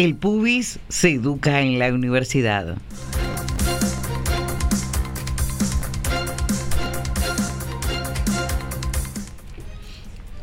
[0.00, 2.78] El pubis se educa en la universidad.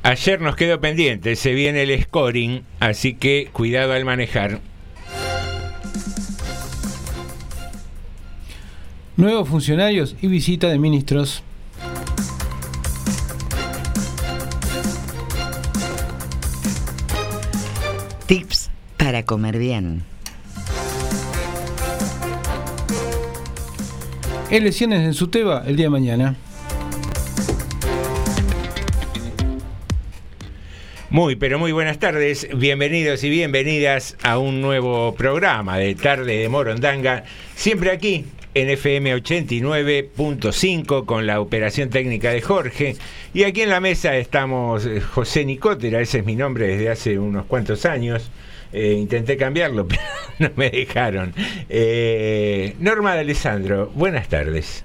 [0.04, 4.60] Ayer nos quedó pendiente, se viene el scoring, así que cuidado al manejar.
[9.16, 11.42] Nuevos funcionarios y visita de ministros.
[18.28, 18.57] Tips
[19.08, 20.04] para comer bien.
[24.52, 26.36] Elecciones en Suteba el día de mañana.
[31.10, 36.50] Muy, pero muy buenas tardes, bienvenidos y bienvenidas a un nuevo programa de Tarde de
[36.50, 37.24] Morondanga,
[37.56, 38.26] siempre aquí
[38.56, 42.98] en FM 89.5 con la operación técnica de Jorge.
[43.34, 47.18] Y aquí en la mesa estamos eh, José Nicotera, ese es mi nombre desde hace
[47.18, 48.30] unos cuantos años.
[48.74, 50.02] Eh, intenté cambiarlo, pero
[50.40, 51.34] no me dejaron.
[51.70, 54.84] Eh, Norma de Alessandro, buenas tardes.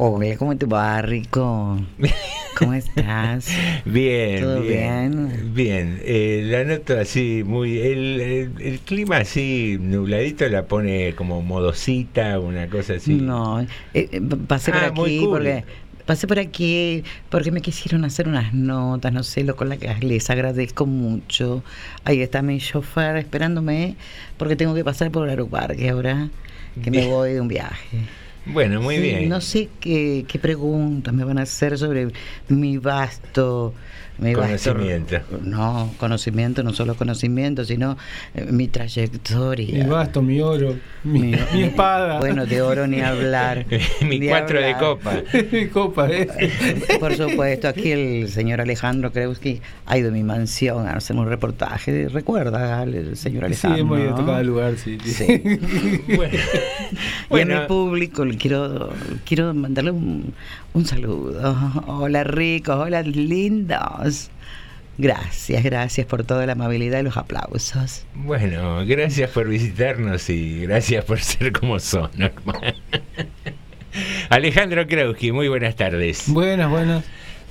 [0.00, 1.76] Hola, ¿cómo te va, Rico?
[2.56, 3.48] ¿Cómo estás?
[3.84, 5.28] Bien, ¿Todo bien.
[5.28, 5.54] bien?
[5.54, 7.80] Bien, eh, la noto así, muy.
[7.80, 13.14] El, el- el clima así nubladito la pone como modosita, una cosa así.
[13.14, 15.30] No, eh, pasé por Ah, muy aquí cool.
[15.30, 15.64] porque
[16.08, 19.94] pasé por aquí porque me quisieron hacer unas notas, no sé, lo con las que
[20.00, 21.62] les agradezco mucho.
[22.04, 23.96] Ahí está mi chofer esperándome
[24.38, 26.30] porque tengo que pasar por Aeroparque ahora
[26.82, 27.98] que me voy de un viaje.
[28.46, 29.28] Bueno, muy Sí, bien.
[29.28, 32.08] No sé qué, qué preguntas me van a hacer sobre
[32.48, 33.74] mi vasto
[34.18, 35.16] me iba a estor- Conocimiento.
[35.44, 37.96] No, conocimiento, no solo conocimiento, sino
[38.34, 39.84] eh, mi trayectoria.
[39.84, 42.18] Mi basto, mi oro, mi, Mi- mi espada.
[42.18, 43.66] Bueno, de oro ni hablar.
[44.02, 45.12] Mi ni cuatro de copa.
[45.52, 46.28] mi copa, ¿eh?
[47.00, 51.26] Por supuesto, aquí el señor Alejandro Kreuski ha ido a mi mansión a hacer un
[51.28, 52.08] reportaje.
[52.08, 53.80] ¿Recuerda al señor Sí, Alejandro?
[53.80, 54.98] hemos ido a cada lugar, sí.
[55.04, 55.12] sí.
[55.12, 55.42] Sí.
[56.08, 58.90] Bueno, Y a Bueno, mi público le quiero,
[59.24, 60.32] quiero mandarle un,
[60.74, 61.54] un saludo.
[61.86, 64.07] Hola ricos, hola lindos.
[64.98, 68.04] Gracias, gracias por toda la amabilidad y los aplausos.
[68.14, 72.10] bueno, gracias por visitarnos y gracias por ser como son.
[72.16, 72.58] Norma.
[74.28, 76.24] Alejandro Krauski, muy buenas tardes.
[76.26, 77.04] Buenas, buenas.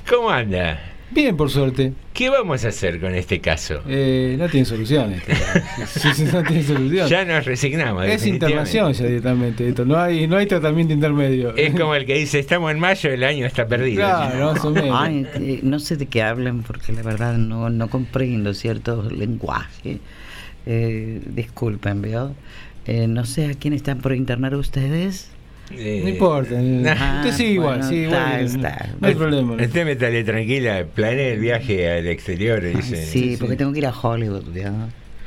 [0.07, 0.79] ¿Cómo anda?
[1.09, 1.93] Bien, por suerte.
[2.13, 3.81] ¿Qué vamos a hacer con este caso?
[3.87, 5.15] Eh, no tiene solución
[5.87, 7.07] sí, no tiene solución.
[7.07, 8.05] Ya nos resignamos.
[8.05, 9.85] es internación ya directamente esto.
[9.85, 11.55] No hay, no hay tratamiento intermedio.
[11.55, 14.01] Es como el que dice, estamos en mayo, el año está perdido.
[14.01, 14.97] Claro, más o menos.
[14.99, 19.99] Ay, eh, no sé de qué hablan porque la verdad no, no comprendo cierto lenguaje.
[20.65, 22.35] Eh, disculpen, ¿veo?
[22.85, 25.29] Eh, no sé a quién están por internar ustedes.
[25.71, 26.55] Eh, No importa.
[26.97, 28.45] Ah, Usted sigue igual, bueno, sigue está, igual.
[28.45, 28.89] está.
[28.99, 29.53] No hay problema.
[29.55, 32.61] Usted métale tranquila, planee el viaje al exterior.
[32.63, 33.05] Ay, Dice.
[33.05, 34.73] sí, porque tengo que ir a Hollywood, ¿veo?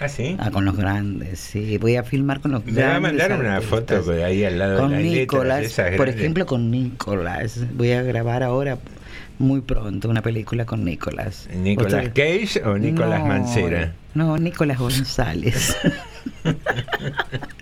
[0.01, 0.35] ¿Ah, sí?
[0.39, 1.77] Ah, con los grandes, sí.
[1.77, 2.93] Voy a filmar con los Me grandes.
[2.93, 5.87] va a mandar una foto ahí al lado con de las Nicolás, letras.
[5.89, 7.61] esas por ejemplo, con Nicolás.
[7.75, 8.79] Voy a grabar ahora
[9.39, 11.49] muy pronto una película con Nicolás.
[11.55, 13.93] ¿Nicolás Ustedes- Cage o Nicolás No, Mancera?
[14.15, 15.77] No, Nicolás González.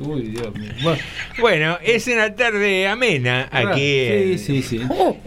[0.00, 0.70] Uy, Dios mío.
[0.82, 1.02] Bueno,
[1.40, 4.36] Bueno, es una tarde amena aquí.
[4.36, 4.80] sí, sí, sí.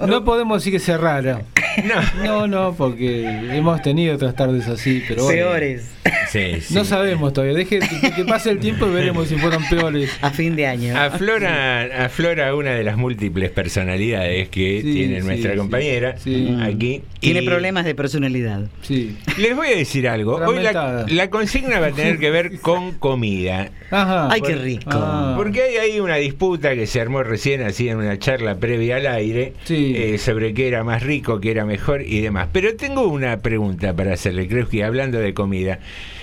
[0.05, 1.41] No podemos decir que sea rara.
[1.85, 5.39] No, No, no, porque hemos tenido otras tardes así, pero bueno.
[5.41, 5.89] Peores.
[6.29, 6.73] sí, sí.
[6.73, 7.55] No sabemos todavía.
[7.57, 10.11] Deje que, que pase el tiempo y veremos si fueron peores.
[10.21, 10.95] A fin de año.
[10.97, 16.55] Aflora, aflora una de las múltiples personalidades que Sí, tiene sí, nuestra compañera Sí.
[16.61, 17.01] aquí.
[17.19, 18.61] Tiene Y problemas de personalidad.
[18.81, 19.17] Sí.
[19.37, 20.35] Les voy a decir algo.
[20.35, 23.69] Hoy la, consigna va a tener que ver con comida.
[23.91, 24.29] Ajá.
[24.31, 24.53] Ay, qué.
[24.63, 24.89] Rico.
[24.91, 25.33] Ah.
[25.37, 29.07] Porque hay ahí una disputa que se armó recién así en una charla previa al
[29.07, 29.93] aire Sí.
[29.95, 32.47] eh, sobre qué era más rico, qué era mejor y demás.
[32.51, 35.79] Pero tengo una pregunta para hacerle, creo que hablando de comida.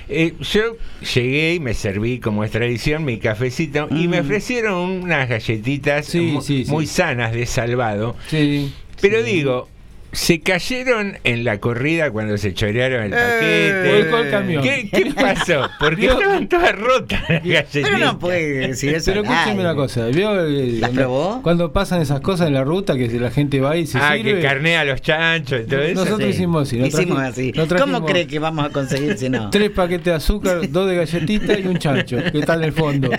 [0.09, 0.77] Eh, yo
[1.15, 6.11] llegué y me serví, como es tradición, mi cafecito y me ofrecieron unas galletitas Mm.
[6.11, 6.71] Sí, mu- sí, sí.
[6.71, 8.17] muy sanas de salvado.
[8.29, 8.73] Sí.
[9.01, 9.33] Pero Sí.
[9.33, 9.69] digo,
[10.13, 14.03] se cayeron en la corrida cuando se chorearon el Eh, paquete.
[14.03, 14.63] Volcó el camión.
[14.63, 15.69] ¿Qué, qué pasó?
[15.79, 17.91] Porque Vio- estaban todas rotas las galletitas.
[17.91, 19.13] Pero no puede decir eso.
[19.13, 20.41] Pero escúcheme una cosa, ¿vio?
[20.41, 21.41] el- ¿Las probó?
[21.43, 24.35] Cuando pasan esas cosas en la ruta, que la gente va y se ah, sirve.
[24.37, 25.95] que carnea a los chanchos y todo eso.
[26.05, 26.29] Nosotros Sí.
[26.37, 26.79] hicimos así.
[26.79, 27.53] nos Hicimos así.
[27.79, 29.51] ¿Cómo cree que vamos a conseguir si no?
[29.51, 33.11] Tres paquetes de azúcar, dos de galletitas y un chancho, que está en el fondo.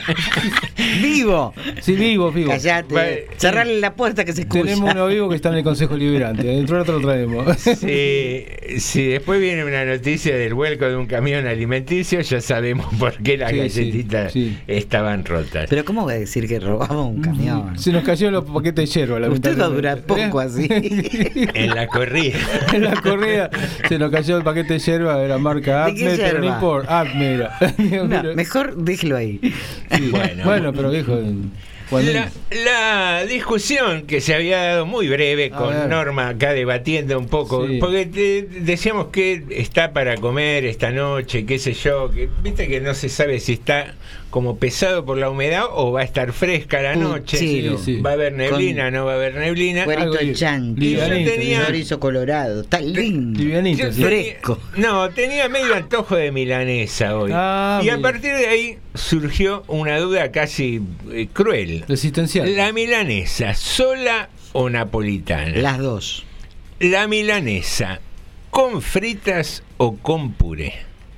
[1.01, 1.53] ¡Vivo!
[1.81, 2.51] Sí, vivo, vivo.
[2.51, 2.93] Callate.
[2.93, 3.27] Vale.
[3.37, 4.63] Cerrarle la puerta que se escucha.
[4.63, 6.43] Tenemos uno vivo que está en el Consejo Liberante.
[6.43, 7.47] Dentro lo traemos.
[7.61, 8.45] Si,
[8.79, 13.37] si después viene una noticia del vuelco de un camión alimenticio, ya sabemos por qué
[13.37, 14.57] las Sí, sí, galletitas sí.
[14.67, 15.67] estaban rotas.
[15.69, 17.77] Pero ¿cómo va a decir que robamos un camión?
[17.77, 19.27] Se nos cayó los paquetes de hierba.
[19.29, 20.67] Usted va a durar poco así.
[21.53, 22.37] En la corrida.
[22.73, 23.49] en la corrida
[23.87, 26.45] se nos cayó el paquete de hierba de la marca ¿De qué Atme, pero no
[26.47, 27.03] importa.
[27.03, 27.57] Era.
[27.77, 29.39] No, pero- mejor déjelo ahí.
[29.91, 30.09] sí.
[30.11, 30.43] Bueno.
[30.43, 30.73] bueno.
[30.73, 31.19] pero viejo.
[31.91, 32.31] La,
[32.63, 35.89] la discusión que se había dado muy breve con.
[35.89, 37.77] Norma acá debatiendo un poco, Sí.
[37.79, 42.79] porque te- decíamos que está para comer esta noche, qué sé yo, que viste que
[42.81, 43.93] no se sabe si está
[44.31, 47.77] como pesado por la humedad o va a estar fresca la noche, Puchero.
[47.77, 48.01] Sí, sí.
[48.01, 49.83] va a haber neblina, Con- no va a haber neblina.
[49.83, 50.79] Algo chanqui.
[50.81, 52.61] livianito, Yo tenía- Chorizo colorado.
[52.61, 53.39] Está lindo.
[53.43, 54.57] Yo tenía- Fresco.
[54.77, 57.31] no, tenía medio antojo de milanesa hoy.
[57.33, 61.83] Ah, y a partir de ahí surgió una duda casi eh, cruel.
[61.87, 62.55] Resistencial.
[62.55, 65.51] La milanesa, ¿sola o napolitana?
[65.57, 66.23] Las dos.
[66.79, 67.99] La milanesa,
[68.49, 70.73] ¿con fritas o con puré?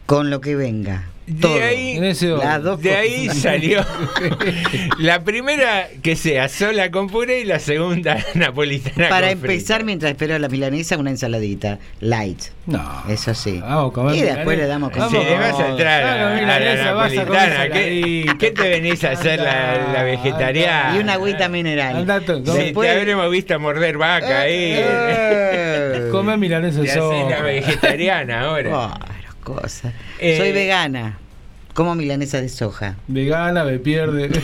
[0.08, 1.10] Con lo que venga.
[1.26, 2.00] De ahí-
[2.82, 3.86] De ahí salió
[5.00, 10.12] la primera que sea sola con puré y la segunda napolitana Para con empezar, mientras
[10.12, 11.80] espero la milanesa, una ensaladita.
[12.02, 12.40] Light.
[12.66, 13.04] No.
[13.10, 13.60] Eso sí.
[13.62, 16.60] Vamos a comer Y después le damos con le vas a entrar a, Claro, a
[16.60, 20.96] la a napolitana, ¿qué, te venís a hacer la, la vegetariana?
[20.96, 22.06] Y una agüita mineral.
[22.46, 24.76] Come- te habremos visto morder vaca ahí.
[24.78, 26.10] Eh.
[26.12, 28.70] Comer milanesa Te haces la vegetariana ahora.
[28.70, 29.13] Claro,
[29.44, 29.94] cosa.
[30.20, 31.18] Eh, Soy vegana.
[31.74, 32.96] Como milanesa de soja.
[33.08, 34.30] Vegana, me pierde.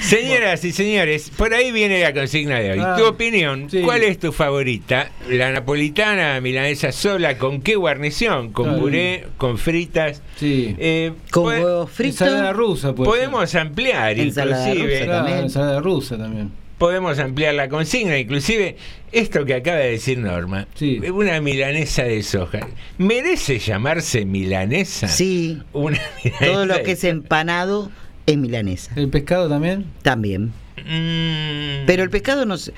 [0.00, 2.78] Señoras y señores, por ahí viene la consigna de hoy.
[2.80, 3.80] Ah, tu opinión, sí.
[3.82, 5.10] ¿cuál es tu favorita?
[5.28, 7.38] ¿La napolitana, milanesa sola?
[7.38, 8.52] ¿Con qué guarnición?
[8.52, 9.26] ¿Con puré?
[9.36, 10.20] ¿Con fritas?
[10.36, 10.74] Sí.
[10.78, 12.22] Eh, Con huevos fritos.
[12.22, 13.08] Ensalada rusa, pues.
[13.08, 14.94] Podemos ampliar, Ensalada inclusive.
[15.00, 16.50] rusa Claro, ensalada rusa también.
[16.80, 18.76] Podemos ampliar la consigna, inclusive
[19.12, 20.98] esto que acaba de decir Norma, Sí.
[21.10, 22.60] una milanesa de soja,
[22.96, 25.06] ¿merece llamarse milanesa?
[25.06, 27.90] Sí, Una milanesa todo lo que es empanado
[28.24, 28.92] es milanesa.
[28.96, 29.84] ¿El pescado también?
[30.00, 30.52] También.
[30.78, 32.72] Mm, Pero el pescado no se...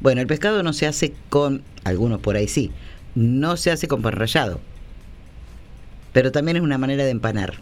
[0.00, 1.62] Bueno, el pescado no se hace con...
[1.84, 2.70] Algunos por ahí sí.
[3.14, 4.60] No se hace con pan rallado.
[6.14, 7.56] Pero también es una manera de empanar.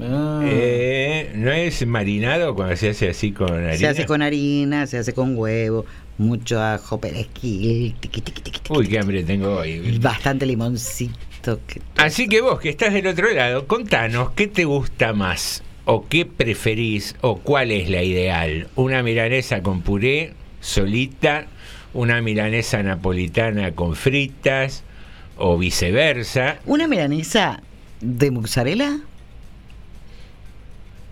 [0.00, 0.42] Ah.
[0.44, 3.76] eh, ¿No es marinado cuando se hace así con harina?
[3.76, 5.84] Se hace con harina, se hace con huevo,
[6.18, 9.98] mucho ajo, perejil, tiqui, tiqui, tiqui, Uy, qué hambre tengo hoy.
[10.00, 11.60] bastante limoncito.
[11.66, 15.62] que- Así que vos que estás del otro lado, contanos, ¿qué te gusta más?
[15.84, 17.16] ¿O qué preferís?
[17.22, 18.68] ¿O cuál es la ideal?
[18.76, 21.46] ¿Una milanesa con puré, solita?
[21.94, 24.84] ¿Una milanesa napolitana con fritas?
[25.38, 26.58] ¿O viceversa?
[26.66, 27.62] Una milanesa
[28.00, 28.98] de mozzarella.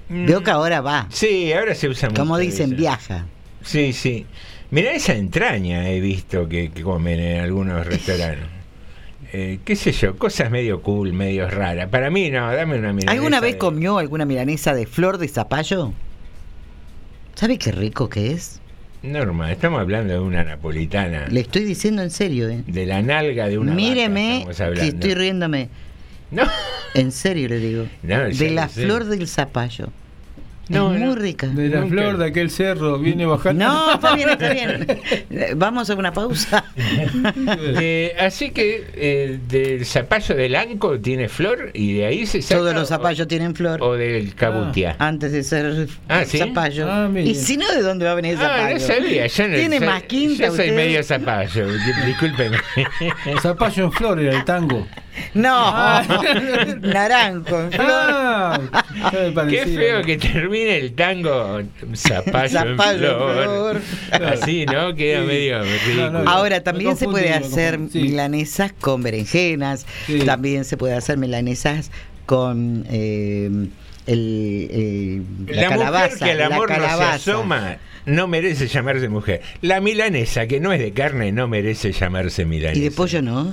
[0.09, 1.07] Veo que ahora va.
[1.11, 2.21] Sí, ahora se usa mucho.
[2.23, 2.77] Como dicen, esa.
[2.77, 3.27] viaja.
[3.63, 4.27] Sí, sí.
[4.71, 8.47] Mirá esa entraña he visto que, que comen en algunos restaurantes.
[9.33, 11.89] Eh, qué sé yo, cosas medio cool, medio raras.
[11.89, 13.13] Para mí no, dame una milanesa.
[13.13, 15.93] ¿Alguna vez de- comió alguna milanesa de flor de zapallo?
[17.35, 18.61] ¿Sabe qué rico que es?
[19.03, 21.27] Norma, estamos hablando de una napolitana.
[21.29, 22.63] Le estoy diciendo en serio, ¿eh?
[22.67, 24.83] De la nalga de una vaca Míreme que hablando.
[24.85, 25.69] estoy riéndome.
[26.31, 26.45] No,
[26.95, 27.87] En serio le digo.
[28.03, 28.85] No, de la sé.
[28.85, 29.89] flor del zapallo.
[30.69, 31.47] No, es muy rica.
[31.47, 31.91] De la Nunca.
[31.95, 33.65] flor de aquel cerro viene bajando.
[33.65, 34.87] No, está bien, está bien.
[35.57, 36.65] Vamos a una pausa.
[37.79, 42.61] Eh, así que eh, del zapallo del anco tiene flor y de ahí se saca.
[42.61, 43.83] Todos los o- zapallos tienen flor.
[43.83, 44.97] O del cabutia.
[44.99, 46.39] Antes de ser Ah, ¿sí?
[46.39, 46.87] zapallo.
[46.91, 48.75] Ah, y si no, ¿de dónde va a venir el Ah, zapallo?
[48.75, 49.27] no sabía.
[49.27, 50.77] Yo no Tiene soy- más quinta Yo soy usted.
[50.77, 51.67] medio zapallo.
[51.73, 52.57] di- Discúlpeme.
[53.43, 54.87] Zapallo en flor era el tango.
[55.33, 55.73] No,
[56.83, 58.71] naranjo, en flor.
[59.49, 61.61] Qué feo que termine el tango
[61.95, 63.81] zapallo, Zapallo en en flor.
[64.11, 64.95] Así, ¿no?
[64.95, 65.27] Queda Sí.
[65.27, 66.11] medio ridículo.
[66.11, 67.79] No, no, Ahora también se puede hacer.
[67.91, 68.01] Sí.
[68.01, 70.21] milanesas con berenjenas, Sí.
[70.21, 71.91] también se puede hacer milanesas
[72.27, 73.51] con eh,
[74.07, 76.09] el, el- la, La, calabaza.
[76.19, 77.77] mujer que la amor no se asoma
[78.07, 79.43] no merece llamarse mujer.
[79.63, 82.79] La milanesa, que no es de carne, no merece llamarse milanesa.
[82.79, 83.53] Y de pollo no.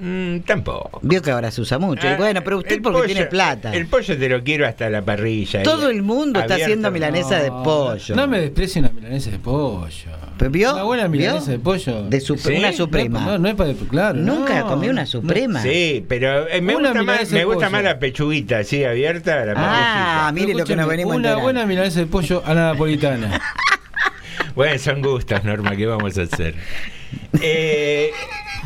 [0.00, 1.00] Mm, tampoco.
[1.02, 2.06] Vio que ahora se usa mucho.
[2.06, 3.72] Y Ah, bueno, pero usted porque pollo- tiene plata.
[3.74, 5.62] El pollo te lo quiero hasta la parrilla.
[5.62, 8.14] Todo el mundo está haciendo milanesa de pollo.
[8.14, 9.88] No me desprecie una milanesa de pollo.
[10.38, 10.72] ¿Pero vio?
[10.74, 11.20] Una buena ¿Vio?
[11.20, 12.02] milanesa de pollo.
[12.04, 12.52] De su- ¿Sí?
[12.52, 13.20] una suprema.
[13.20, 13.72] No, no es para.
[13.90, 14.18] Claro.
[14.18, 14.66] Nunca no.
[14.68, 15.06] comí una No.
[15.08, 15.60] suprema.
[15.62, 17.70] Sí, pero eh, me Una gusta, más, me gusta pollo.
[17.72, 19.44] más la pechuguita, así abierta.
[19.44, 22.72] La Ah, mire lo que nos venimos a Una buena milanesa de pollo a la
[22.72, 23.40] napolitana.
[24.54, 26.54] Bueno, son gustos, Norma, ¿qué vamos a hacer?
[27.40, 28.10] Eh,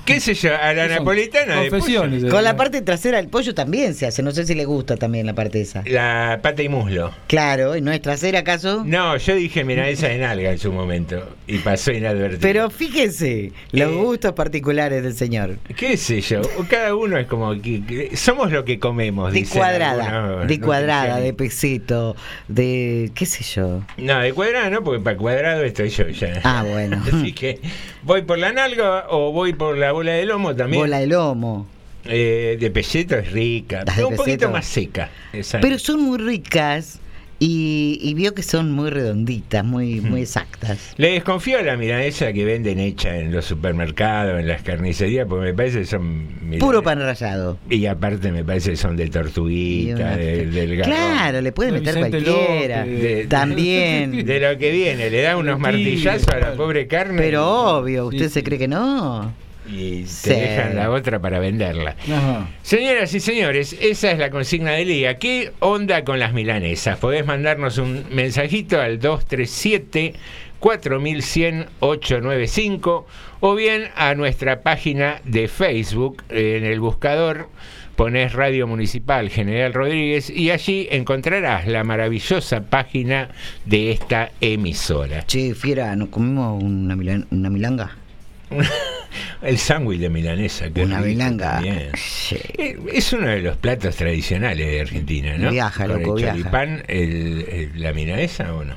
[0.04, 0.50] ¿Qué sé yo?
[0.54, 2.02] A la napolitana de pollo.
[2.30, 4.22] Con la parte trasera del pollo también se hace.
[4.22, 5.82] No sé si le gusta también la parte esa.
[5.86, 7.12] La pata y muslo.
[7.28, 8.82] Claro, ¿y no es trasera acaso?
[8.84, 12.40] No, yo dije milanesa de nalga en su momento y pasó inadvertido.
[12.40, 13.94] Pero fíjese, los Eh.
[13.94, 15.58] gustos particulares del señor.
[15.76, 16.40] ¿Qué sé yo?
[16.68, 19.32] Cada uno es como que, que- somos lo que comemos.
[19.32, 22.16] De cuadrada, algunos de cuadrada, de pesito,
[22.48, 23.82] de qué sé yo.
[23.98, 26.40] No, de cuadrada no, porque para cuadrado estoy yo ya.
[26.42, 27.00] Ah, bueno.
[27.12, 27.60] Así que
[28.02, 30.82] voy por la nalga o voy por la bola de lomo también.
[30.82, 31.66] Bola de lomo.
[32.04, 35.08] Eh, de pelleto es rica, Las de un poquito más seca.
[35.32, 35.60] esa.
[35.60, 36.98] Pero son muy ricas
[37.38, 40.94] y, y vio que son muy redonditas, muy, muy exactas.
[40.96, 45.46] Le desconfío a la milanesa que venden hecha en los supermercados, en las carnicerías, porque
[45.46, 46.26] me parece que son...
[46.60, 47.58] Puro pan rallado.
[47.70, 50.94] Y aparte me parece que son de tortuguita, una- de- del garrón.
[50.96, 52.84] Claro, le puede De meter Vicente cualquiera.
[52.84, 54.24] De- También.
[54.26, 58.06] De lo que viene, le da unos Sí, martillazos a la pobre carne Pero obvio,
[58.06, 59.32] ¿usted Sí, se cree que no?
[59.66, 60.30] Y te Sí.
[60.30, 61.96] dejan la otra para venderla.
[62.10, 62.48] Ajá.
[62.62, 65.18] Señoras y señores, esa es la consigna del día.
[65.18, 66.98] ¿Qué onda con las milanesas?
[66.98, 70.14] Podés mandarnos un mensajito al 237
[70.60, 73.06] 4100 895
[73.40, 77.48] o bien a nuestra página de Facebook en el buscador
[77.96, 83.28] pones Radio Municipal General Rodríguez y allí encontrarás la maravillosa página
[83.66, 85.26] de esta emisora.
[85.26, 87.96] Che, fiera, ¿nos comimos una, milan- una milanga?
[89.42, 91.60] El sándwich de milanesa, que una milanga.
[91.96, 92.36] Sí.
[92.58, 95.50] Eh, Es uno de los platos tradicionales de Argentina, ¿no?
[95.50, 96.38] Viaja, Con loco, el viaja.
[96.38, 98.76] choripán, el, el- la milanesa o no?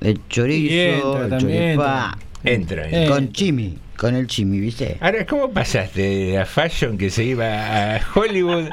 [0.00, 2.14] El chorizo, entra, el también choripán.
[2.42, 2.84] Entra.
[2.88, 3.14] Entra.
[3.14, 4.96] Con chimi, con el chimi, ¿viste?
[5.00, 8.64] Ahora, ¿cómo pasaste de la fashion que se iba a Hollywood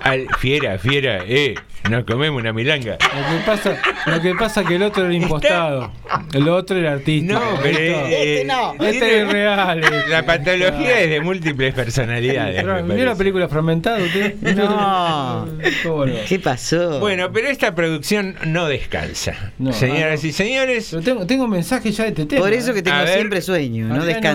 [0.00, 1.56] al fiera, fiera, eh,
[1.90, 2.92] nos comemos una milanga?
[2.92, 3.76] Lo que pasa,
[4.06, 5.90] lo que pasa que el otro era impostado.
[6.32, 7.34] El otro era artista.
[7.34, 8.74] No, pero Este eh, no.
[8.84, 9.82] Este es real.
[9.82, 10.08] este.
[10.08, 12.64] La patología es de múltiples personalidades.
[12.86, 14.36] ¿Vio la película Fragmentada usted?
[14.54, 15.48] No.
[16.28, 17.00] ¿Qué pasó?
[17.00, 19.52] Bueno, pero esta producción no descansa.
[19.58, 20.28] No, Señoras no.
[20.28, 22.42] y señores, Pero tengo, tengo mensajes ya de este tema.
[22.42, 24.34] Por eso que tengo siempre sueño, no Acá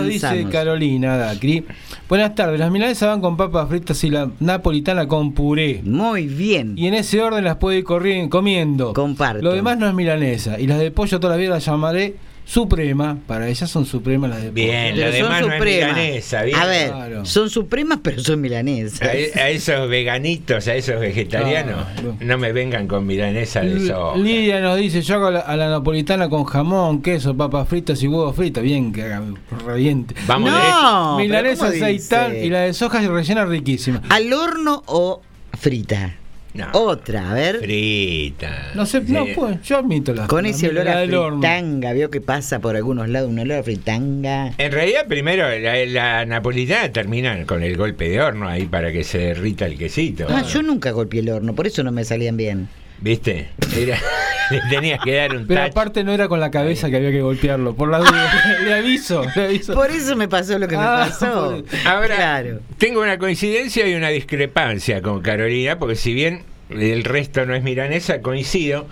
[0.50, 1.64] Carolina Dacri.
[2.08, 5.80] Buenas tardes, las milanesas van con papas fritas y la napolitana con puré.
[5.84, 6.74] Muy bien.
[6.76, 8.92] Y en ese orden las puedo ir corri- comiendo.
[8.92, 9.42] Comparto.
[9.42, 10.58] Lo demás no es milanesa.
[10.60, 13.18] Y las de pollo toda la vida las llamaré suprema.
[13.26, 14.50] Para ellas son supremas las de.
[14.50, 16.58] Bien, son no es milanesa, bien.
[16.58, 17.24] A ver, Claro.
[17.24, 19.00] son supremas, pero son milanesas.
[19.02, 19.06] a,
[19.40, 22.16] a esos veganitos, a esos vegetarianos, Claro.
[22.20, 24.16] no me vengan con milanesa de soja.
[24.18, 28.08] Lidia nos dice, yo hago la- a la napolitana con jamón, queso, papas fritas y
[28.08, 28.62] huevos fritos.
[28.62, 29.22] Bien, que haga
[29.66, 30.14] reviente.
[30.26, 31.16] Vamos No, derecho.
[31.18, 34.02] Milanesa pero ¿cómo aceitán y la de soja rellena riquísima.
[34.08, 35.22] ¿Al horno o
[35.58, 36.16] frita?
[36.54, 37.60] No, Otra, a ver.
[37.60, 38.72] frita.
[38.74, 42.20] No sé, no, pues, yo admito la Con la- ese olor a fritanga, veo que
[42.20, 44.52] pasa por algunos lados un olor a fritanga.
[44.58, 49.02] En realidad, primero la, la napolitana termina con el golpe de horno ahí para que
[49.02, 50.26] se derrita el quesito.
[50.28, 52.68] Ah, yo nunca golpeé el horno, por eso no me salían bien.
[53.02, 53.50] ¿Viste?
[53.76, 53.98] Era-
[54.50, 55.70] le tenías que dar un Pero touch.
[55.70, 58.32] aparte no era con la cabeza que había que golpearlo, por la duda.
[58.64, 59.74] le aviso, le aviso.
[59.74, 61.62] Por eso me pasó lo que me Ah, pasó.
[61.70, 62.60] por- Ahora, Claro.
[62.78, 67.62] tengo una coincidencia y una discrepancia con Carolina, porque si bien el resto no es
[67.62, 68.86] milanesa, coincido.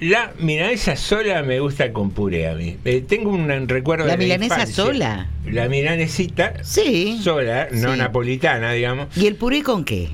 [0.00, 2.76] La milanesa sola me gusta con puré a mí.
[2.84, 4.84] Eh, tengo un, recuerdo ¿La de milanesa infancia.
[4.84, 5.26] sola?
[5.44, 7.18] La milanesita Sí.
[7.20, 7.98] sola, no Sí.
[7.98, 9.08] napolitana, digamos.
[9.16, 10.08] ¿Y el puré con qué?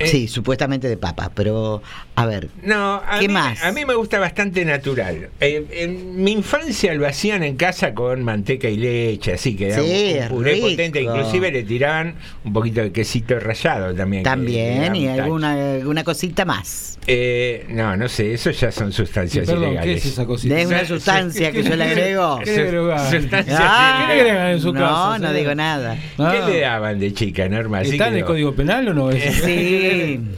[0.00, 1.80] Eh, Sí, supuestamente de papas, pero
[2.16, 2.48] a ver.
[2.62, 3.62] No, a ¿Qué mí, más?
[3.64, 5.30] A mí me gusta bastante natural.
[5.40, 9.76] Eh, en mi infancia lo hacían en casa con manteca y leche, así que era
[9.82, 10.68] Sí, un, es un puré rico.
[10.68, 11.02] potente.
[11.02, 14.22] Inclusive le tiraban un poquito de quesito rallado también.
[14.22, 16.92] También, y alguna, alguna cosita más.
[17.06, 20.06] Eh, no, no sé, eso ya son Sí, sustancias perdón, ¿qué ilegales.
[20.06, 20.58] es esa cosita?
[20.58, 22.38] Es una sustancia que yo le agrego.
[22.44, 23.10] ¿Qué le agregan?
[23.10, 25.34] Sustancias Ah, ¿Qué le agregan en su no, casa, no señor?
[25.34, 25.98] digo nada.
[26.18, 26.32] Ah.
[26.46, 27.82] ¿Qué le daban de chica, Norma?
[27.82, 28.26] ¿Está en el no.
[28.26, 29.12] Código Penal o no?
[29.12, 30.20] Sí.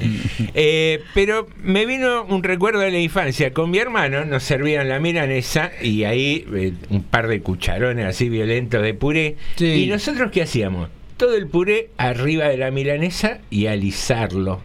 [0.59, 3.53] Eh, pero me vino un recuerdo de la infancia.
[3.53, 8.29] Con mi hermano nos servían la milanesa y ahí eh, un par de cucharones así
[8.29, 9.37] violentos de puré.
[9.57, 9.67] Sí.
[9.85, 10.89] ¿Y nosotros qué hacíamos?
[11.17, 14.63] Todo el puré arriba de la milanesa y alisarlo.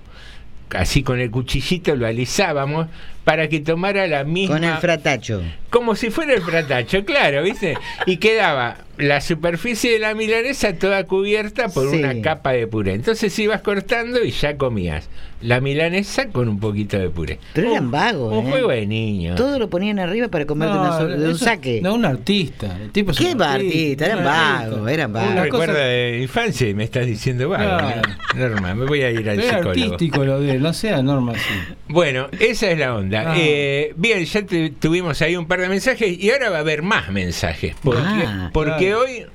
[0.69, 2.87] Así con el cuchillito lo alisábamos
[3.25, 4.55] para que tomara la misma...
[4.55, 5.41] Con el fratacho.
[5.69, 7.77] Como si fuera el fratacho, claro, ¿viste?
[8.05, 11.97] Y quedaba la superficie de la milanesa toda cubierta por Sí.
[11.97, 12.93] una capa de puré.
[12.93, 15.09] Entonces ibas cortando y ya comías
[15.41, 17.39] la milanesa con un poquito de puré.
[17.53, 18.33] Pero eran Un- vagos.
[18.37, 18.49] Un ¿eh?
[18.51, 19.35] juego de niños.
[19.35, 21.79] Todo lo ponían arriba para comer de, una sol- de un eso- saque.
[21.81, 22.77] No, un artista.
[22.81, 24.05] El tipo es ¿Qué un artista?
[24.05, 24.91] Eran un vagos, artista.
[24.93, 25.27] eran vagos.
[25.27, 27.63] Un Una recuerdo cosa- de infancia y me estás diciendo, vago.
[27.63, 28.01] Claro.
[28.35, 29.69] Norma, me voy a ir al era psicólogo.
[29.69, 31.75] artístico lo de él, no sea norma así.
[31.87, 33.31] Bueno, esa es la onda.
[33.31, 33.35] Ah.
[33.37, 36.81] Eh, bien, ya te- tuvimos ahí un par de mensajes y ahora va a haber
[36.81, 37.75] más mensajes.
[37.83, 39.01] Porque, Ah, porque claro.
[39.01, 39.25] hoy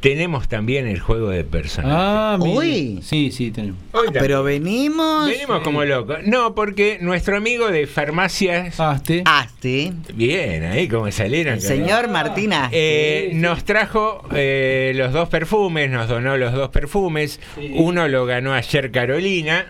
[0.00, 1.96] tenemos también el juego de personajes.
[1.98, 2.38] Ah.
[2.40, 3.00] Uy.
[3.02, 3.80] Sí, sí, tenemos.
[3.92, 4.22] Hoy también.
[4.24, 5.28] Pero venimos.
[5.28, 6.18] Venimos como locos.
[6.24, 8.78] No, porque nuestro amigo de farmacias.
[8.78, 9.22] Aste.
[9.24, 9.92] Aste.
[10.14, 11.54] Bien, ahí como salieron.
[11.54, 13.28] El señor Martín Aste.
[13.28, 17.40] Eh, nos trajo eh, los dos perfumes, nos donó los dos perfumes.
[17.74, 19.66] Uno lo ganó ayer Carolina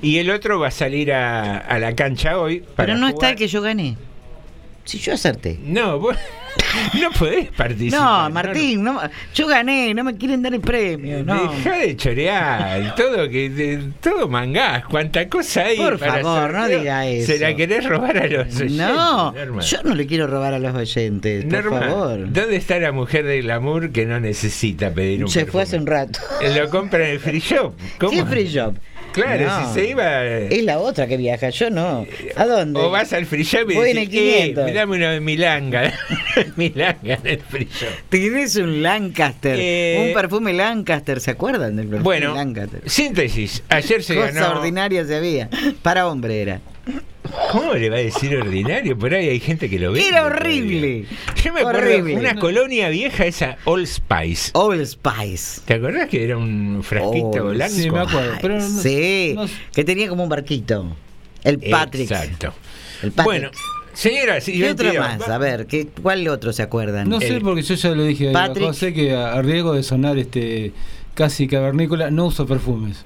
[0.00, 2.60] y el otro va a salir a, a la cancha hoy.
[2.60, 3.96] para Pero no está el que yo gané.
[4.84, 5.58] Si yo acerté.
[5.64, 6.16] No, vos
[7.00, 8.00] no podés participar.
[8.28, 9.00] No, Martín, no,
[9.34, 11.22] yo gané, no me quieren dar el premio.
[11.24, 11.52] No.
[11.52, 15.76] Deja de chorear, todo que de- todo mangás, cuánta cosa hay.
[15.78, 17.44] Por para favor, no diga Se eso.
[17.44, 18.72] la querés robar a los oyentes.
[18.72, 19.62] No, Norma.
[19.62, 22.18] yo no le quiero robar a los oyentes, por Norma, favor.
[22.32, 25.62] ¿dónde está la mujer del glamour que no necesita pedir un Se fue perfume?
[25.62, 26.18] hace un rato.
[26.56, 27.74] Lo compra en el free shop.
[27.98, 28.10] ¿Cómo?
[28.12, 28.74] ¿Qué free shop?
[29.12, 29.68] Claro, No.
[29.68, 30.24] si se iba.
[30.24, 32.06] Es la otra que viaja, yo no.
[32.36, 32.80] ¿A dónde?
[32.80, 34.68] O vas al free shop y Voy en decís, el 500.
[34.68, 35.92] eh, dame una de milanga.
[36.56, 37.88] milanga en el free shop.
[38.08, 42.80] Tienes un Lancaster, Eh, un perfume Lancaster, ¿se acuerdan del perfume Bueno, Lancaster?
[42.86, 43.62] síntesis.
[43.68, 44.58] Ayer se Cosa ganó.
[44.60, 45.48] ordinaria se había.
[45.82, 46.60] Para hombre era.
[47.52, 48.98] ¿Cómo le va a decir ordinario?
[48.98, 50.06] Por ahí hay gente que lo ve.
[50.08, 51.04] Era horrible.
[51.42, 52.16] Yo me acuerdo Horrible.
[52.16, 54.50] una colonia vieja, esa Old Spice.
[54.54, 55.60] Old Spice.
[55.64, 57.74] ¿Te acordás que era un frasquito Old blanco?
[57.74, 58.32] Sí, me acuerdo.
[58.40, 60.96] Pero no- sí, no- que tenía como un barquito.
[61.44, 62.10] El Patrick.
[62.10, 62.52] Exacto.
[63.02, 63.24] El Patrick.
[63.24, 63.50] Bueno,
[63.92, 65.20] señoras y ¿Qué otro más?
[65.20, 67.08] va- A ver, ¿qué, ¿cuál otro se acuerdan?
[67.08, 68.66] No sé El- porque yo ya lo dije Patrick.
[68.66, 70.72] José que a, a riesgo de sonar este
[71.14, 73.04] casi cavernícola no uso perfumes.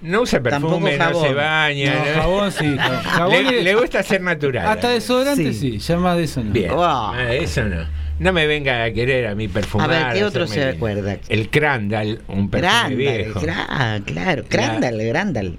[0.00, 1.94] No usa perfume, no se baña.
[1.94, 2.20] No, ¿no?
[2.22, 2.76] jabón sí.
[3.02, 4.66] Jabón le, le gusta ser natural.
[4.66, 5.72] hasta desodorante Sí.
[5.72, 5.78] sí.
[5.78, 6.52] ya más de eso no.
[6.52, 6.70] Bien.
[6.70, 6.80] Wow.
[6.82, 7.84] Ah, eso no.
[8.20, 9.92] No me venga a querer a mí perfumar.
[9.92, 11.18] A ver, ¿qué otro se acuerda?
[11.28, 13.40] El Crandall, un perfume Grandal, viejo.
[13.40, 15.58] gra- claro, Grandal, Grandal.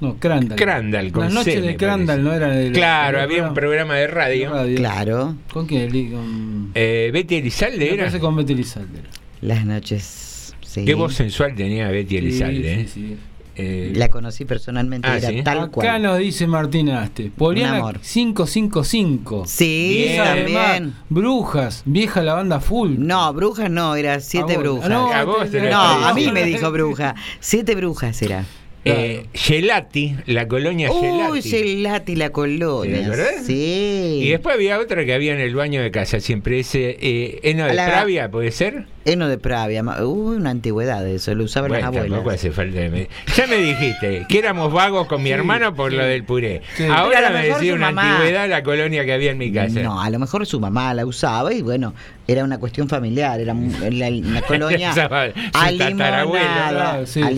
[0.00, 0.56] No, Crandall.
[0.56, 4.06] Crandall, con Las noches C, de Crandall no era de Claro, había un programa de
[4.06, 4.52] radio.
[4.76, 5.34] Claro.
[5.52, 5.90] ¿Con quién?
[6.12, 6.70] Con...
[6.74, 8.18] Eh, Betty Elizalde era.
[8.20, 9.00] con Betty Elizalde.
[9.40, 10.54] Las noches.
[10.60, 10.84] Sí.
[10.84, 12.62] Qué voz sensual tenía Betty Elizalde.
[12.62, 12.86] Sí, ¿eh?
[12.86, 13.16] sí, sí.
[13.60, 15.42] Eh, La conocí personalmente, Ah, era ¿sí?
[15.42, 16.02] tal Acá cual.
[16.02, 17.32] nos dice Martín Aste.
[17.36, 17.98] Poliana amor.
[18.00, 19.44] 555.
[19.46, 20.24] Sí, Bien.
[20.24, 20.94] también.
[21.08, 22.94] Brujas, vieja la banda full.
[22.98, 24.88] No, brujas no, era siete vos- brujas.
[24.88, 27.14] no, A vos No, a mí me dijo bruja.
[27.40, 28.44] Siete brujas era.
[28.84, 31.42] Eh, Gelati, la colonia Uy, Gelati.
[31.50, 33.06] Gelati la ¿Te colonia.
[33.06, 33.44] acordás?
[33.44, 34.20] Sí.
[34.22, 37.66] Y después había otra que había en el baño de casa, siempre ese eh, heno
[37.66, 38.86] de La- Pravia, ¿puede ser?
[39.04, 39.82] Heno de Pravia.
[40.04, 42.10] Uy, una antigüedad de eso, lo usaban Bueno, las abuelas.
[42.10, 42.78] tampoco hace falta.
[42.78, 46.60] de Ya me dijiste que éramos vagos con mi hermano por lo del puré.
[46.76, 46.84] Sí.
[46.84, 49.80] Ahora me decía una mamá- antigüedad la colonia que había en mi casa.
[49.80, 51.94] No, a lo mejor su mamá la usaba y bueno,
[52.30, 57.22] era una cuestión familiar, era la, la colonia Usaba su a tatarabuelo, limonada, claro, sí,
[57.22, 57.28] a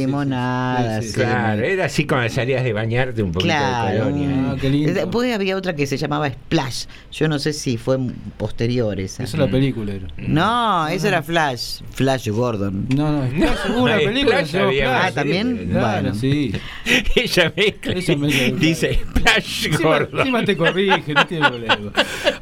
[1.03, 1.15] sí, sí.
[1.15, 3.93] Claro, era así cuando salías de bañarte un poquito Claro.
[3.95, 4.51] de colonia.
[4.51, 4.93] Ah, qué lindo.
[4.93, 6.87] Después había otra que se llamaba Splash.
[7.13, 7.99] Yo no sé si fue
[8.37, 9.23] posterior esa.
[9.23, 9.93] Esa es la película.
[9.93, 10.09] Era.
[10.19, 12.87] No, esa era Flash, Flash Gordon.
[12.95, 15.05] No, no, Splash, hubo una película que Splash se llama había Flash.
[15.07, 15.69] Ah, también.
[15.71, 16.15] Claro, Bueno.
[16.17, 16.53] sí.
[17.15, 20.19] Ella mezcla, Ella mezcla, dice Splash Encima, Gordo.
[20.19, 21.93] encima te corrige, no tiene problema.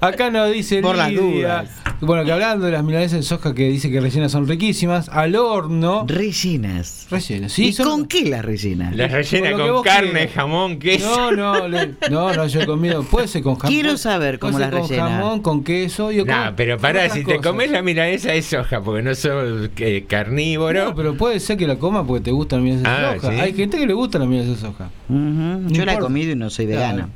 [0.01, 1.69] Acá nos dice Por las dudas.
[2.01, 5.37] Bueno, que hablando de las milanesas de soja que dice que rellenas son riquísimas, al
[5.37, 6.05] horno.
[6.09, 7.07] Rellenas.
[7.11, 7.67] Rellenas, sí.
[7.67, 8.95] ¿Y son- con qué las rellenas?
[8.95, 10.35] La rellena Por lo que con carne, quieras.
[10.35, 11.33] jamón, queso.
[11.33, 13.03] No, no, le- no, no, yo he comido.
[13.03, 13.73] Puede ser con jamón.
[13.75, 15.09] Quiero saber cómo puede ser las con rellena.
[15.19, 16.11] jamón, con queso.
[16.13, 19.71] No, con- pero con pará, si te comes la milanesa de soja, porque no sos
[19.79, 20.87] eh, carnívoro.
[20.87, 23.33] No, pero puede ser que la coma porque te gusta la milanesa Ah, de soja.
[23.35, 23.41] ¿sí?
[23.41, 24.91] Hay gente que le gusta la milanesa de soja.
[25.09, 26.95] Ujú, Yo la he comido y no soy vegana.
[26.95, 27.09] Claro.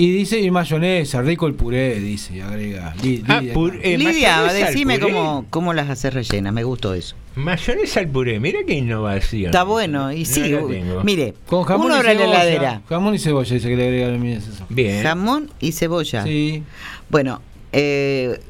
[0.00, 2.94] Y dice, y mayonesa, rico el puré, dice, y agrega.
[3.02, 3.52] Li- Ah, Lidia.
[3.54, 7.16] pur- eh, Lidia, decime cómo, cómo las haces rellenas, me gustó eso.
[7.34, 9.46] Mayonesa al puré, mira qué innovación.
[9.46, 11.04] Está bueno, y No sí, uy, tengo.
[11.04, 12.42] mire, Con jamón uno y abre la cebolla.
[12.42, 14.40] heladera, Jamón y cebolla dice que le agrega la.
[14.70, 15.02] Bien.
[15.02, 16.24] jamón y cebolla.
[16.24, 16.62] Sí.
[17.10, 18.40] Bueno, eh,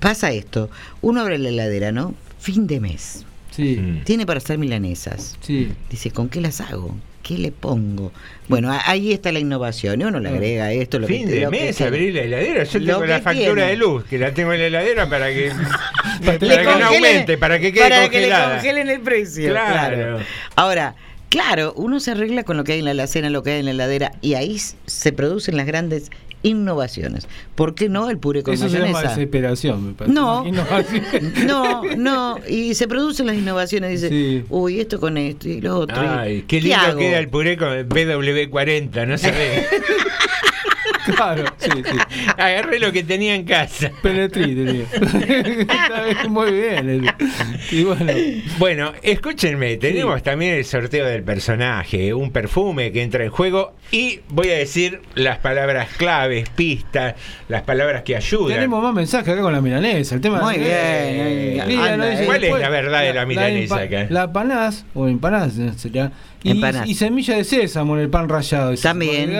[0.00, 0.70] pasa esto,
[1.02, 2.14] uno abre la heladera, ¿no?
[2.40, 4.04] Fin de mes, Sí, Mm.
[4.04, 5.36] tiene para hacer milanesas.
[5.42, 5.68] sí.
[5.90, 6.94] Dice, ¿con qué las hago?
[7.28, 8.10] ¿Qué le pongo?
[8.48, 11.78] Bueno, ahí está la innovación, uno le agrega esto, lo Fin que de lo mes,
[11.82, 12.64] abrir la heladera.
[12.64, 13.66] Yo tengo la factura tiene.
[13.66, 15.52] de luz, que la tengo en la heladera para que,
[16.24, 19.50] para que no aumente, para que quede para que le congelen el precio.
[19.50, 19.94] Claro.
[19.94, 20.18] Claro.
[20.56, 20.94] Ahora,
[21.28, 23.66] claro, uno se arregla con lo que hay en la alacena, lo que hay en
[23.66, 26.10] la heladera, y ahí se producen las grandes
[26.42, 27.26] innovaciones.
[27.54, 29.14] ¿Por qué no el puré con Eso se llama mayonesa?
[29.16, 30.14] desesperación, me parece.
[30.14, 30.44] No.
[31.46, 34.44] No, no, y se producen las innovaciones, dice, Sí.
[34.48, 36.02] uy, esto con esto y lo otro.
[36.02, 36.98] y- Ay, qué lindo hago?
[36.98, 39.66] queda el puré con BW40, no sabés.
[41.14, 41.98] Claro, sí, sí.
[42.36, 43.90] Agarré lo que tenía en casa.
[44.02, 44.84] Penetrí tenía.
[46.28, 47.12] Muy bien.
[47.70, 48.12] Y bueno,
[48.58, 54.20] Bueno, escúchenme, tenemos también el sorteo del personaje, un perfume que entra en juego y
[54.28, 57.14] voy a decir las palabras claves, pistas,
[57.48, 58.54] las palabras que ayudan.
[58.54, 60.14] tenemos más mensajes acá con la milanesa.
[60.14, 61.80] El tema Muy bien, Eh, bien.
[61.80, 62.24] Anda.
[62.26, 64.06] ¿Cuál es la verdad de la milanesa empa- acá?
[64.10, 66.12] La panás, o empanadas sería.
[66.44, 68.74] Y, semilla de sésamo en el pan rallado.
[68.76, 69.32] También.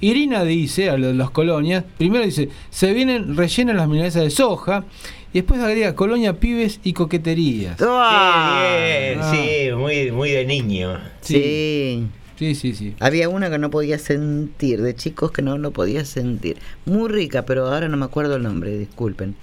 [0.00, 4.30] Irina dice, a lo de las colonias, primero dice, se vienen rellenas las milanesas de
[4.30, 4.84] soja.
[5.32, 7.76] Y después agrega colonia, pibes y coqueterías.
[7.80, 8.64] ¡Ah!
[8.64, 9.32] Qué bien, Ah.
[9.32, 10.98] sí, muy, muy de niño.
[11.20, 11.34] Sí.
[11.34, 12.06] Sí,
[12.54, 12.94] sí, sí.
[13.00, 16.56] Había una que no podía sentir, de chicos que no lo podía sentir.
[16.86, 19.34] Muy rica, pero ahora no me acuerdo el nombre, disculpen.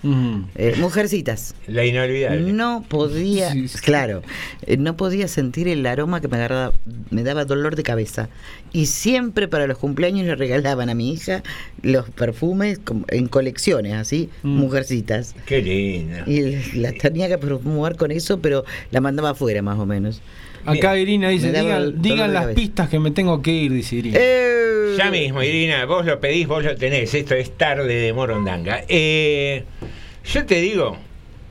[0.55, 1.55] Eh, mujercitas.
[1.67, 2.51] La inolvidable.
[2.53, 3.77] No podía, Sí, sí.
[3.79, 4.21] claro,
[4.63, 6.73] eh, no podía sentir el aroma que me, agarraba,
[7.09, 8.29] me daba dolor de cabeza.
[8.73, 11.43] Y siempre para los cumpleaños le regalaban a mi hija
[11.81, 14.57] los perfumes como en colecciones, así, Mm.
[14.57, 15.35] mujercitas.
[15.45, 16.17] Qué lindo.
[16.25, 20.21] Y la tenía que perfumar con eso, pero la mandaba afuera más o menos.
[20.67, 21.51] Acá Irina dice,
[21.97, 24.17] digan, las pistas que me tengo que ir, dice Irina.
[24.19, 27.13] Eh, Ya mismo, Irina, vos lo pedís, vos lo tenés.
[27.13, 28.83] Esto es tarde de Morondanga.
[28.87, 29.63] Eh,
[30.33, 30.97] yo te digo,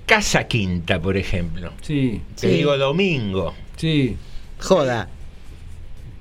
[0.05, 1.73] Casa Quinta, por ejemplo.
[1.83, 2.55] Sí, Te Sí.
[2.57, 3.55] digo Domingo.
[3.77, 4.17] sí.
[4.59, 5.09] Joda.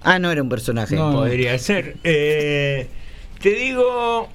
[0.03, 0.95] Ah, no era un personaje.
[0.95, 1.11] No.
[1.13, 1.95] Podría ser.
[2.03, 2.87] Eh,
[3.41, 4.27] te digo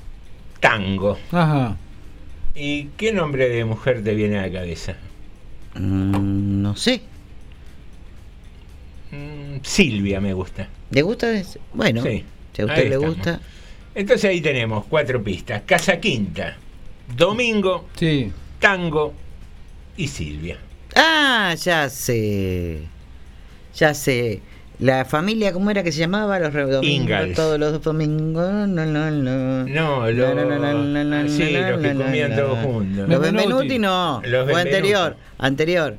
[0.58, 1.18] Tango.
[1.30, 1.76] Ajá.
[2.54, 4.96] ¿Y qué nombre de mujer te viene a la cabeza?
[5.74, 7.02] Mm, no sé.
[9.10, 10.68] Mm, Silvia me gusta.
[10.90, 11.32] ¿Le gusta?
[11.74, 13.16] Bueno, Sí, si a ahí usted le estamos.
[13.16, 13.40] gusta.
[13.94, 15.62] Entonces ahí tenemos cuatro pistas.
[15.66, 16.56] Casa Quinta,
[17.16, 18.30] Domingo, Sí.
[18.60, 19.14] Tango
[19.96, 20.58] y Silvia.
[20.94, 22.82] Ah, ya sé.
[23.76, 24.40] Ya sé.
[24.78, 26.38] La familia, ¿cómo era que se llamaba?
[26.38, 27.34] Los domingos, Ingalls.
[27.34, 28.50] todos los domingos.
[28.50, 29.64] No, no, no.
[29.66, 33.08] No, lo- La, la, la, la, la, sí, los que comían todos juntos.
[33.08, 33.78] Los Benvenuti.
[33.78, 34.22] No.
[34.24, 34.68] Los Benvenuti.
[34.76, 35.16] anterior.
[35.38, 35.96] Anterior.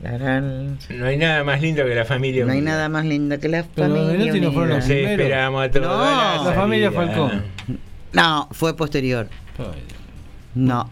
[0.00, 2.70] La No hay nada más lindo que la familia No hay unida.
[2.72, 4.32] nada más lindo que la Pero familia.
[4.40, 5.10] No fueron los Primero.
[5.10, 5.86] esperamos a todos.
[5.86, 6.04] No.
[6.04, 6.92] a La familia.
[6.92, 7.42] Falcón.
[8.12, 9.28] No, fue posterior.
[10.54, 10.90] No.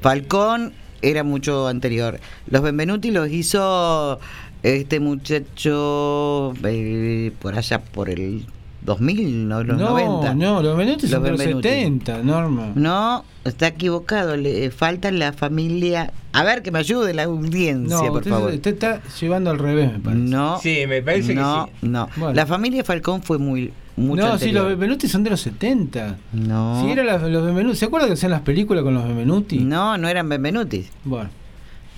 [0.00, 0.72] Falcón
[1.02, 2.20] era mucho anterior.
[2.50, 4.18] Los Benvenuti los hizo
[4.62, 8.44] este muchacho eh, por allá por el
[8.86, 10.34] 2000, no los no, 90.
[10.34, 11.68] no, los de los Benvenuti.
[11.68, 12.72] 70, Norma.
[12.74, 14.36] No, está equivocado.
[14.36, 16.12] Le falta la familia.
[16.32, 18.52] A ver, que me ayude la audiencia, No, por usted, favor.
[18.54, 20.22] usted está llevando al revés, me parece.
[20.22, 21.86] No, Sí, me parece no, que sí.
[21.88, 22.08] no.
[22.16, 22.34] Bueno.
[22.34, 24.62] La familia Falcón fue muy mucho no, sí, anterior.
[24.62, 26.16] los Benvenuti son de los 70.
[26.32, 26.82] No.
[26.84, 27.76] Sí, eran los Benvenuti.
[27.76, 29.58] ¿Se acuerdan que hacían las películas con los Benvenuti?
[29.58, 30.86] No, no eran Benvenuti.
[31.04, 31.28] Bueno.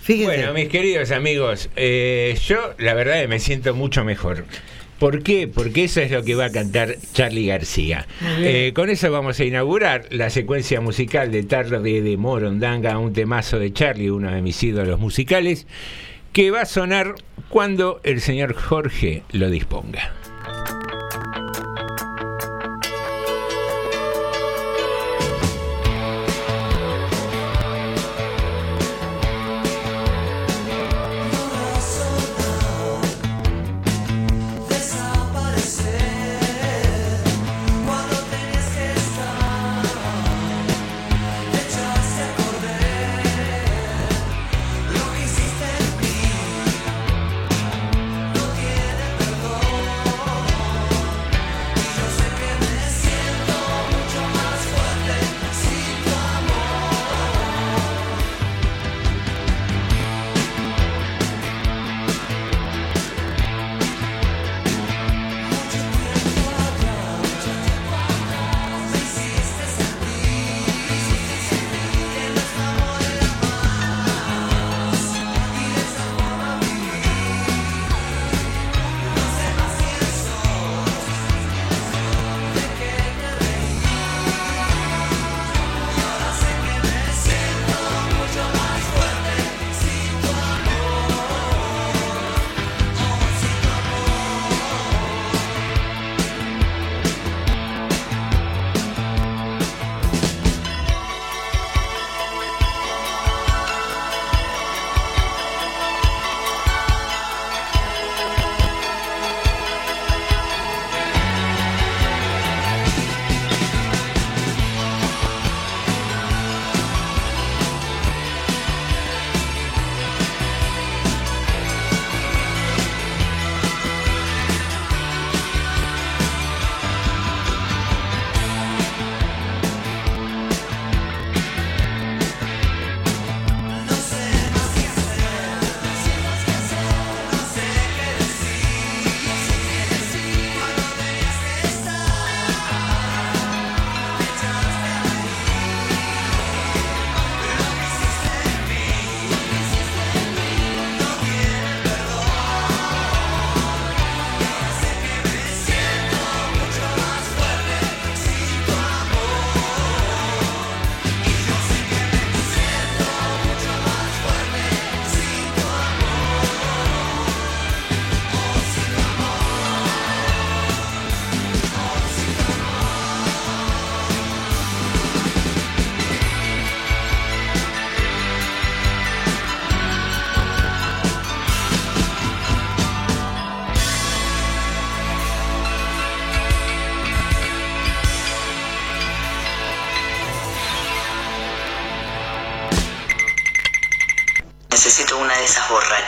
[0.00, 0.24] Fíjese.
[0.26, 4.46] Bueno, mis queridos amigos, eh, yo la verdad que me siento mucho mejor.
[4.98, 5.46] ¿Por qué?
[5.46, 8.06] Porque eso es lo que va a cantar Charlie García.
[8.40, 13.58] Eh, con eso vamos a inaugurar la secuencia musical de Tarde de Morondanga, un temazo
[13.58, 15.66] de Charlie, uno de mis ídolos musicales,
[16.32, 17.14] que va a sonar
[17.48, 20.17] cuando el señor Jorge lo disponga.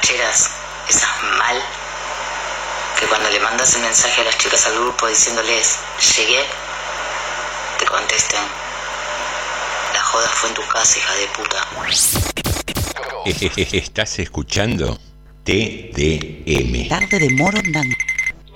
[0.01, 0.51] Borracheras,
[0.89, 1.63] esas mal,
[2.99, 5.81] que cuando le mandas un mensaje a las chicas al grupo diciéndoles,
[6.17, 6.45] llegué,
[7.79, 8.41] te contesten.
[9.93, 11.67] La joda fue en tu casa, hija de puta.
[13.73, 14.99] Estás escuchando
[15.45, 16.89] TDM.
[16.89, 17.97] Tarde de.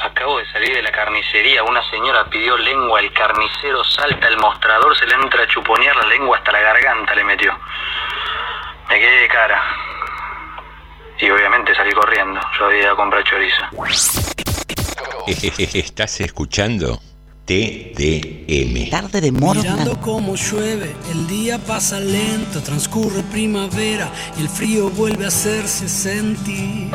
[0.00, 4.96] Acabo de salir de la carnicería, una señora pidió lengua, el carnicero salta al mostrador,
[4.98, 7.52] se le entra a chuponear la lengua hasta la garganta le metió.
[8.88, 9.84] Me quedé de cara.
[11.20, 13.62] Y obviamente salí corriendo, yo había ido a comprar chorizo.
[15.74, 17.00] Estás escuchando
[17.46, 18.90] TDM.
[18.90, 20.00] Tarde de Mirando Morondanga.
[20.00, 26.90] cómo llueve, el día pasa lento, transcurre primavera y el frío vuelve a hacerse sentir.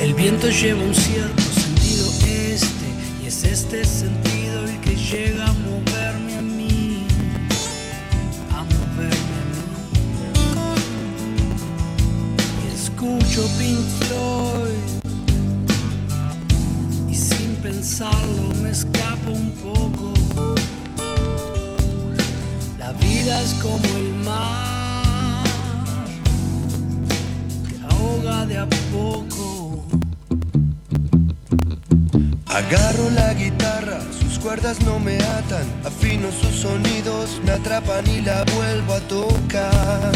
[0.00, 4.13] El viento lleva un cierto sentido este y es este sentido
[13.18, 13.78] escucho Pink
[17.08, 20.12] y sin pensarlo me escapo un poco.
[22.78, 25.44] La vida es como el mar,
[27.68, 29.84] te ahoga de a poco.
[32.46, 38.44] Agarro la guitarra, sus cuerdas no me atan, afino sus sonidos, me atrapan y la
[38.56, 40.12] vuelvo a tocar.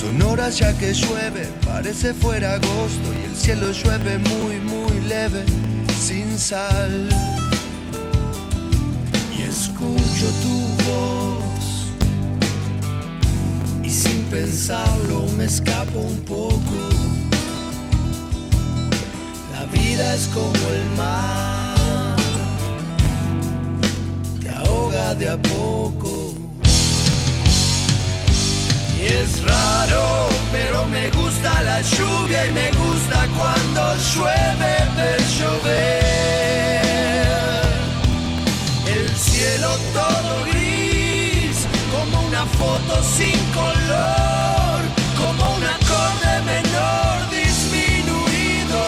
[0.00, 5.42] Sonoras ya que llueve, parece fuera agosto y el cielo llueve muy muy leve,
[5.98, 7.08] sin sal.
[9.34, 11.92] Y escucho tu voz
[13.82, 16.76] y sin pensarlo me escapo un poco.
[19.52, 22.16] La vida es como el mar,
[24.42, 26.25] te ahoga de a poco.
[29.08, 36.82] Es raro, pero me gusta la lluvia y me gusta cuando llueve ver llover.
[38.84, 44.80] El cielo todo gris, como una foto sin color,
[45.16, 48.82] como un acorde menor disminuido.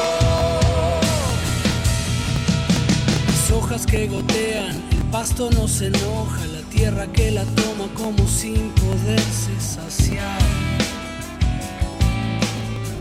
[3.29, 8.71] Las hojas que gotean, el pasto no se enoja, tierra que la toma como sin
[8.71, 10.39] poderse saciar.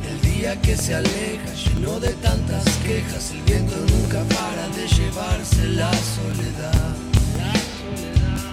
[0.10, 5.68] El día que se aleja, lleno de tantas quejas, el viento nunca para de llevarse
[5.70, 6.96] la soledad.
[7.38, 8.48] La soledad.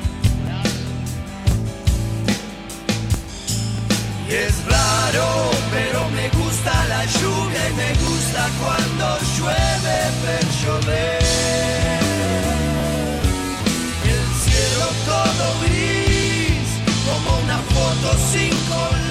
[4.28, 11.23] Y es raro, pero me gusta la lluvia y me gusta cuando llueve ver llover.
[18.18, 19.03] Foto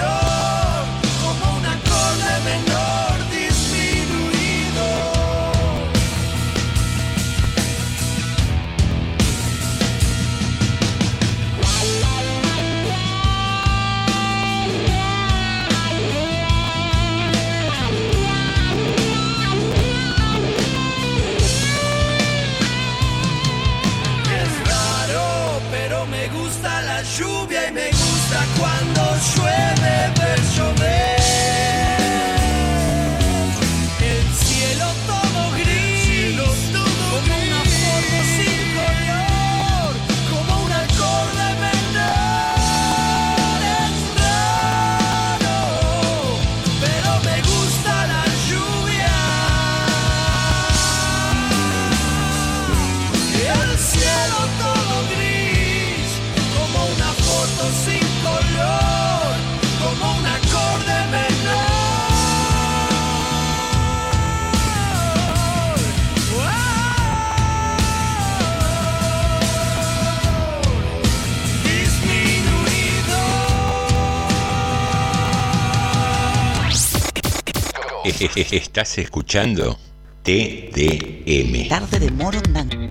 [78.52, 79.78] Estás escuchando
[80.24, 81.68] TDM.
[81.68, 82.90] Tarde de Morondanga.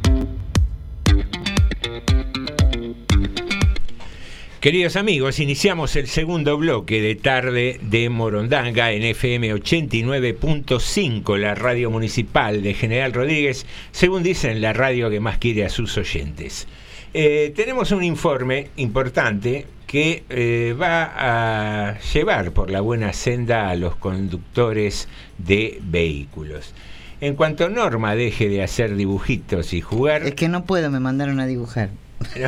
[4.61, 11.91] Queridos amigos, iniciamos el segundo bloque de tarde de Morondanga en FM 89.5, la radio
[11.91, 16.69] municipal de General Rodríguez, según dicen, la radio que más quiere a sus oyentes.
[17.15, 23.77] Eh, tenemos un informe importante que eh, va a llevar por la buena senda a
[23.77, 26.73] los conductores de vehículos.
[27.21, 30.23] En cuanto Norma deje de hacer dibujitos y jugar...
[30.23, 31.91] Es que no puedo, me mandaron a dibujar.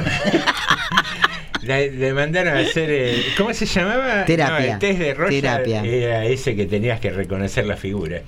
[1.61, 4.25] Le, mandaron a hacer, eh, ¿cómo se llamaba?
[4.25, 4.67] Terapia.
[4.67, 5.85] No, el test de Terapia.
[5.85, 8.23] era ese que tenías que reconocer la figura.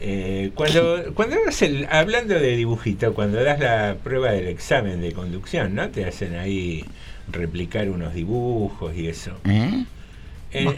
[0.00, 5.12] Eh, cuando cuando das el, hablando de dibujito, cuando das la prueba del examen de
[5.12, 5.88] conducción, ¿no?
[5.88, 6.84] Te hacen ahí
[7.30, 9.32] replicar unos dibujos y eso.
[9.44, 9.84] ¿Eh?
[10.52, 10.76] En,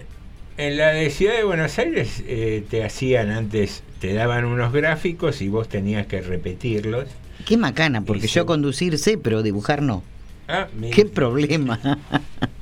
[0.56, 5.40] en la de Ciudad de Buenos Aires eh, te hacían antes, te daban unos gráficos
[5.40, 7.06] y vos tenías que repetirlos.
[7.44, 10.02] Qué macana, porque yo conducir sé, pero dibujar no.
[10.48, 10.66] Ah.
[10.92, 11.78] Qué problema.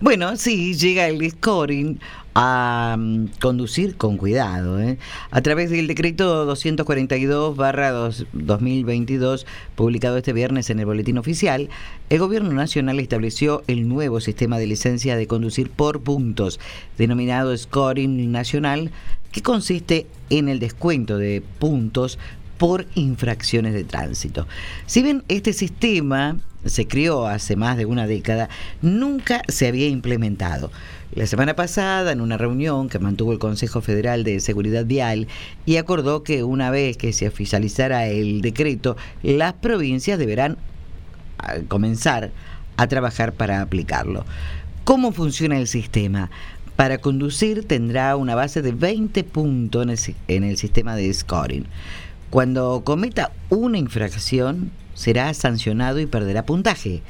[0.00, 1.98] bueno, sí, llega el scoring
[2.34, 4.80] a mm, conducir con cuidado.
[4.80, 4.98] ¿eh?
[5.30, 11.68] A través del decreto 242-2022, publicado este viernes en el Boletín Oficial,
[12.10, 16.60] el Gobierno Nacional estableció el nuevo sistema de licencia de conducir por puntos,
[16.98, 18.90] denominado Scoring Nacional,
[19.30, 22.18] que consiste en el descuento de puntos
[22.58, 24.46] por infracciones de tránsito.
[24.86, 28.48] Si bien este sistema se creó hace más de una década,
[28.82, 30.70] nunca se había implementado.
[31.14, 35.28] La semana pasada, en una reunión que mantuvo el Consejo Federal de Seguridad Vial,
[35.66, 40.56] y acordó que una vez que se oficializara el decreto, las provincias deberán
[41.68, 42.32] comenzar
[42.76, 44.24] a trabajar para aplicarlo.
[44.84, 46.30] ¿Cómo funciona el sistema?
[46.76, 51.66] Para conducir tendrá una base de 20 puntos en el sistema de scoring.
[52.34, 57.00] Cuando cometa una infracción, será sancionado y perderá puntaje.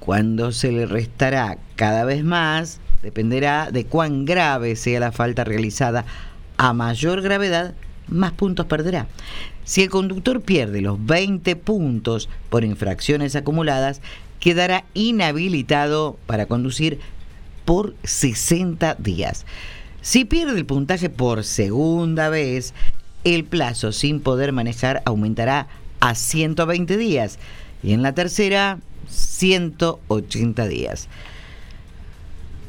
[0.00, 6.04] Cuando se le restará cada vez más, dependerá de cuán grave sea la falta realizada.
[6.56, 7.74] A mayor gravedad,
[8.08, 9.06] más puntos perderá.
[9.62, 14.00] Si el conductor pierde los 20 puntos por infracciones acumuladas,
[14.40, 16.98] quedará inhabilitado para conducir
[17.64, 19.46] por 60 días.
[20.06, 22.74] Si pierde el puntaje por segunda vez,
[23.34, 25.66] el plazo sin poder manejar aumentará
[25.98, 27.38] a 120 días
[27.82, 31.08] y en la tercera 180 días.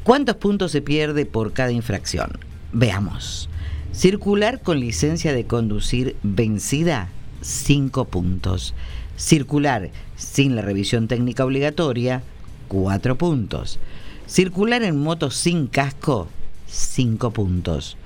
[0.02, 2.38] ¿Cuántos puntos se pierde por cada infracción?
[2.72, 3.48] Veamos.
[3.92, 7.08] Circular con licencia de conducir vencida,
[7.40, 8.74] 5 puntos.
[9.16, 12.22] Circular sin la revisión técnica obligatoria,
[12.66, 13.78] 4 puntos.
[14.26, 16.28] Circular en moto sin casco,
[16.66, 17.96] 5 puntos.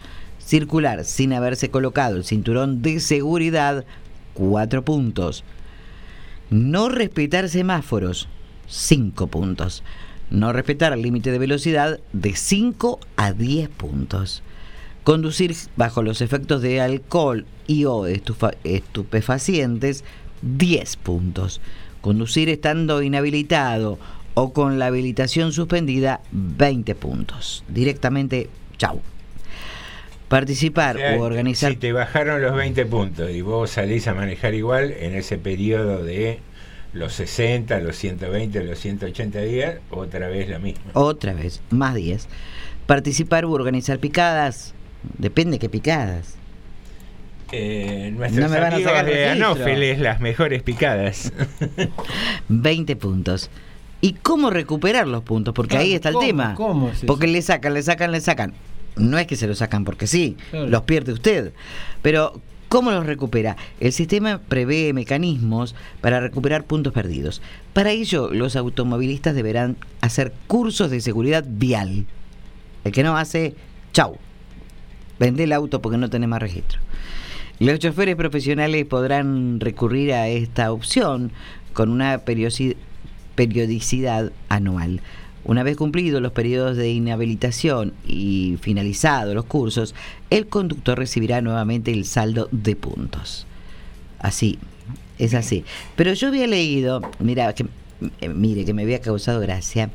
[0.45, 3.85] Circular sin haberse colocado el cinturón de seguridad,
[4.35, 5.45] 4 puntos.
[6.51, 8.29] No respetar semáforos,
[8.69, 9.83] 5 puntos.
[10.31, 14.43] No respetar el límite de velocidad de 5 a 10 puntos.
[15.05, 20.05] Conducir bajo los efectos de alcohol y o estupefacientes,
[20.43, 21.61] 10 puntos.
[22.01, 23.99] Conducir estando inhabilitado
[24.35, 27.65] o con la habilitación suspendida, 20 puntos.
[27.69, 29.01] Directamente, chau.
[30.33, 34.15] Participar O sea, o organizar Si te bajaron los 20 puntos y vos salís a
[34.15, 36.39] manejar igual en ese periodo de
[36.95, 40.85] los 60, los 120, los 180 días, otra vez la misma.
[40.95, 42.29] Otra vez, más 10.
[42.87, 44.73] Participar u organizar picadas.
[45.19, 46.37] Depende qué picadas.
[47.53, 49.29] Eh, nuestros No me van a amigos sacar de.
[49.29, 51.31] Anófeles, las mejores picadas.
[52.49, 53.51] 20 puntos.
[54.01, 55.53] ¿Y cómo recuperar los puntos?
[55.53, 56.55] Porque Claro, ahí está el tema.
[56.55, 57.05] ¿Cómo es?
[57.05, 58.55] Porque le sacan, le sacan, le sacan.
[58.97, 60.69] No es que se los sacan porque sí, Claro.
[60.69, 61.53] los pierde usted.
[62.03, 63.57] Pero, ¿cómo los recupera?
[63.81, 67.41] El sistema prevé mecanismos para recuperar puntos perdidos.
[67.73, 72.07] Para ello, los automovilistas deberán hacer cursos de seguridad vial.
[72.85, 73.55] El que no hace,
[73.93, 74.19] chau.
[75.19, 76.81] Vende el auto porque no tenés más registro.
[77.61, 81.31] Los choferes profesionales podrán recurrir a esta opción
[81.75, 82.19] con una
[83.35, 85.01] periodicidad anual.
[85.45, 89.95] Una vez cumplidos los periodos de inhabilitación y finalizados los cursos,
[90.31, 93.47] el conductor recibirá nuevamente el saldo de puntos.
[94.21, 94.59] Así,
[95.19, 95.65] es así.
[95.97, 97.67] Pero yo había leído, mira, que,
[98.21, 99.91] eh, mire, que me había causado gracia,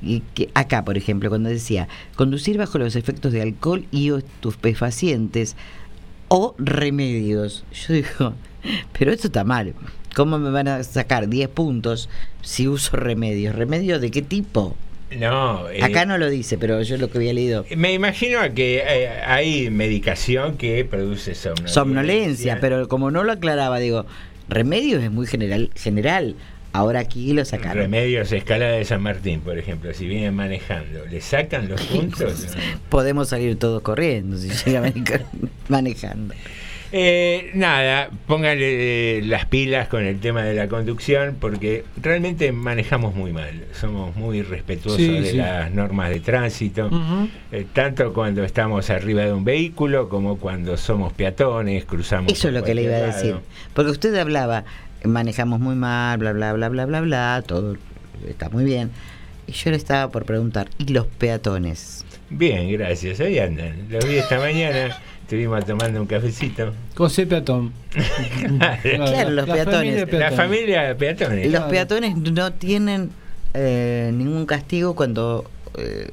[0.00, 4.18] y que acá, por ejemplo, cuando decía conducir bajo los efectos de alcohol y o
[4.18, 5.56] estupefacientes
[6.28, 7.64] o remedios.
[7.72, 8.34] Yo digo,
[8.98, 9.74] pero esto está mal.
[10.14, 12.08] ¿Cómo me van a sacar 10 puntos
[12.42, 13.54] si uso remedios?
[13.54, 14.76] ¿Remedios de qué tipo?
[15.10, 17.64] No, eh, Acá no lo dice, pero yo lo que había leído.
[17.76, 21.74] Me imagino que eh, hay medicación que produce somnolencia.
[21.74, 24.06] Somnolencia, pero como no lo aclaraba, digo,
[24.48, 25.70] remedios es muy general.
[25.76, 26.34] general.
[26.72, 27.84] Ahora aquí lo sacaron.
[27.84, 32.46] Remedios escala de San Martín, por ejemplo, si vienen manejando, ¿le sacan los puntos?
[32.46, 32.62] No.
[32.88, 34.82] Podemos salir todos corriendo si llega
[35.68, 36.34] manejando.
[36.96, 43.16] Eh, nada, póngale eh, las pilas con el tema de la conducción porque realmente manejamos
[43.16, 43.64] muy mal.
[43.72, 45.36] Somos muy respetuosos Sí, de sí.
[45.36, 46.88] las normas de tránsito,
[47.50, 52.30] eh, tanto cuando estamos arriba de un vehículo como cuando somos peatones, cruzamos.
[52.32, 53.38] Eso es lo que le iba a decir.
[53.72, 54.62] Porque usted hablaba,
[55.02, 57.76] manejamos muy mal, bla, bla, bla, bla, bla, bla, todo
[58.28, 58.92] está muy bien.
[59.48, 62.04] Y yo le estaba por preguntar, ¿y los peatones?
[62.30, 63.18] Bien, gracias.
[63.18, 63.88] Ahí andan.
[63.90, 64.96] Los vi esta mañana.
[65.34, 66.72] Estuvimos tomando un cafecito.
[66.94, 67.72] José Peatón.
[68.84, 70.00] Claro, los la peatones.
[70.04, 71.52] familia La familia de peatones.
[71.52, 73.10] Los peatones no tienen
[73.52, 76.06] eh, ningún castigo cuando eh,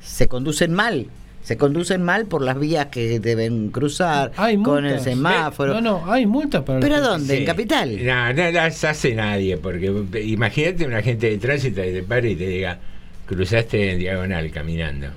[0.00, 1.08] se conducen mal.
[1.42, 5.74] Se conducen mal por las vías que deben cruzar, Hay con el semáforo.
[5.74, 7.38] No, no, hay multas para ¿Pero dónde?
[7.38, 7.44] ¿En.
[7.44, 8.04] Capital?
[8.04, 9.92] No, no las hace nadie, porque
[10.22, 12.78] imagínate un agente de tránsito que te pare y te diga,
[13.26, 15.08] cruzaste en diagonal caminando,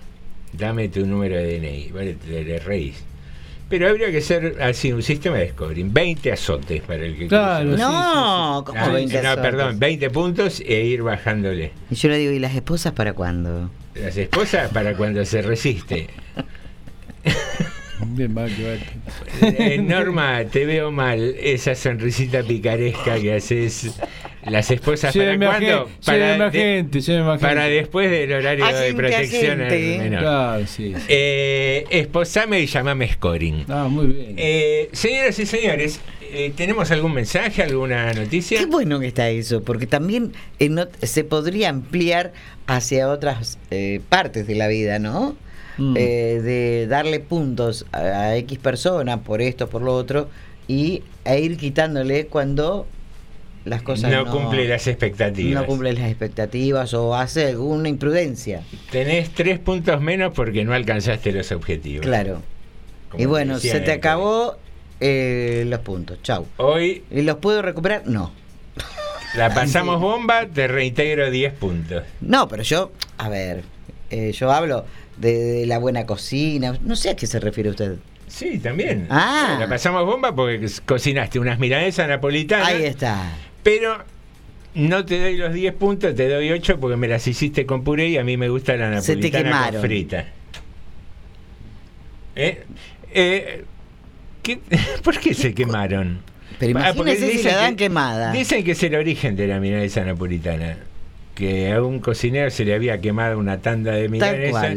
[0.54, 3.04] dame tu número de DNI, vale, te le reís.
[3.70, 7.76] Pero habría que ser así un sistema de scoring, 20 azotes para el que Claro,
[7.76, 9.44] sí, No, sí, ¿cómo Ah, 20 no, azotes?
[9.52, 11.72] perdón, 20 puntos e ir bajándole.
[11.92, 13.70] Y yo le digo, ¿y las esposas para cuándo?
[13.96, 16.08] Las esposas para cuando se resiste.
[18.06, 19.48] Bien, va, que va.
[19.66, 21.36] Eh, Norma, te veo mal.
[21.40, 24.00] Esa sonrisita picaresca que haces.
[24.50, 25.90] Las esposas para cuándo?
[26.06, 27.46] Para, lléveme a de- gente, lléveme a gente.
[27.48, 29.98] para después del horario de Agente, protección al agente.
[30.00, 30.20] menor.
[30.22, 30.94] Claro, sí.
[31.08, 33.66] Eh, esposame y llamame scoring.
[33.68, 34.34] Ah, muy bien.
[34.38, 36.00] Eh, señoras y señores,
[36.32, 38.60] eh, ¿tenemos algún mensaje, alguna noticia?
[38.60, 42.34] Qué bueno que está eso, porque también eh, no- se podría ampliar
[42.68, 45.36] hacia otras eh, partes de la vida, ¿no?
[45.78, 45.96] Mm.
[45.96, 50.28] Eh, de darle puntos a, a X persona por esto, por lo otro,
[50.68, 52.88] y a ir quitándole cuando
[53.68, 55.62] las cosas no, no, cumple las expectativas.
[55.62, 58.64] no cumple las expectativas o hace alguna imprudencia.
[58.92, 62.06] Tenés tres puntos menos porque no alcanzaste los objetivos.
[62.06, 62.42] Claro.
[63.10, 64.58] Como y bueno, se te acabó
[65.00, 66.22] eh, los puntos.
[66.24, 66.48] Chau.
[66.58, 68.08] Hoy ¿Y los puedo recuperar?
[68.08, 68.32] No.
[69.36, 72.04] la pasamos bomba, te reintegro 10 puntos.
[72.22, 73.64] No, pero yo, a ver,
[74.10, 74.86] eh, yo hablo
[75.18, 76.78] de, de la buena cocina.
[76.82, 77.98] No sé a qué se refiere usted.
[78.28, 79.08] Sí, también.
[79.10, 79.58] Ah.
[79.60, 82.68] La pasamos bomba porque cocinaste unas milanesas napolitanas.
[82.68, 83.32] Ahí está.
[83.68, 83.98] Pero
[84.76, 88.08] no te doy los 10 puntos, te doy 8 porque me las hiciste con puré
[88.08, 89.72] y a mí me gusta la Se te napolitana quemaron.
[89.74, 90.26] con frita.
[92.38, 92.64] ¿Eh?
[93.14, 93.66] Eh,
[94.42, 94.60] ¿qué-
[95.04, 96.20] ¿Por qué se quemaron?
[96.60, 98.32] Pero Ah, imagínese si dicen la dan que- quemada.
[98.32, 100.78] Dicen que es el origen de la milanesa napolitana.
[101.36, 104.76] Que a un cocinero se le había quemado una tanda de milanesa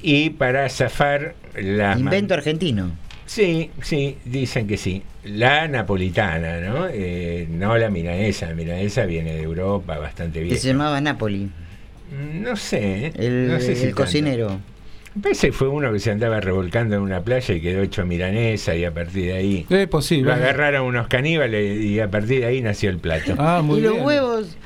[0.00, 2.90] y para zafar la Invento argentino.
[3.26, 5.02] Sí, sí, dicen que sí.
[5.24, 6.86] La napolitana, ¿no?
[6.90, 8.46] Eh, no la milanesa.
[8.46, 10.58] La milanesa viene de Europa bastante Que bien.
[10.58, 11.50] se llamaba Napoli.
[12.34, 13.06] No sé.
[13.06, 13.12] ¿eh?
[13.16, 14.58] El, no sé si el cocinero.
[15.14, 18.06] Me parece que fue uno que se andaba revolcando en una playa y quedó hecho
[18.06, 20.24] milanesa y a partir de ahí Es posible.
[20.30, 23.34] lo agarraron unos caníbales y a partir de ahí nació el plato.
[23.36, 24.56] Ah, muy y los huevos.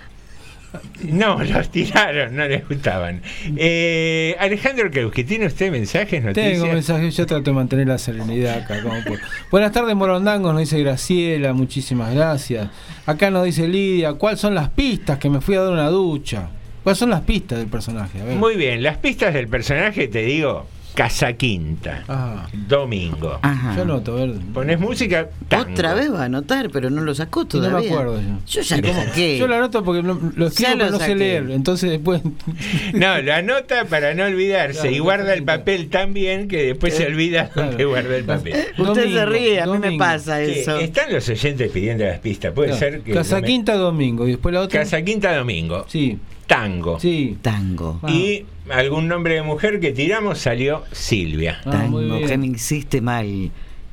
[1.05, 3.20] No, los tiraron, no les gustaban.
[3.57, 6.53] Eh, Alejandro Kreuski, ¿tiene usted mensajes, noticias?
[6.53, 8.83] Tengo mensajes, yo trato de mantener la serenidad acá.
[8.83, 9.20] como puedo.
[9.51, 12.68] Buenas tardes, Morondangos, nos dice Graciela, muchísimas gracias.
[13.07, 16.49] Acá nos dice Lidia, ¿cuáles son las pistas que me fui a dar una ducha?
[16.83, 18.20] ¿Cuáles son las pistas del personaje?
[18.20, 18.37] A ver.
[18.37, 23.38] Muy bien, las pistas del personaje, te digo, Casa Quinta, Ah, domingo.
[23.42, 23.74] Ajá.
[23.76, 24.34] yo noto, a ver.
[24.53, 25.72] Pones música, tango.
[25.72, 27.78] Otra vez va a anotar, pero no lo sacó Y no todavía.
[27.80, 28.28] me acuerdo yo.
[28.47, 29.38] Yo ya lo saqué.
[29.38, 31.14] Yo lo anoto porque lo escribo pero no sé saqué.
[31.16, 31.51] leer.
[31.51, 32.22] Entonces después.
[32.95, 36.95] No, lo anota para no olvidarse Claro, y guarda el papel tan bien que después
[36.95, 37.68] se olvida Claro.
[37.70, 38.55] dónde guarda el papel.
[38.78, 40.78] Usted se ríe, a mí me pasa Sí, eso.
[40.78, 43.12] están los oyentes pidiendo las pistas, puede Claro, ser que...
[43.12, 44.80] Casa Quinta domingo y después la otra.
[44.80, 47.01] Casa Quinta domingo, Sí, tango.
[47.01, 47.36] sí.
[47.42, 48.01] Tango.
[48.09, 51.61] Y algún nombre de mujer que tiramos salió Silvia.
[51.65, 53.51] Ah, Tango que me hiciste mal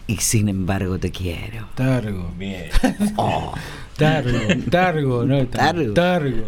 [0.07, 1.67] y sin embargo te quiero.
[1.75, 2.31] Targo.
[2.37, 2.65] Bien.
[3.17, 3.53] Oh,
[4.01, 4.39] Targo,
[4.69, 5.93] Targo, no Targo.
[5.93, 6.43] Targo.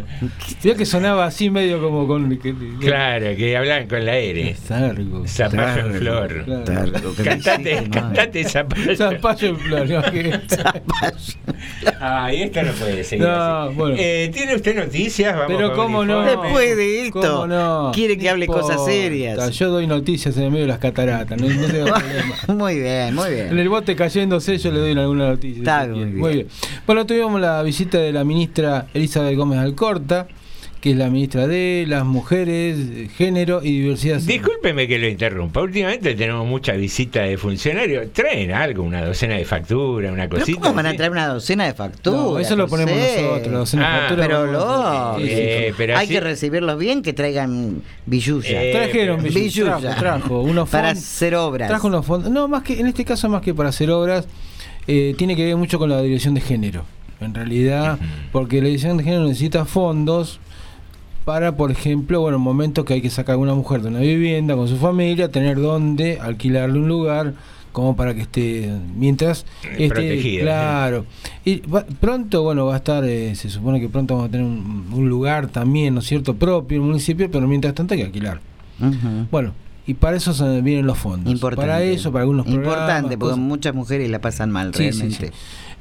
[0.63, 2.37] Vio que sonaba así medio como con.
[2.37, 4.55] que- Claro, que hablan con la R.
[4.67, 5.23] Targo.
[5.27, 6.43] Zapallo en flor.
[6.45, 6.63] Claro.
[6.63, 8.95] Targo, Cantate, cantate zapallo.
[8.95, 10.01] Zapallo en flor, ¿no?
[10.11, 10.39] Que-
[11.99, 13.33] Ay, esto no puede seguir No,
[13.63, 13.75] así.
[13.75, 13.95] bueno.
[13.97, 15.33] Eh, ¿Tiene usted noticias?
[15.35, 16.21] Vamos Pero cómo no.
[16.23, 17.91] Después de esto, ¿Cómo no?
[17.93, 19.51] quiere que hable cosas serias.
[19.57, 22.35] Yo doy noticias en el medio de las cataratas, no, no tengo problema.
[22.47, 23.59] muy bien, muy En bien.
[23.59, 25.59] el bote cayéndose yo le doy alguna noticia.
[25.59, 26.33] Está muy quiere.
[26.35, 26.47] bien.
[26.85, 30.27] Bueno, tuvimos la visita de la ministra Elizabeth Gómez Alcorta,
[30.79, 32.77] que es la ministra de las mujeres,
[33.15, 34.19] género y diversidad.
[34.19, 35.61] Discúlpeme que lo interrumpa.
[35.61, 38.11] Últimamente tenemos mucha visita de funcionarios.
[38.11, 40.59] Traen algo, una docena de facturas, una Pero cosita.
[40.59, 42.19] ¿cómo van a traer una docena de facturas?
[42.21, 43.21] No, eso lo ponemos José?
[43.21, 46.19] nosotros, la docena de Ah, facturas Pero lo Sí, sí, Eh, pero hay así- que
[46.19, 48.63] recibirlos bien, que traigan billulla.
[48.63, 49.77] Eh, Trajeron billulla.
[49.79, 51.03] trajo, trajo unos para fondos.
[51.03, 51.69] hacer obras.
[51.69, 52.29] Trajo unos fondos.
[52.29, 54.27] No, más que en este caso, más que para hacer obras,
[54.87, 56.83] eh, tiene que ver mucho con la dirección de género.
[57.25, 57.97] En realidad,
[58.31, 60.39] porque la dirección de género necesita fondos
[61.25, 64.55] para, por ejemplo, bueno, momentos que hay que sacar a una mujer de una vivienda
[64.55, 67.33] con su familia, tener donde alquilarle un lugar
[67.71, 71.05] como para que esté mientras esté Protegida, claro
[71.43, 74.45] y va- pronto bueno va a estar eh, se supone que pronto vamos a tener
[74.45, 78.01] un, un lugar también no es cierto propio en el municipio pero mientras tanto hay
[78.01, 78.41] que alquilar
[79.31, 79.53] bueno,
[79.87, 81.31] y para eso se vienen los fondos.
[81.33, 81.67] Importante.
[81.67, 82.73] Para eso, para algunos programas.
[82.73, 83.37] Importante, porque cosas.
[83.39, 85.27] muchas mujeres la pasan mal, Sí, sí, realmente.
[85.27, 85.33] sí.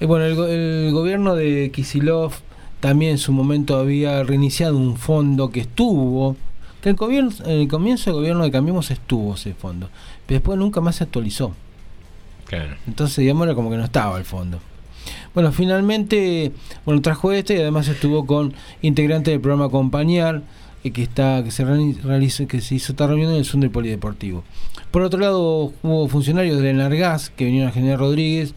[0.03, 2.33] Eh, bueno, el, go- el gobierno de Kisilov
[2.81, 6.37] también en su momento había reiniciado un fondo que estuvo.
[6.81, 9.89] Que el, gobierno, en el comienzo del gobierno de Cambiemos estuvo ese fondo,
[10.27, 11.53] pero después nunca más se actualizó.
[12.47, 12.75] Claro.
[12.89, 14.59] Entonces, digamos, era como que no estaba el fondo.
[15.33, 16.51] Bueno, finalmente,
[16.85, 20.43] bueno, trajo este y además estuvo con integrantes del programa Acompañar,
[20.83, 23.61] eh, que está que se reali- realizó, que se hizo esta reunión en el Zoom
[23.61, 24.43] del Polideportivo.
[24.91, 28.55] Por otro lado, hubo funcionarios del Enargas que vinieron a General Rodríguez,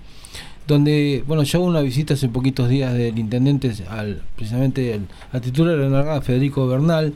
[0.68, 5.42] donde, bueno, ya hubo una visita hace poquitos días del intendente al, precisamente al, al
[5.42, 7.14] titular del Enargas, Federico Bernal,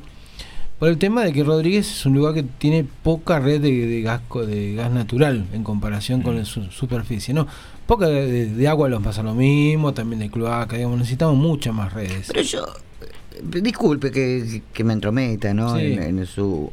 [0.79, 4.01] Por el tema de que Rodríguez es un lugar que tiene poca red de, de
[4.01, 7.47] gas de gas natural en comparación con la su- superficie, ¿no?
[7.85, 11.73] Poca de, de- de agua nos pasa lo mismo, también de cloaca, digamos, necesitamos muchas
[11.73, 12.27] más redes.
[12.27, 12.65] Pero yo,
[13.01, 15.75] eh, disculpe que, que me entrometa, ¿no?
[15.75, 15.85] Sí.
[15.93, 16.71] En, en su,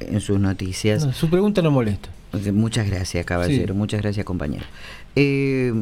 [0.00, 1.04] en sus noticias.
[1.06, 2.08] No, su pregunta no molesta.
[2.52, 3.74] Muchas gracias, caballero.
[3.74, 3.78] Sí.
[3.78, 4.64] Muchas gracias, compañero.
[5.16, 5.72] Eh,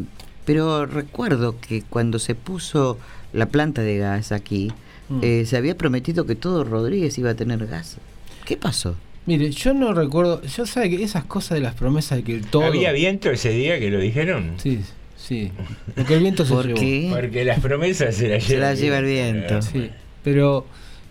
[0.45, 2.99] pero recuerdo que cuando se puso
[3.33, 4.72] la planta de gas aquí,
[5.11, 5.20] Mm.
[5.22, 7.97] eh, se había prometido que todo Rodríguez iba a tener gas.
[8.45, 8.95] ¿Qué pasó?
[9.24, 12.64] Mire, yo no recuerdo, yo sabe que esas cosas de las promesas de que todo...
[12.64, 14.53] ¿Había viento ese día que lo dijeron?
[14.59, 14.81] Sí,
[15.16, 15.51] sí.
[15.95, 16.81] Porque el viento se ¿Por llevó.
[16.81, 17.09] qué?
[17.11, 19.62] Porque las promesas se las Se lleva, las lleva el viento.
[19.62, 19.91] Sí,
[20.22, 20.66] pero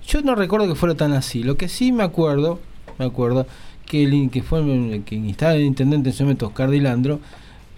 [0.08, 1.42] yo no recuerdo que fuera tan así.
[1.44, 2.60] Lo que sí me acuerdo,
[3.00, 3.48] me acuerdo
[3.88, 7.20] que el que fue el, que estaba el intendente en ese momento, Oscar Dilandro,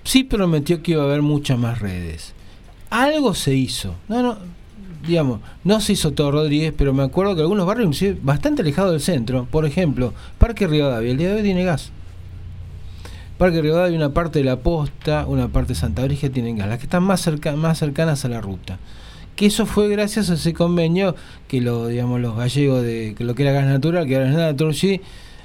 [0.03, 2.33] sí prometió que iba a haber muchas más redes.
[2.89, 3.95] Algo se hizo.
[4.07, 4.37] No, no,
[5.07, 9.01] digamos, no se hizo todo Rodríguez, pero me acuerdo que algunos barrios bastante alejados del
[9.01, 11.91] centro, por ejemplo, Parque Rivadavia, el día de hoy tiene gas.
[13.37, 16.79] Parque Rivadavia, una parte de la posta, una parte de Santa Brígida tienen gas, las
[16.79, 18.79] que están más, cerca, más cercanas a la ruta.
[19.35, 21.15] Que eso fue gracias a ese convenio
[21.47, 24.99] que lo, digamos, los gallegos de que lo que era gas natural, que era Naturgy,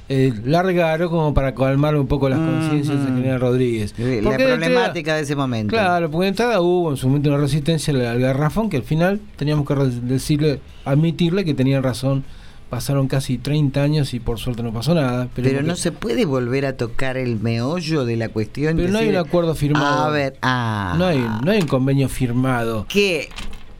[0.08, 3.94] eh, largaron como para calmar un poco las conciencias de General Rodríguez.
[3.98, 5.74] La entrada- problemática de ese momento.
[5.74, 9.20] Claro, porque de entrada hubo en su momento una resistencia al, garrafón que al final
[9.36, 12.24] teníamos que decirle, admitirle que tenían razón.
[12.68, 15.28] Pasaron casi 30 años y por suerte no pasó nada.
[15.34, 18.76] Pero no se puede volver a tocar el meollo de la cuestión.
[18.76, 20.04] Pero no hay un acuerdo firmado.
[20.04, 22.86] A ver, ah, no, hay, no hay un convenio firmado.
[22.88, 23.28] Que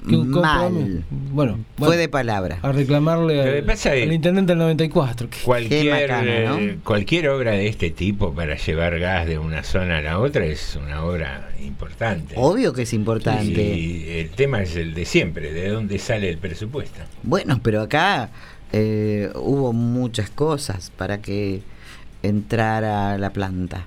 [0.04, 0.70] mal.
[0.70, 1.02] compromiso-
[1.32, 2.58] Bueno, Fue bueno, de palabra.
[2.62, 5.28] a reclamarle al, intendente del 94.
[5.30, 6.58] que- Cualquier, macana, ¿no?
[6.58, 10.44] eh, cualquier obra de este tipo para llevar gas de una zona a la otra
[10.44, 12.34] es una obra importante.
[12.36, 13.76] Obvio que es importante.
[13.76, 17.00] Y el tema es el de siempre, de dónde sale el presupuesto.
[17.22, 18.30] Bueno, pero acá
[18.72, 21.62] eh, hubo muchas cosas para que
[22.22, 23.86] entrara la planta.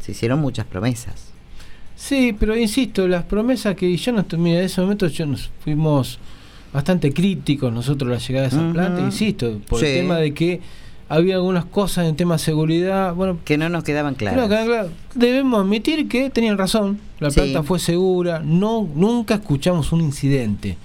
[0.00, 1.25] Se hicieron muchas promesas.
[1.96, 5.50] Sí, pero insisto, las promesas que yo no estoy, mira, en ese momento yo nos
[5.60, 6.18] fuimos
[6.72, 8.72] bastante críticos nosotros la llegada de esa Ujú.
[8.74, 10.60] planta, insisto, por el tema de que
[11.08, 14.88] había algunas cosas en tema de seguridad, bueno, Que no nos quedaban claras.
[15.14, 16.98] Debemos admitir que tenían razón.
[17.20, 17.40] La Sí.
[17.40, 18.40] planta fue segura.
[18.44, 20.76] No, nunca escuchamos un incidente.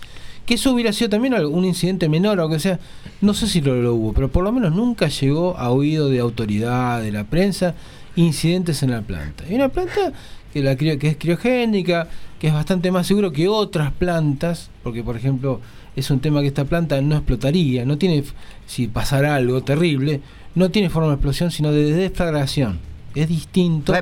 [0.45, 2.79] Que eso hubiera sido también un incidente menor, aunque sea,
[3.19, 6.19] no sé si lo, lo hubo, pero por lo menos nunca llegó a oído de
[6.19, 7.73] autoridad, de la prensa,
[8.15, 9.43] incidentes en la planta.
[9.49, 10.13] Y una planta
[10.53, 12.07] que, la, crio- que es criogénica,
[12.39, 15.61] que es bastante más seguro que otras plantas, porque por ejemplo
[15.95, 18.23] es un tema que esta planta no explotaría, no tiene,
[18.65, 20.21] si pasara algo terrible,
[20.55, 22.79] no tiene forma de explosión, sino de deflagración.
[23.13, 23.93] Es distinto.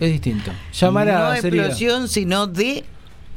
[0.00, 0.50] Es distinto.
[0.72, 2.84] Llamarada no explosión, sino de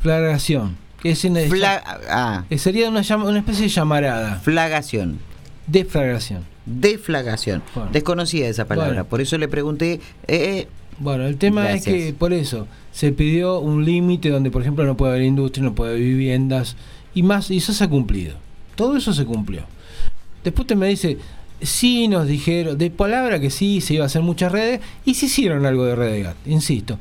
[0.02, 0.78] flagración.
[1.02, 4.40] Que es una- fla- ah, eh, sería una, llama- una especie de llamarada.
[4.40, 5.20] flagación.
[5.68, 6.44] Deflagración.
[6.66, 7.62] Deflagación.
[7.76, 7.90] Bueno.
[7.92, 8.92] Desconocía esa palabra.
[8.94, 9.06] Bueno.
[9.06, 10.00] Por eso le pregunté.
[10.28, 10.68] eh,
[11.00, 11.88] Bueno, el tema Gracias.
[11.88, 15.64] es que por eso se pidió un límite donde, por ejemplo, no puede haber industria,
[15.64, 16.76] no puede haber viviendas
[17.14, 18.36] y más, y eso se ha cumplido.
[18.76, 19.64] Todo eso se cumplió.
[20.44, 21.18] Después usted me dice,
[21.62, 25.28] sí nos dijeron, de palabra que sí, se iba a hacer muchas redes, y se
[25.28, 26.98] hicieron algo de red de gas, insisto.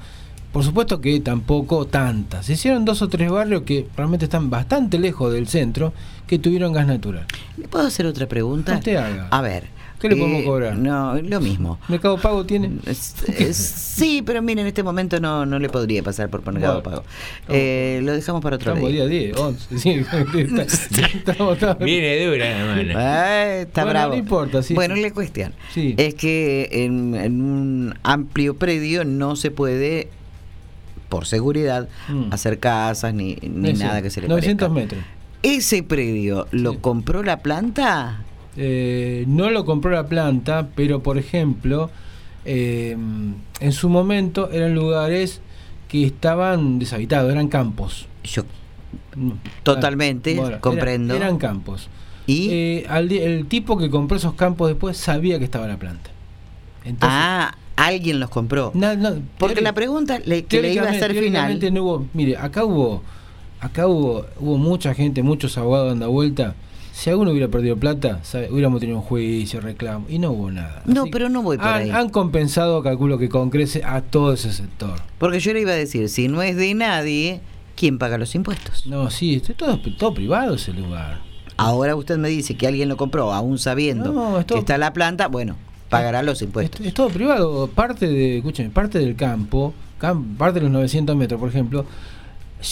[0.52, 2.46] Por supuesto que tampoco tantas.
[2.46, 5.92] Se hicieron dos o tres barrios que realmente están bastante lejos del centro,
[6.26, 7.26] que tuvieron gas natural.
[7.58, 8.74] ¿Le puedo hacer otra pregunta?
[8.74, 9.28] Usted haga.
[9.30, 9.75] A ver.
[10.00, 10.76] ¿Qué le podemos eh, cobrar?
[10.76, 11.78] No, lo mismo.
[11.88, 12.70] ¿Mercado Pago tiene?
[13.96, 16.98] Sí, pero mire, en este momento no, no le podría pasar por Mercado Bueno.
[17.02, 17.04] Pago.
[17.48, 19.06] Eh, lo dejamos para otro Estamos día.
[19.06, 19.78] día 10, 11.
[19.78, 20.18] Sí, está-
[21.30, 22.92] estamos- estamos- Viene dura la mano.
[22.96, 24.12] Ah, está Bueno, bravo.
[24.12, 25.00] no importa, sí, bueno, sí.
[25.00, 25.94] la cuestión Sí.
[25.96, 30.08] es que en, en un amplio predio no se puede,
[31.08, 32.32] por seguridad, Mm.
[32.32, 34.96] hacer casas ni, ni nada que se le 900 parezca.
[34.96, 35.04] metros.
[35.42, 36.78] ¿Ese predio lo Sí.
[36.80, 38.24] compró la planta?
[38.56, 41.90] Eh, no lo compró la planta, pero por ejemplo,
[42.44, 42.96] eh,
[43.60, 45.40] en su momento eran lugares
[45.88, 48.06] que estaban deshabitados, eran campos.
[48.24, 48.42] Yo
[49.14, 49.30] Mm,
[49.62, 51.14] Totalmente, bueno, comprendo.
[51.14, 51.88] eran campos.
[52.26, 52.48] ¿Y?
[52.50, 56.10] Eh, al el tipo que compró esos campos después sabía que estaba la planta.
[56.84, 58.72] Entonces, ah, alguien los compró.
[58.74, 61.58] na- no, Porque la pregunta le- que le iba a hacer final.
[61.72, 63.02] no hubo, mire, acá hubo,
[63.60, 66.54] acá hubo, hubo mucha gente, muchos abogados dando vuelta.
[66.98, 70.80] Si alguno hubiera perdido plata, sabe, hubiéramos tenido un juicio, reclamo, y no hubo nada.
[70.86, 71.90] No, Así pero no voy por han, ahí.
[71.90, 74.94] han compensado, calculo que con crece a todo ese sector.
[75.18, 77.40] Porque yo le iba a decir, si no es de nadie,
[77.76, 78.86] ¿quién paga los impuestos?
[78.86, 81.20] No, sí, es todo, todo privado ese lugar.
[81.58, 84.78] Ahora usted me dice que alguien lo compró, aún sabiendo No, es todo- que está
[84.78, 85.56] la planta, bueno,
[85.90, 86.80] pagará los impuestos.
[86.80, 87.66] Es, es todo privado.
[87.68, 91.84] Parte de, escúcheme, parte del campo, cam- parte de los 900 metros, por ejemplo,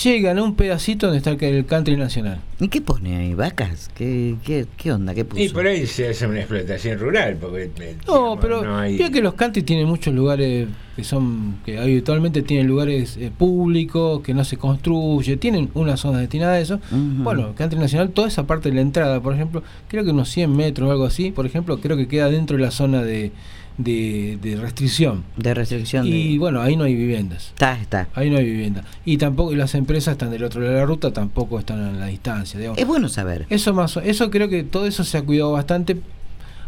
[0.03, 2.41] llegan a un pedacito donde está el- country nacional.
[2.61, 3.35] ¿Y qué pone ahí?
[3.35, 3.91] ¿Vacas?
[3.95, 5.15] ¿Qué, qué, qué onda?
[5.15, 5.43] ¿Qué puso?
[5.43, 8.97] Y por ahí se hace una explotación rural, porque eh, No, digamos, pero no hay-
[9.11, 14.35] que los country tienen muchos lugares que son, que habitualmente tienen lugares eh, públicos, que
[14.35, 16.81] no se construye, tienen una zona destinada a eso.
[16.91, 20.29] Bueno, el country nacional, toda esa parte de la entrada, por ejemplo, creo que unos
[20.29, 23.33] 100 metros o algo así, por ejemplo, creo que queda dentro de la zona de,
[23.79, 25.25] de, de restricción.
[25.37, 26.07] De restricción.
[26.07, 26.39] Y de...
[26.39, 27.49] bueno, ahí no hay viviendas.
[27.49, 28.09] Está, está.
[28.15, 28.85] Ahí no hay vivienda.
[29.05, 31.93] Y tampoco y las empresas están del otro lado de la ruta, tampoco están a
[31.93, 32.59] la distancia.
[32.59, 32.79] digamos.
[32.79, 33.47] Es bueno saber.
[33.51, 35.97] Eso más, eso creo que todo eso se ha cuidado bastante.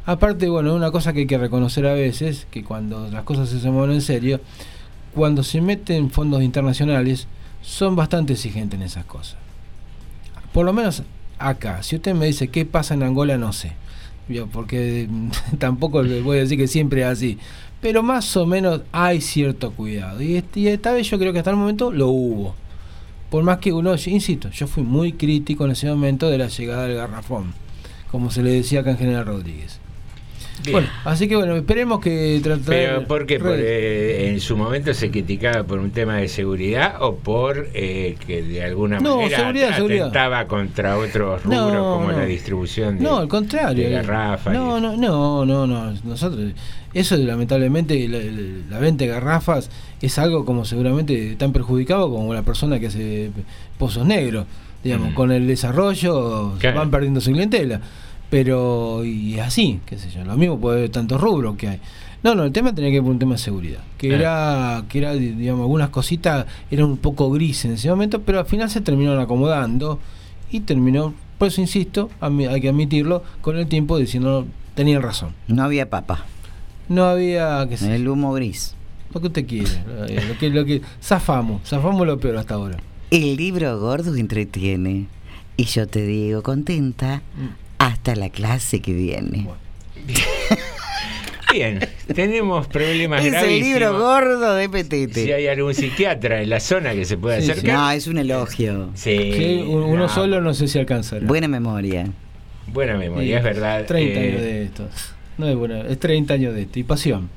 [0.07, 3.71] Aparte, bueno, una cosa que hay que reconocer a veces, que cuando las cosas se
[3.71, 4.41] mueven en serio,
[5.15, 7.27] cuando se meten fondos internacionales,
[7.61, 9.37] son bastante exigentes en esas cosas.
[10.53, 11.03] Por lo menos
[11.39, 13.73] acá, si usted me dice qué pasa en Angola, no sé.
[14.53, 15.09] Porque
[15.59, 17.39] tampoco le voy a decir que siempre es así.
[17.81, 20.23] Pero más o menos hay cierto cuidado.
[20.23, 22.55] Y, este- y esta vez yo creo que hasta el momento lo hubo.
[23.31, 26.87] Por más que uno, insisto, yo fui muy crítico en ese momento de la llegada
[26.87, 27.55] del garrafón,
[28.11, 29.81] como se le decía acá en General Rodríguez.
[30.73, 33.39] Bueno, así que bueno, esperemos que Pero ¿por qué?
[33.39, 38.17] Por, eh, ¿En su momento se criticaba por un tema de seguridad o por eh,
[38.27, 40.07] que de alguna No, manera seguridad, at- seguridad.
[40.07, 42.19] atentaba contra otros rubros No, como no.
[42.19, 43.85] la distribución de, No, al contrario.
[43.85, 44.53] de garrafas?
[44.55, 45.93] No, no, no, no, no.
[46.05, 46.53] Nosotros,
[46.95, 52.35] eso lamentablemente, la, la- la venta de garrafas es algo como seguramente tan perjudicado como
[52.35, 53.31] la persona que hace
[53.79, 54.47] pozos negros.
[54.85, 55.15] Digamos, Mm.
[55.15, 56.79] con el desarrollo Claro.
[56.79, 57.81] van perdiendo su clientela.
[58.31, 61.81] Pero, y así, qué sé yo, lo mismo puede haber tantos rubros que hay.
[62.23, 63.81] No, no, el tema tenía que ver con un tema de seguridad.
[63.99, 64.17] Que Ah.
[64.17, 68.47] era, que era, digamos, algunas cositas eran un poco grises en ese momento, pero al
[68.47, 70.01] final se terminaron acomodando
[70.51, 75.31] y terminó, por eso insisto, hay que admitirlo, con el tiempo diciendo, tenían razón.
[75.47, 76.25] No había papa.
[76.89, 78.75] No había, qué sé, El humo gris.
[79.15, 79.71] lo que usted quiere,
[80.09, 82.79] eh, lo que, lo que, zafamos, zafamos lo peor hasta ahora.
[83.11, 85.07] El libro gordo entretiene.
[85.57, 87.23] Y yo te digo, contenta,
[87.87, 89.47] hasta la clase que viene.
[91.53, 91.79] Bien,
[92.15, 93.69] tenemos problemas Es el gravísimos.
[93.69, 95.25] libro gordo de Petete.
[95.25, 97.75] Si hay algún psiquiatra en la zona que se pueda Sí, acercar.
[97.75, 98.91] No, es un elogio.
[98.95, 101.25] Sí, Sí, un- uno no, solo no sé si alcanzará.
[101.27, 102.09] Buena memoria.
[102.67, 103.87] Buena memoria, Sí, es verdad.
[103.87, 104.89] 30 eh, años de esto.
[105.39, 106.79] No es buena, es 30 años de esto.
[106.81, 107.31] Y pasión.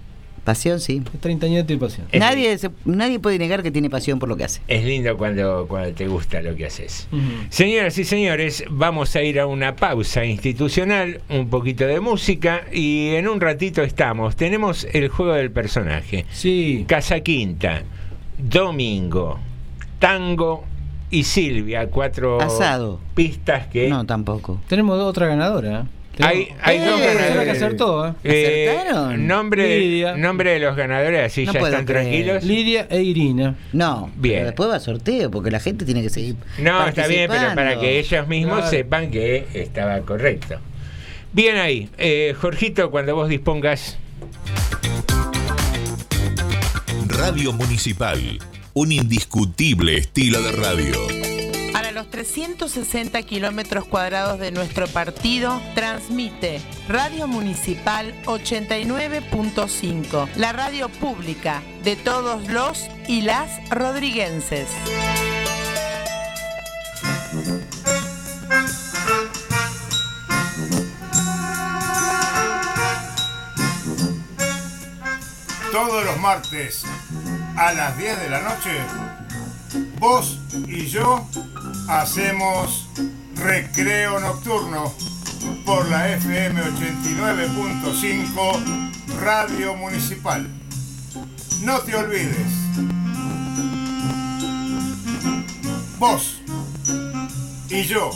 [0.49, 1.03] Pasión, sí.
[1.13, 2.07] Es 30 años de pasión.
[2.11, 4.61] Es- Nadie, se- nadie puede negar que tiene pasión por lo que hace.
[4.67, 7.07] Es lindo cuando, cuando te gusta lo que haces.
[7.11, 7.21] Ujú.
[7.51, 13.09] Señoras y señores, vamos a ir a una pausa institucional, un poquito de música y
[13.09, 14.35] en un ratito estamos.
[14.35, 16.25] Tenemos el juego del personaje.
[16.31, 16.83] Sí.
[16.87, 17.83] Casa Quinta,
[18.39, 19.37] Domingo,
[19.99, 20.63] Tango
[21.11, 22.99] y Silvia, cuatro Asado.
[23.13, 24.59] pistas que No, tampoco.
[24.67, 25.85] Tenemos otra ganadora.
[26.19, 26.85] Hay, hay ¡Eh!
[26.85, 27.43] dos ganadores.
[27.43, 28.13] que acertó, ¿eh?
[28.23, 29.27] Eh, ¿Acertaron?
[29.27, 30.15] nombre, Lidia.
[30.17, 32.03] nombre de los ganadores, así No ya están creer.
[32.05, 32.43] tranquilos.
[32.43, 33.55] Lidia e Irina.
[33.73, 34.35] No, Bien.
[34.35, 36.35] pero después va a sorteo, porque la gente tiene que seguir.
[36.59, 38.69] No, está bien, pero para que ellos mismos Claro.
[38.71, 40.59] sepan que estaba correcto.
[41.31, 41.89] Bien ahí.
[41.97, 43.97] Eh, Jorgito, cuando vos dispongas.
[47.07, 48.19] Radio Municipal,
[48.73, 51.38] un indiscutible estilo de radio.
[52.09, 61.61] Para los 360 kilómetros cuadrados de nuestro partido, transmite Radio Municipal 89.5, la radio pública
[61.83, 64.67] de todos los y las rodriguenses.
[75.71, 76.83] Todos los martes
[77.55, 78.71] a las 10 de la noche,
[79.99, 81.27] vos y yo
[81.87, 82.87] hacemos
[83.35, 84.91] recreo nocturno
[85.65, 88.91] por la FM 89.5
[89.21, 90.47] Radio Municipal.
[91.61, 92.47] No te olvides.
[95.97, 96.41] Vos
[97.69, 98.09] y yo,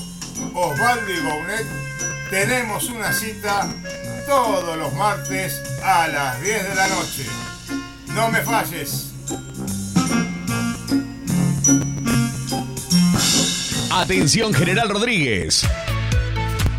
[0.54, 1.66] Osvaldo y Bounet,
[2.30, 3.70] tenemos una cita
[4.26, 7.26] todos los martes a las 10 de la noche.
[8.16, 9.13] No me falles.
[13.96, 15.64] Atención General Rodríguez.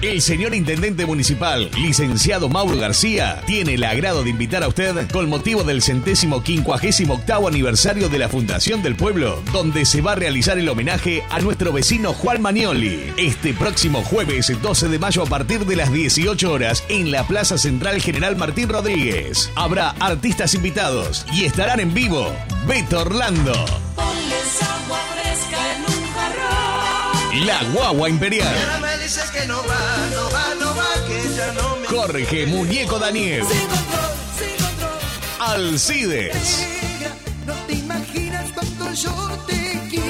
[0.03, 5.31] El señor Intendente Municipal, licenciado Mauro García, tiene el agrado de invitar a usted con
[5.31, 10.17] motivo del centésimo quincuagésimo octavo aniversario de la Fundación del Pueblo, donde se va a
[10.17, 13.01] realizar el homenaje a nuestro vecino Juan Manioli.
[13.17, 17.57] Este próximo jueves 12 de mayo a partir de las 18 horas en la Plaza
[17.57, 19.51] Central General Martín Rodríguez.
[19.55, 22.31] Habrá artistas invitados y estarán en vivo
[22.67, 23.53] Beto Orlando,
[27.43, 28.55] La Guagua Imperial.
[28.80, 32.99] Me dice que no va, no va, no va, que ya no me Jorge Muñeco
[32.99, 34.99] Daniel, Sin control, sin control.
[35.41, 37.14] Alcides, Negra,
[37.47, 40.04] No te imaginas cuánto yo te quiero.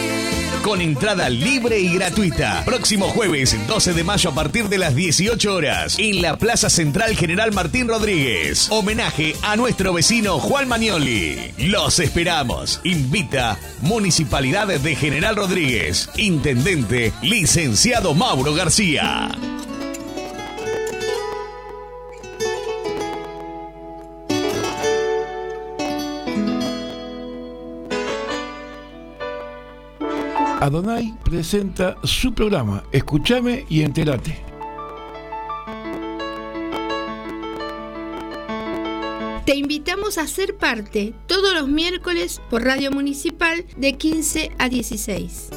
[0.65, 2.63] Con entrada libre y gratuita.
[2.65, 7.15] Próximo jueves 12 de mayo a partir de las 18 horas en la Plaza Central
[7.17, 8.69] General Martín Rodríguez.
[8.71, 11.53] Homenaje a nuestro vecino Juan Manioli.
[11.59, 12.81] Los esperamos.
[12.83, 16.09] Invita Municipalidad de General Rodríguez.
[16.17, 19.33] Intendente licenciado Mauro García.
[30.65, 34.43] Adonai presenta su programa Escúchame y entérate.
[39.45, 45.51] Te invitamos a ser parte todos los miércoles por Radio Municipal de 15 a 16.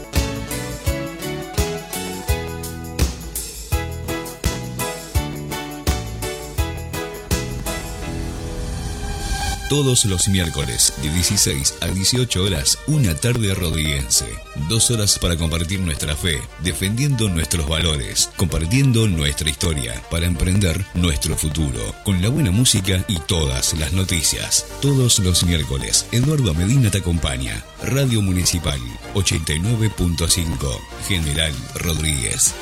[9.70, 14.26] Todos los miércoles de 16 a 18 horas, una tarde rodriguense.
[14.70, 21.36] Dos horas para compartir nuestra fe, defendiendo nuestros valores, compartiendo nuestra historia, para emprender nuestro
[21.36, 24.66] futuro, con la buena música y todas las noticias.
[24.82, 27.62] Todos los miércoles, Eduardo Medina te acompaña.
[27.84, 28.80] Radio Municipal
[29.16, 32.56] 89.5, General Rodríguez.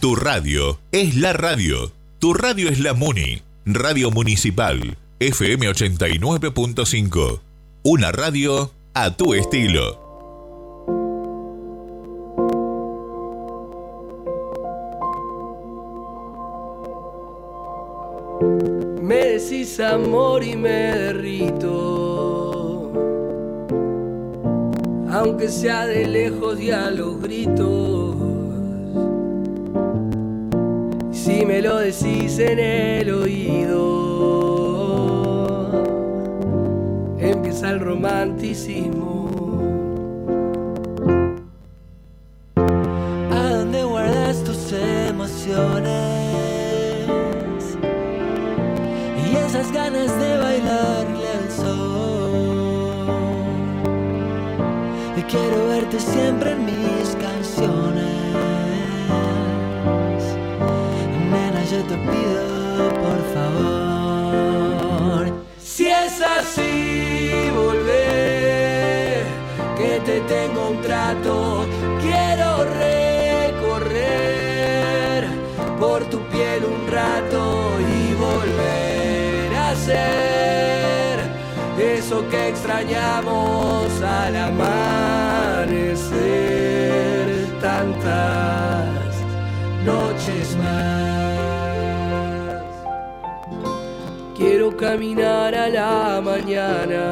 [0.00, 1.94] Tu radio es la radio.
[2.18, 3.45] Tu radio es la Muni.
[3.68, 4.96] Radio Municipal.
[5.18, 7.40] FM 89.5.
[7.82, 9.98] Una radio a tu estilo.
[19.02, 21.72] Me decís amor y me derrito.
[25.10, 28.25] Aunque sea de lejos y a los gritos.
[31.36, 33.76] Si me lo decís en el oído,
[37.18, 39.28] empieza el romanticismo.
[42.56, 46.05] ¿A dónde guardas tus emociones?
[61.76, 65.24] Yo te pido, por favor.
[65.60, 69.26] Si es así, volver,
[69.76, 71.66] que te tengo un trato.
[72.00, 72.64] Quiero
[73.44, 74.16] recorrer
[75.78, 81.20] por tu piel un rato y volver a ser
[81.78, 85.36] eso que extrañamos al amanecer.
[87.60, 89.14] Tantas
[89.84, 91.15] noches más.
[94.78, 97.04] Caminar a la mañana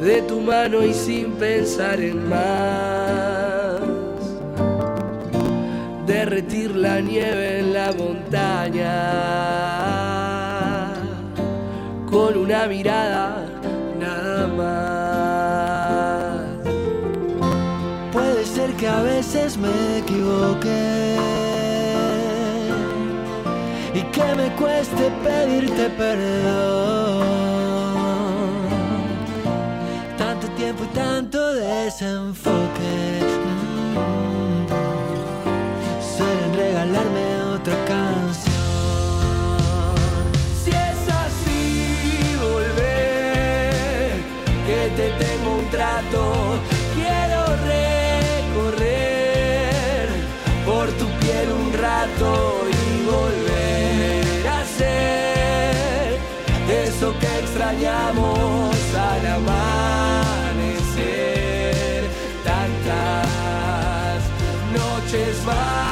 [0.00, 3.82] de tu mano y sin pensar en más.
[6.06, 8.94] Derretir la nieve en la montaña
[12.10, 13.44] con una mirada
[14.00, 14.70] nada más.
[18.10, 21.39] Puede ser que a veces me equivoque
[24.34, 27.20] me cueste pedirte perdón.
[30.18, 32.79] Tanto tiempo y tanto desenfoque
[65.50, 65.89] noches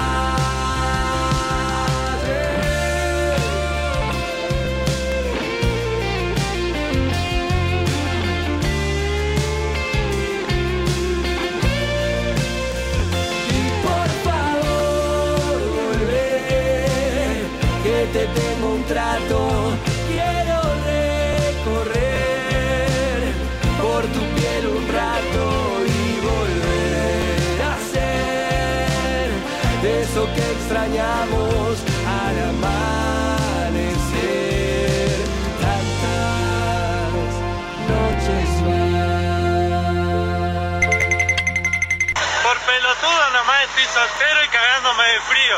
[43.78, 45.56] estoy soltero y cagándome de frío.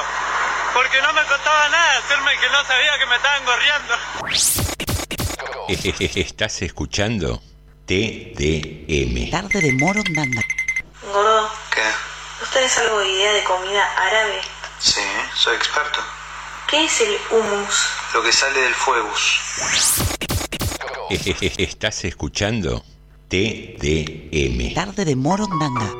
[0.74, 3.94] Porque no me costaba nada hacerme que no sabía que me estaban gorreando.
[6.20, 7.42] ¿Estás escuchando?
[7.86, 9.30] TDM.
[9.30, 10.42] Tarde de Morondanga.
[11.02, 11.82] Gordo, ¿Qué?
[12.40, 14.40] ¿vos tenés algo de idea de comida árabe?
[14.78, 15.00] Sí,
[15.34, 16.00] soy experto.
[16.68, 17.88] ¿Qué es el hummus?
[18.14, 19.40] Lo que sale del fuegus.
[21.58, 22.84] ¿Estás escuchando?
[23.28, 24.74] TDM.
[24.74, 25.99] Tarde de Morondanga.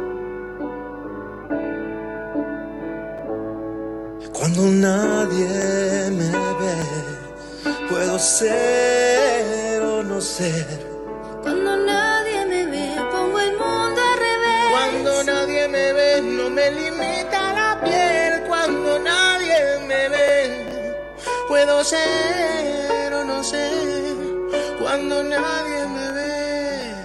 [4.41, 6.77] Cuando nadie me ve
[7.87, 10.65] Puedo ser o no ser
[11.43, 14.65] Cuando nadie me ve, pongo el mundo al revés.
[14.71, 18.41] Cuando nadie me ve, no me limita la piel.
[18.47, 21.05] Cuando nadie me ve,
[21.47, 24.15] puedo ser o no ser.
[24.81, 26.95] Cuando nadie me ve.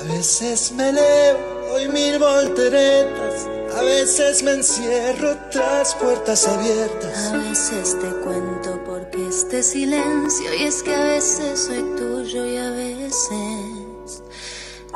[0.00, 1.40] A veces me elevo,
[1.72, 9.28] doy mil volteretas A veces me encierro tras puertas abiertas A veces te cuento porque
[9.28, 14.22] este silencio y es que a veces soy tuyo y a veces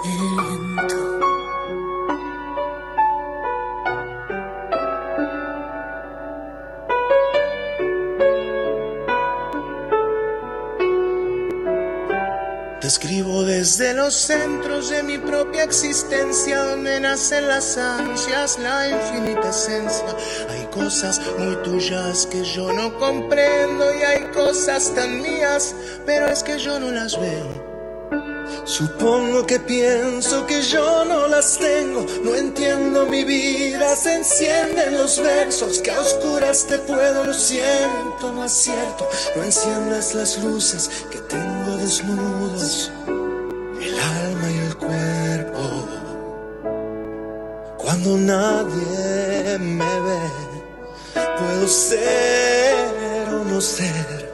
[0.02, 1.31] del viento.
[12.82, 19.50] Te escribo desde los centros de mi propia existencia, donde nacen las ansias, la infinita
[19.50, 20.16] esencia.
[20.50, 26.42] Hay cosas muy tuyas que yo no comprendo y hay cosas tan mías, pero es
[26.42, 27.72] que yo no las veo.
[28.64, 35.22] Supongo que pienso que yo no las tengo, no entiendo mi vida, se encienden los
[35.22, 40.90] versos, que a oscuras te puedo, lo siento, no es cierto, no enciendas las luces
[41.12, 41.51] que tengo
[41.82, 42.92] desnudos,
[43.80, 45.62] el alma y el cuerpo.
[47.76, 50.22] Cuando nadie me ve,
[51.38, 54.30] puedo ser o no ser.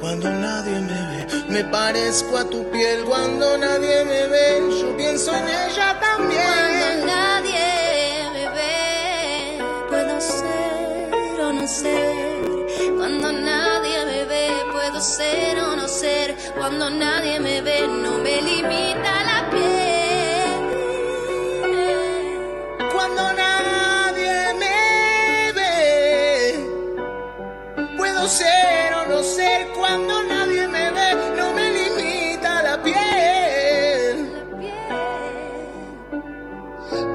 [0.00, 3.04] Cuando nadie me ve, me parezco a tu piel.
[3.04, 4.46] Cuando nadie me ve,
[4.80, 6.42] yo pienso en ella también.
[6.44, 7.66] Cuando nadie
[8.34, 9.58] me ve,
[9.88, 12.38] puedo ser o no ser.
[12.96, 13.67] Cuando nadie
[14.98, 16.34] puedo ser o no ser.
[16.56, 20.50] Cuando nadie me ve, no me limita la piel.
[22.92, 26.66] Cuando nadie me ve,
[27.96, 29.68] puedo ser o no ser.
[29.78, 34.16] Cuando nadie me ve, no me limita la piel.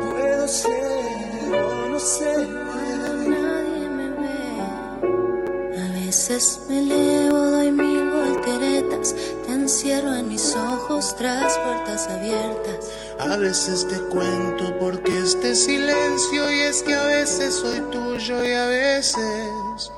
[0.10, 2.48] Puedo ser o no ser.
[2.48, 4.40] nadie me ve.
[5.84, 7.13] A veces me mil
[9.12, 12.90] Te encierro en mis ojos tras puertas abiertas.
[13.20, 18.54] A veces te cuento porque este silencio y es que a veces soy tuyo y
[18.54, 19.92] a veces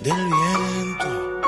[0.00, 1.40] del viento.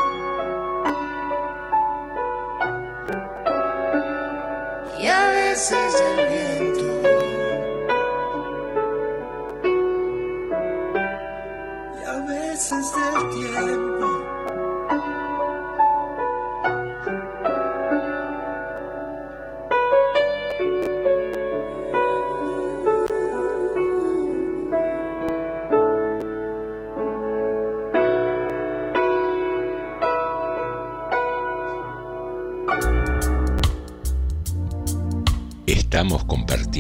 [4.99, 6.85] Y a veces del viento.
[12.01, 13.84] Y a veces del tiempo.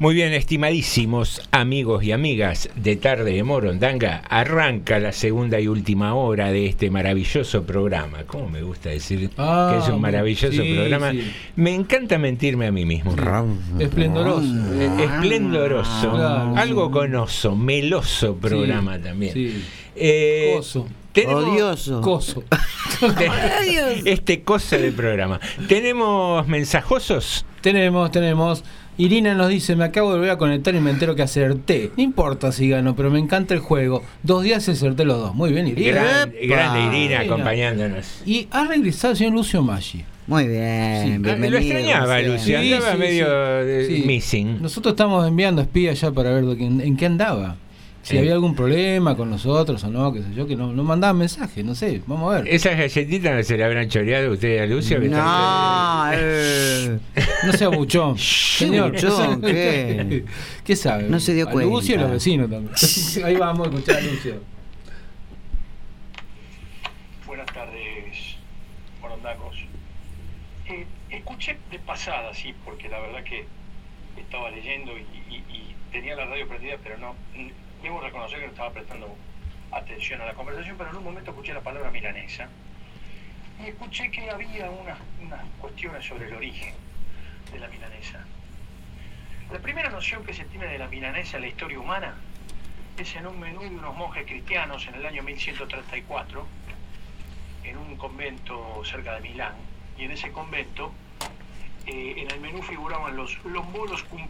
[0.00, 6.14] Muy bien, estimadísimos amigos y amigas de Tarde de Morondanga, arranca la segunda y última
[6.14, 8.18] hora de este maravilloso programa.
[8.28, 11.10] ¿Cómo me gusta decir Ah, que es un maravilloso sí, programa?
[11.10, 11.24] sí.
[11.56, 13.10] Me encanta mentirme a mí mismo.
[13.80, 14.46] Esplendoroso.
[14.74, 16.56] Eh, Esplendoroso, Claro.
[16.56, 19.32] algo conoso, meloso programa Sí, también.
[19.34, 19.64] sí.
[19.96, 20.60] Eh,
[21.12, 22.00] tenemos- Odioso.
[22.02, 22.44] Coso.
[24.04, 25.40] este cosa de programa.
[25.66, 27.44] ¿Tenemos mensajosos?
[27.62, 28.62] Tenemos, tenemos.
[28.98, 31.92] Irina nos dice, me acabo de volver a conectar y me entero que acerté.
[31.96, 34.02] No importa si gano, pero me encanta el juego.
[34.24, 35.34] Dos días y acerté los dos.
[35.36, 35.92] Muy bien, Irina.
[35.92, 38.22] Gran- grande Irina acompañándonos.
[38.26, 40.04] Y ha regresado el señor Lucio Maggi.
[40.26, 41.50] Muy bien, bienvenido.
[41.52, 42.20] Lo extrañaba.
[42.20, 42.60] Lucio.
[42.60, 43.30] Sí, Andaba sí, medio sí.
[43.32, 44.02] eh, Sí.
[44.06, 44.60] missing.
[44.62, 47.56] Nosotros estamos enviando espías ya para ver de qué- en, qué andaba.
[48.08, 51.18] Si había algún problema con nosotros o no, qué sé yo, que no, no mandaban
[51.18, 52.48] mensajes, no sé, vamos a ver.
[52.54, 54.98] ¿Esas galletitas no se le habrán choreado ustedes a Lucio?
[55.00, 56.98] que No, eh.
[57.44, 58.16] No sea buchón.
[58.18, 60.24] Señor, buchón, ¿qué?
[60.64, 61.04] ¿Qué sabe?
[61.04, 62.02] No se dio A Lucio y cuenta.
[62.02, 62.74] los vecinos también.
[63.26, 64.34] Ahí vamos a escuchar a Lucio.
[67.26, 68.36] Buenas tardes,
[69.00, 69.56] morondacos.
[70.66, 73.44] Eh, escuché de pasada, sí, porque la verdad que
[74.20, 77.14] estaba leyendo y, y- y tenía la radio prendida, pero no,
[77.82, 79.16] debo reconocer que no estaba prestando
[79.70, 82.48] atención a la conversación, pero en un momento escuché la palabra milanesa.
[83.60, 86.74] Y escuché que había unas, unas cuestiones sobre el origen
[87.52, 88.24] de la milanesa.
[89.52, 92.14] La primera noción que se tiene de la milanesa en la historia humana
[92.98, 96.46] es en un menú de unos monjes cristianos en el año 1134
[97.64, 99.54] en un convento cerca de Milán.
[99.96, 100.92] Y en ese convento
[101.86, 104.28] eh, en el menú figuraban los lombolos cum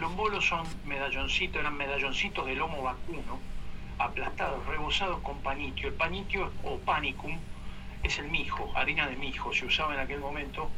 [0.00, 0.08] panitio.
[0.08, 3.38] Lombolos son medalloncitos, eran medalloncitos de lomo vacuno
[3.98, 5.88] aplastados, rebozados con panitio.
[5.88, 7.38] El panitio o panicum
[8.02, 9.52] es el mijo, harina de mijo.
[9.52, 10.70] Se usaba en aquel momento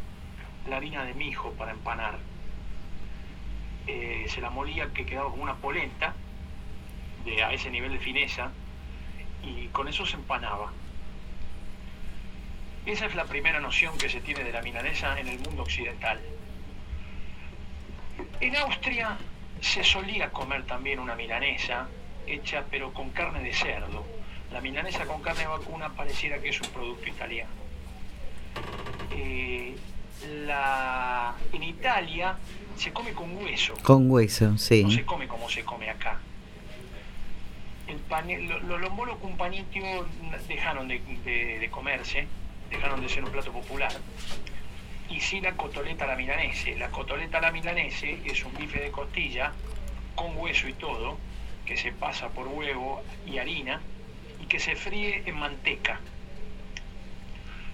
[0.68, 2.18] la harina de mijo para empanar.
[3.86, 6.14] Eh, se la molía que quedaba como una polenta
[7.24, 8.50] de, a ese nivel de fineza
[9.42, 10.72] y con eso se empanaba.
[12.86, 16.20] Esa es la primera noción que se tiene de la milanesa en el mundo occidental.
[18.40, 19.16] En Austria
[19.60, 21.88] se solía comer también una milanesa
[22.26, 24.04] hecha pero con carne de cerdo.
[24.52, 27.50] La milanesa con carne vacuna pareciera que es un producto italiano.
[29.10, 29.76] Eh,
[30.46, 32.36] la- en Italia
[32.76, 34.84] se come con hueso, Con hueso, sí.
[34.84, 36.18] no se come como se come acá.
[37.88, 40.06] El pane- los lombolos con panitio
[40.48, 42.26] dejaron de, de- de comerse,
[42.70, 43.92] dejaron de ser un plato popular.
[45.12, 46.74] Y sí la cotoleta la milanese.
[46.76, 49.52] La cotoleta la milanese es un bife de costilla
[50.14, 51.18] con hueso y todo,
[51.66, 53.82] que se pasa por huevo y harina
[54.40, 56.00] y que se fríe en manteca.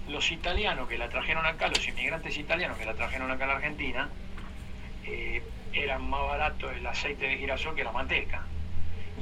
[0.09, 3.55] Los italianos que la trajeron acá, los inmigrantes italianos que la trajeron acá a la
[3.55, 4.09] Argentina,
[5.05, 5.41] eh,
[5.73, 8.47] eran más baratos el aceite de girasol que la manteca.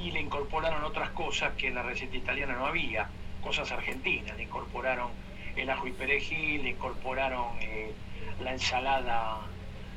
[0.03, 3.11] Y le incorporaron otras cosas que en la receta italiana no había,
[3.43, 4.35] cosas argentinas.
[4.39, 5.11] Le incorporaron
[5.55, 7.93] el ajo y perejil, le incorporaron eh,
[8.43, 9.39] la ensalada,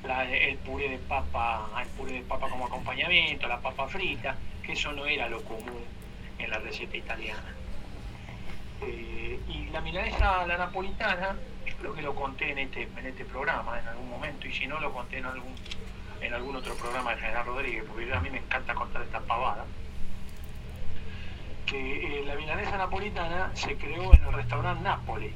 [0.03, 4.73] la- el puré de papa, el puré de papa como acompañamiento, la papa frita, que
[4.73, 5.83] eso no era lo común
[6.37, 7.55] en la receta italiana.
[8.81, 11.35] Eh, y la milanesa, la napolitana,
[11.79, 14.79] creo que lo conté en este, en este programa en algún momento, y si no
[14.79, 15.53] lo conté en algún,
[16.21, 19.65] en algún otro programa de General Rodríguez, porque a mí me encanta contar esta pavada,
[21.65, 25.33] que eh, la milanesa napolitana se creó en el restaurante Nápoles.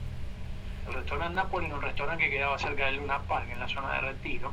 [0.88, 3.94] El restaurante Nápoles era un restaurante que quedaba cerca del Luna Park, en la zona
[3.94, 4.52] de Retiro,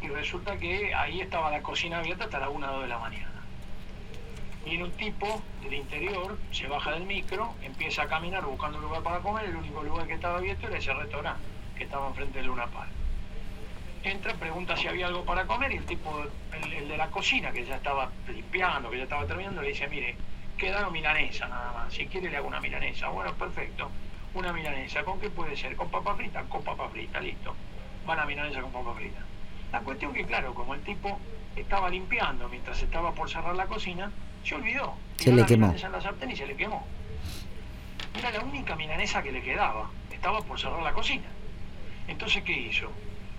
[0.00, 2.98] y resulta que ahí estaba la cocina abierta hasta las 1 o 2 de la
[2.98, 3.28] mañana.
[4.64, 9.02] Viene un tipo del interior, se baja del micro, empieza a caminar buscando un lugar
[9.02, 11.42] para comer, el único lugar que estaba abierto era ese restaurante
[11.76, 12.90] que estaba enfrente del Luna Park.
[14.04, 17.52] Entra, pregunta si había algo para comer y el tipo, el, el de la cocina,
[17.52, 20.16] que ya estaba limpiando, que ya estaba terminando, le dice, mire,
[20.56, 23.08] quedaron milanesa nada más, si quiere le hago una milanesa.
[23.08, 23.90] Bueno, perfecto,
[24.34, 25.76] una milanesa, ¿con qué puede ser?
[25.76, 26.42] ¿Con papa frita?
[26.44, 27.54] Con papa frita, listo.
[28.06, 29.20] Van a milanesa con papa frita.
[29.70, 31.18] La cuestión que, claro, como el tipo
[31.56, 34.10] estaba limpiando mientras estaba por cerrar la cocina,
[34.44, 34.94] se olvidó.
[35.18, 35.74] Se le la quemó.
[35.74, 36.86] en la sartén y se le quemó.
[38.18, 39.90] Era la única milanesa que le quedaba.
[40.10, 41.28] Estaba por cerrar la cocina.
[42.08, 42.90] Entonces, ¿qué hizo?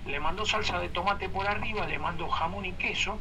[0.05, 3.19] Le mandó salsa de tomate por arriba, le mandó jamón y queso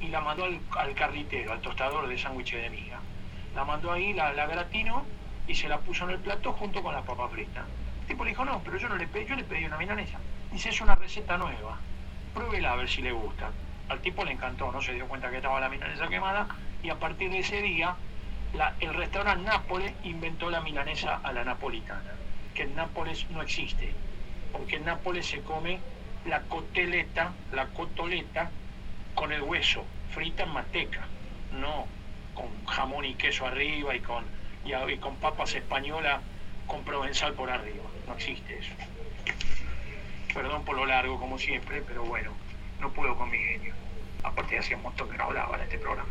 [0.00, 3.00] y la mandó al, al carritero, al tostador de sándwiches de miga.
[3.54, 5.04] La mandó ahí, la, la gratinó
[5.46, 7.64] y se la puso en el plato junto con la papa frita.
[8.02, 10.18] El tipo le dijo, no, pero yo no le pedí, yo le pedí una milanesa.
[10.52, 11.78] Dice, es una receta nueva.
[12.34, 13.50] Pruébela a ver si le gusta.
[13.88, 16.48] Al tipo le encantó, no se dio cuenta que estaba la milanesa quemada
[16.82, 17.96] y a partir de ese día
[18.80, 22.12] el restaurante Nápoles inventó la milanesa a la napolitana,
[22.54, 23.92] que en Nápoles no existe,
[24.52, 25.78] porque en Nápoles se come
[26.24, 28.50] la coteleta, la cotoleta
[29.14, 31.06] con el hueso, frita en manteca,
[31.52, 31.86] no
[32.34, 34.24] con jamón y queso arriba y con,
[34.66, 36.20] y, a- y con papas españolas
[36.66, 37.84] con provenzal por arriba.
[38.06, 38.72] No existe eso.
[40.34, 42.30] Perdón por lo largo, como siempre, pero bueno,
[42.80, 43.72] no puedo con mi genio.
[44.22, 46.08] Aparte, hacía un montón que no hablaba en este programa.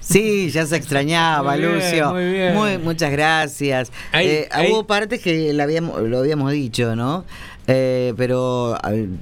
[0.00, 2.12] Sí, ya se extrañaba, Muy bien, Lucio.
[2.12, 2.54] muy bien.
[2.54, 3.92] Muy- muchas gracias.
[4.12, 7.24] Hay- Eh, hay- Hubo partes que lo habíamos, lo habíamos dicho, ¿no?
[7.66, 9.18] Eh, pero al-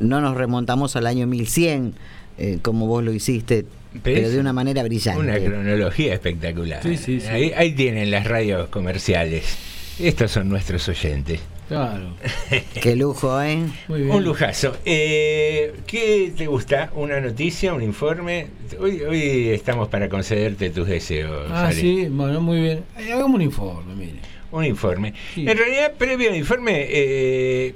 [0.00, 1.94] no nos remontamos al año 1100,
[2.36, 3.64] eh, como vos lo hiciste,
[4.02, 5.20] pero, de una manera brillante.
[5.20, 6.82] Una cronología espectacular.
[6.82, 7.26] Sí, sí, sí.
[7.28, 9.56] Ahí, ahí tienen las radios comerciales.
[9.98, 11.40] Estos son nuestros oyentes.
[11.68, 12.14] Claro.
[12.80, 13.58] Qué lujo, ¿eh?
[13.88, 14.76] Un lujazo.
[14.86, 16.90] Eh, ¿Qué te gusta?
[16.94, 17.74] ¿Una noticia?
[17.74, 18.46] ¿Un informe?
[18.80, 21.46] Hoy, hoy estamos para concederte tus deseos.
[21.50, 21.74] Ah, Ale.
[21.80, 22.84] sí, bueno, muy bien.
[22.98, 24.18] Eh, Hagamos un informe, mire.
[24.50, 25.12] Un informe.
[25.36, 27.74] En realidad, previo al informe, eh,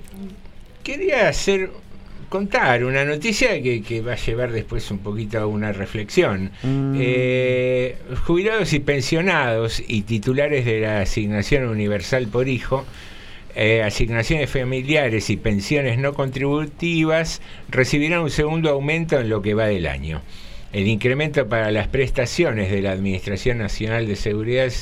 [0.83, 1.71] quería hacer
[2.33, 6.51] contar una noticia que, que va a llevar después un poquito a una reflexión.
[6.65, 7.95] Eh,
[8.25, 12.87] jubilados y pensionados y titulares de la asignación universal por hijo,
[13.55, 19.67] eh, asignaciones familiares y pensiones no contributivas recibirán un segundo aumento en lo que va
[19.67, 20.23] del año.
[20.73, 24.73] El incremento para las prestaciones de la Administración Nacional de Seguridad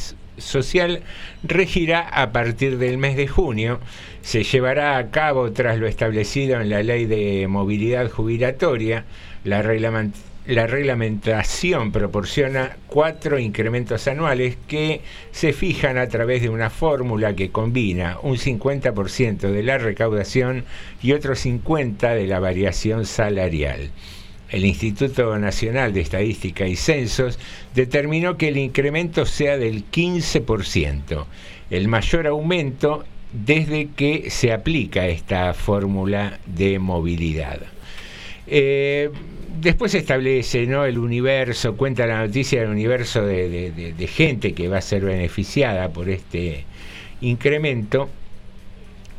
[0.41, 1.03] Social
[1.43, 3.81] regirá a partir del mes de junio.
[4.23, 9.05] Se llevará a cabo tras lo establecido en la Ley de Movilidad Jubilatoria.
[9.45, 17.51] La, reglamentación proporciona cuatro incrementos anuales que se fijan a través de una fórmula que
[17.51, 20.65] combina un 50% de la recaudación
[21.03, 23.91] y otro 50% de la variación salarial.
[24.51, 27.39] El Instituto Nacional de Estadística y Censos
[27.75, 31.25] determinó que el incremento sea del 15%,
[31.71, 37.61] el mayor aumento desde que se aplica esta fórmula de movilidad.
[38.49, 39.11] Eh,
[39.61, 40.85] después se establece ¿no?
[40.85, 45.91] el universo, cuenta la noticia del universo de, de- gente que va a ser beneficiada
[45.91, 46.65] por este
[47.21, 48.09] incremento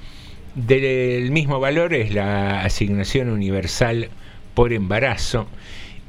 [0.56, 4.10] Del mismo valor es la asignación universal
[4.54, 5.48] por embarazo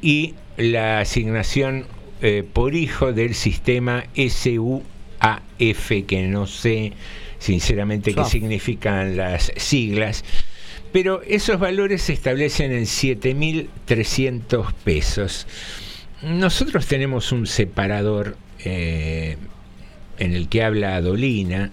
[0.02, 1.86] y la asignación
[2.20, 6.94] eh, por hijo del sistema SUAF, que no sé
[7.38, 10.24] sinceramente qué significan las siglas,
[10.92, 15.46] pero esos valores se establecen en 7.300 pesos.
[16.22, 19.36] Nosotros tenemos un separador eh,
[20.18, 21.70] en el que habla Dolina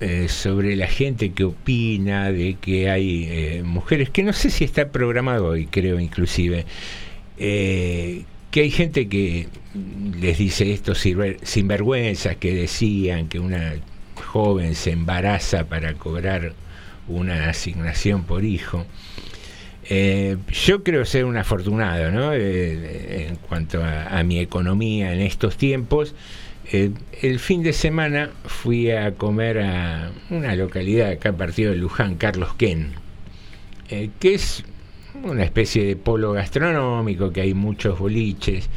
[0.00, 4.64] eh, sobre la gente que opina de que hay eh, mujeres, que no sé si
[4.64, 6.66] está programado hoy, creo inclusive,
[7.36, 8.24] que
[8.60, 9.48] hay gente que
[10.20, 10.64] les dice
[10.94, 13.74] sinver- sinvergüenzas que decían que una
[14.14, 16.54] joven se embaraza para cobrar
[17.08, 18.86] una asignación por hijo.
[19.90, 22.34] Eh, yo creo ser un afortunado ¿no?
[22.34, 26.14] Eh, en cuanto a, mi economía en estos tiempos.
[26.70, 26.90] Eh,
[27.22, 32.52] el fin de semana fui a comer a una localidad acá partido de Luján, Carlos
[32.54, 32.92] Ken,
[33.88, 34.64] eh, que es
[35.22, 38.68] una especie de polo gastronómico, que hay muchos boliches.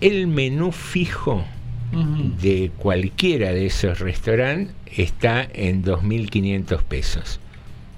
[0.00, 1.44] El menú fijo
[1.92, 7.40] de cualquiera de esos restaurantes está en 2.500 pesos.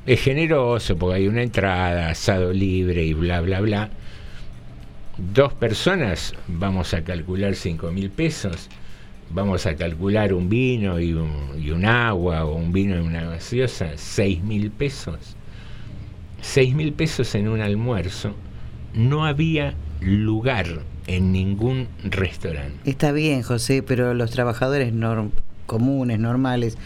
[0.06, 3.90] Es generoso porque hay una entrada, asado libre y bla, bla, bla.
[5.16, 8.68] Dos personas, vamos a calcular 5.000 pesos.
[9.30, 13.22] Vamos a calcular un vino y un, y un agua o un vino y una
[13.22, 15.36] gaseosa, 6.000 pesos.
[16.42, 18.34] 6.000 pesos en un almuerzo.
[18.94, 22.88] No había lugar en ningún restaurante.
[22.90, 25.30] Está bien, José, pero los trabajadores norm-
[25.66, 26.76] comunes, normales,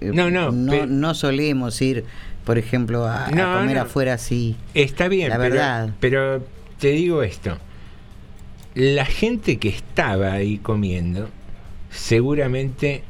[0.00, 2.04] eh, No, no, no, no solemos ir,
[2.44, 3.82] por ejemplo, a, comer no.
[3.82, 4.56] afuera así.
[4.74, 5.90] Está bien, La pero- verdad.
[6.00, 6.44] Pero,
[6.78, 7.58] te digo esto.
[8.74, 11.28] La gente que estaba ahí comiendo,
[11.90, 13.02] seguramente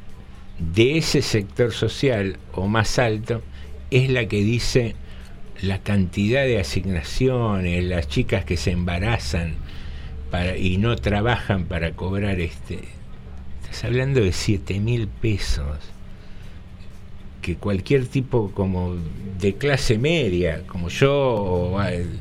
[0.58, 3.42] de ese sector social o más alto,
[3.90, 4.96] es la que dice
[5.60, 9.54] la cantidad de asignaciones, las chicas que se embarazan
[10.30, 12.80] para, y no trabajan para cobrar este,
[13.62, 15.76] Estás hablando de 7 mil pesos.
[17.42, 18.96] Que cualquier tipo como
[19.40, 22.18] de clase media, como yo, o al-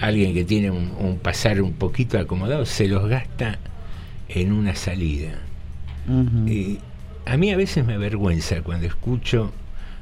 [0.00, 3.58] alguien que tiene un, un pasar un poquito acomodado, se los gasta
[4.28, 5.38] en una salida.
[6.46, 6.78] Y
[7.24, 9.52] a mí a veces me avergüenza cuando escucho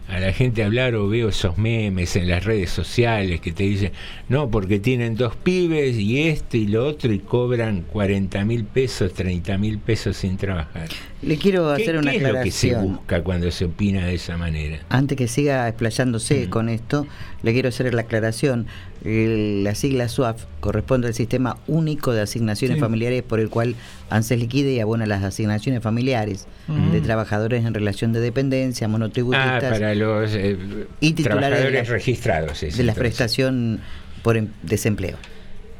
[0.08, 3.92] a la gente hablar o veo esos memes en las redes sociales que te dicen,
[4.28, 9.14] no, porque tienen dos pibes y este y lo otro y cobran 40 mil pesos,
[9.14, 10.88] 30 mil pesos sin trabajar.
[11.22, 12.96] Le quiero ¿Qué, hacer una qué es lo que se aclaración.
[12.96, 14.80] busca cuando se opina de esa manera?
[14.90, 17.06] Antes que siga explayándose con esto,
[17.42, 18.66] le quiero hacer la aclaración.
[19.04, 22.80] El- la sigla SUAF corresponde al Sistema Único de Asignaciones Sí.
[22.80, 23.74] Familiares por el cual
[24.10, 26.46] ANSES liquida y abona las asignaciones familiares
[26.92, 30.56] de trabajadores en relación de dependencia, Ah, monotributistas para los eh,
[31.00, 32.62] y titulares de trabajadores la- registrados.
[32.62, 32.98] es de la entonces.
[32.98, 33.80] prestación
[34.22, 35.16] por em- desempleo.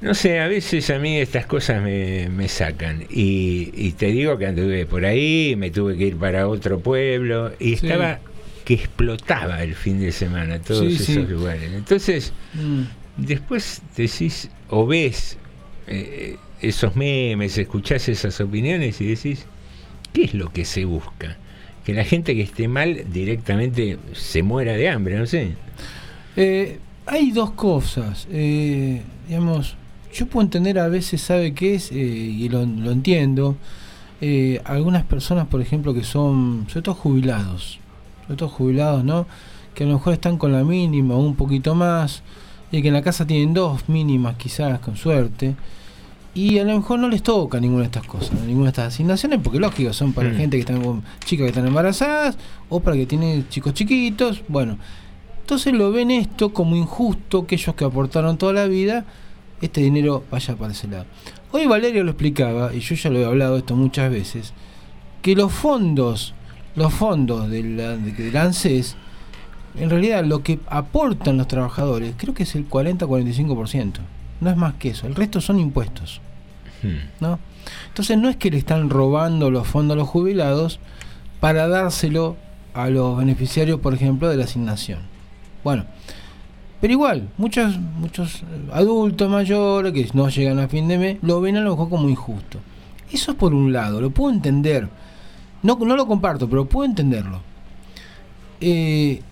[0.02, 3.04] No sé, a veces a mí estas cosas me, me sacan.
[3.10, 7.52] Y, y te digo que anduve por ahí, me tuve que ir para otro pueblo
[7.58, 7.86] y Sí.
[7.86, 8.18] estaba
[8.66, 11.22] que explotaba el fin de semana todos Sí, esos sí.
[11.26, 11.70] lugares.
[11.72, 12.32] Entonces,
[13.16, 15.38] después decís o ves
[15.86, 19.46] eh, esos memes, escuchás esas opiniones y decís,
[20.12, 21.36] ¿qué es lo que se busca?
[21.84, 25.56] Que la gente que esté mal directamente se muera de hambre, no sé.
[26.36, 28.26] Eh, hay dos cosas.
[28.30, 29.76] eh, digamos,
[30.12, 31.90] yo puedo entender a veces, ¿sabe qué es?
[31.92, 33.56] Eh, y lo, entiendo.
[34.20, 37.80] eh, algunas personas, por ejemplo, que son, sobre todo jubilados,
[38.22, 39.26] sobre todo jubilados, ¿no?
[39.74, 42.22] Que a lo mejor están con la mínima o un poquito más,
[42.78, 45.54] y que en la casa tienen dos mínimas, quizás, con suerte.
[46.34, 49.38] Y a lo mejor no les toca ninguna de estas cosas, ninguna de estas asignaciones,
[49.42, 50.36] porque lógico, son para Mm.
[50.36, 52.36] gente que están con chicas que están embarazadas
[52.68, 54.42] o para que tienen chicos chiquitos.
[54.48, 54.76] Bueno,
[55.40, 59.04] entonces lo ven esto como injusto que ellos que aportaron toda la vida,
[59.60, 61.06] este dinero vaya para ese lado.
[61.52, 64.52] Hoy Valerio lo explicaba, y yo ya lo he hablado esto muchas veces,
[65.22, 66.34] que los fondos,
[66.74, 68.96] los fondos de la, de, del ANSES,
[69.76, 73.92] en realidad lo que aportan los trabajadores, creo que es el 40-45%.
[74.40, 76.20] No es más que eso, el resto son impuestos.
[77.20, 77.38] ¿no?
[77.88, 80.80] Entonces no es que le están robando los fondos a los jubilados
[81.40, 82.36] para dárselo
[82.74, 85.00] a los beneficiarios, por ejemplo, de la asignación.
[85.62, 85.84] Bueno,
[86.80, 88.42] pero igual, muchos, muchos
[88.72, 92.08] adultos mayores que no llegan a fin de mes lo ven a lo mejor como
[92.08, 92.58] injusto.
[93.10, 94.88] Eso es por un lado, lo puedo entender.
[95.62, 97.40] No, no lo comparto, pero puedo entenderlo.
[98.60, 99.22] Eh,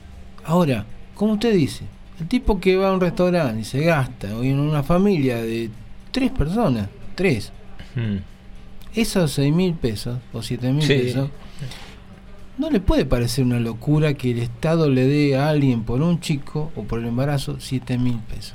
[0.45, 1.85] ahora, como usted dice,
[2.21, 5.71] el tipo que va a un restaurante y se gasta, o en una familia de
[6.11, 7.53] tres personas, tres,
[7.95, 8.19] Mm.
[8.95, 10.95] esos seis mil pesos o siete mil Sí.
[10.95, 11.29] pesos,
[12.59, 16.21] no le puede parecer una locura que el Estado le dé a alguien por un
[16.21, 18.55] chico o por el embarazo siete mil pesos.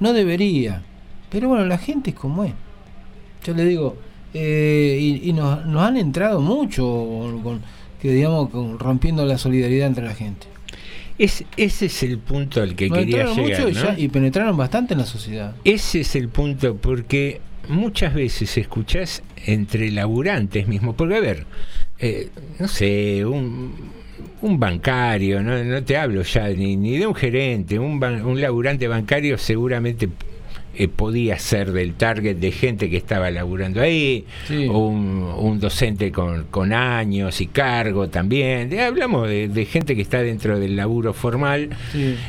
[0.00, 0.82] No debería,
[1.30, 2.52] pero bueno, la gente es como es.
[3.44, 3.96] Yo le digo,
[4.34, 6.84] eh, y, y nos, nos han entrado mucho
[7.42, 7.60] con-
[8.00, 10.46] que digamos con- rompiendo la solidaridad entre la gente.
[11.18, 13.36] Es, ese es el punto al que quería llegar.
[13.36, 13.82] mucho y, ¿no?
[13.82, 15.54] ya- y penetraron bastante en la sociedad.
[15.64, 21.44] Ese es el punto, porque muchas veces escuchás entre laburantes mismos, porque a ver,
[21.98, 22.28] eh,
[22.60, 23.74] no sé, un,
[24.42, 28.40] un bancario, no, no te hablo ya ni, ni de un gerente, un, ban- un
[28.40, 30.08] laburante bancario seguramente
[30.78, 36.44] eh, podía ser del target de gente que estaba laburando ahí, un, un docente con,
[36.44, 38.70] con años y cargo también.
[38.70, 41.70] De- hablamos de, de gente que está dentro del laburo formal,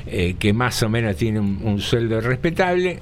[0.07, 2.99] eh, que más o menos tiene un, un sueldo respetable.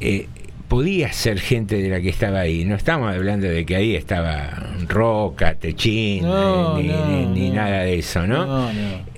[0.00, 0.26] Eh,
[0.68, 2.64] podía ser gente de la que estaba ahí.
[2.66, 4.50] No estamos hablando de que ahí estaba
[4.86, 7.54] Roca, Techín, No, eh, ni, no, ni- ni no.
[7.54, 8.68] nada de eso, ¿no?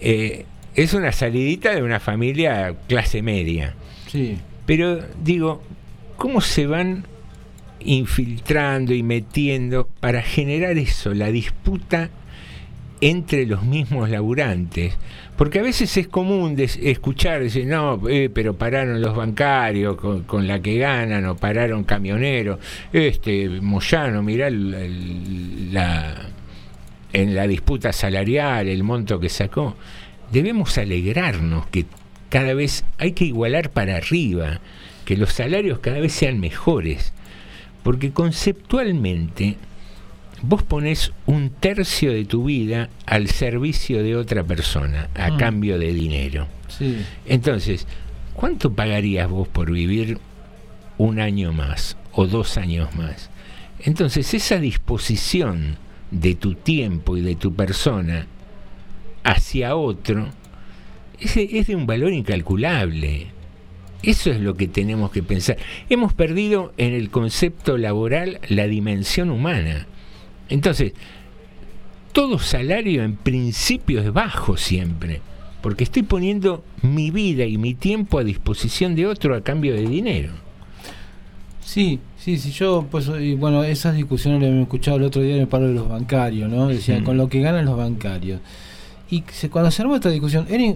[0.01, 0.45] Eh,
[0.77, 3.75] es una salidita de una familia clase media.
[4.07, 4.37] Sí.
[4.66, 5.62] Pero digo,
[6.16, 7.05] ¿cómo se van
[7.81, 12.11] infiltrando y metiendo para generar eso, la disputa
[13.01, 14.95] entre los mismos laburantes?
[15.37, 20.47] Porque a veces es común escuchar, decir, no, eh, pero pararon los bancarios con, con
[20.47, 22.59] la que ganan, o pararon camioneros.
[22.93, 26.15] Este, Moyano, mirá el- la,
[27.15, 29.77] en la disputa salarial, el monto que sacó.
[30.31, 31.87] Debemos alegrarnos que
[32.31, 34.61] cada vez hay que igualar para arriba,
[35.05, 37.12] que los salarios cada vez sean mejores.
[37.82, 39.57] Porque conceptualmente
[40.43, 45.36] vos pones un tercio de tu vida al servicio de otra persona a Mm.
[45.36, 46.47] cambio de dinero.
[46.69, 46.97] Sí.
[47.27, 47.86] Entonces,
[48.35, 50.19] ¿cuánto pagarías vos por vivir
[50.98, 53.28] un año más o dos años más?
[53.81, 55.77] Entonces, esa disposición
[56.11, 58.27] de tu tiempo y de tu persona
[59.24, 60.28] hacia otro
[61.21, 63.27] es, es de un valor incalculable.
[64.03, 65.59] Eso es lo que tenemos que pensar.
[65.91, 69.87] Hemos perdido en el concepto laboral la dimensión humana.
[70.49, 70.95] Entonces,
[72.13, 75.21] todo salario en principio es bajo siempre,
[75.63, 79.87] porque estoy poniendo mi vida y mi tiempo a disposición de otro a cambio de
[79.87, 80.33] dinero.
[81.63, 85.35] Sí, sí, sí, yo, pues, y bueno, esas discusiones las he escuchado el otro día
[85.37, 86.67] en el paro de los bancarios, ¿no?
[86.69, 87.05] Decía, Mm.
[87.05, 88.41] con lo que ganan los bancarios.
[89.11, 90.75] Y se- cuando se armó esta discusión, era-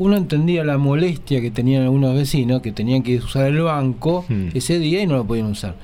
[0.00, 4.48] uno entendía la molestia que tenían algunos vecinos, que tenían que usar el banco Mm.
[4.54, 5.76] ese día y no lo podían usar.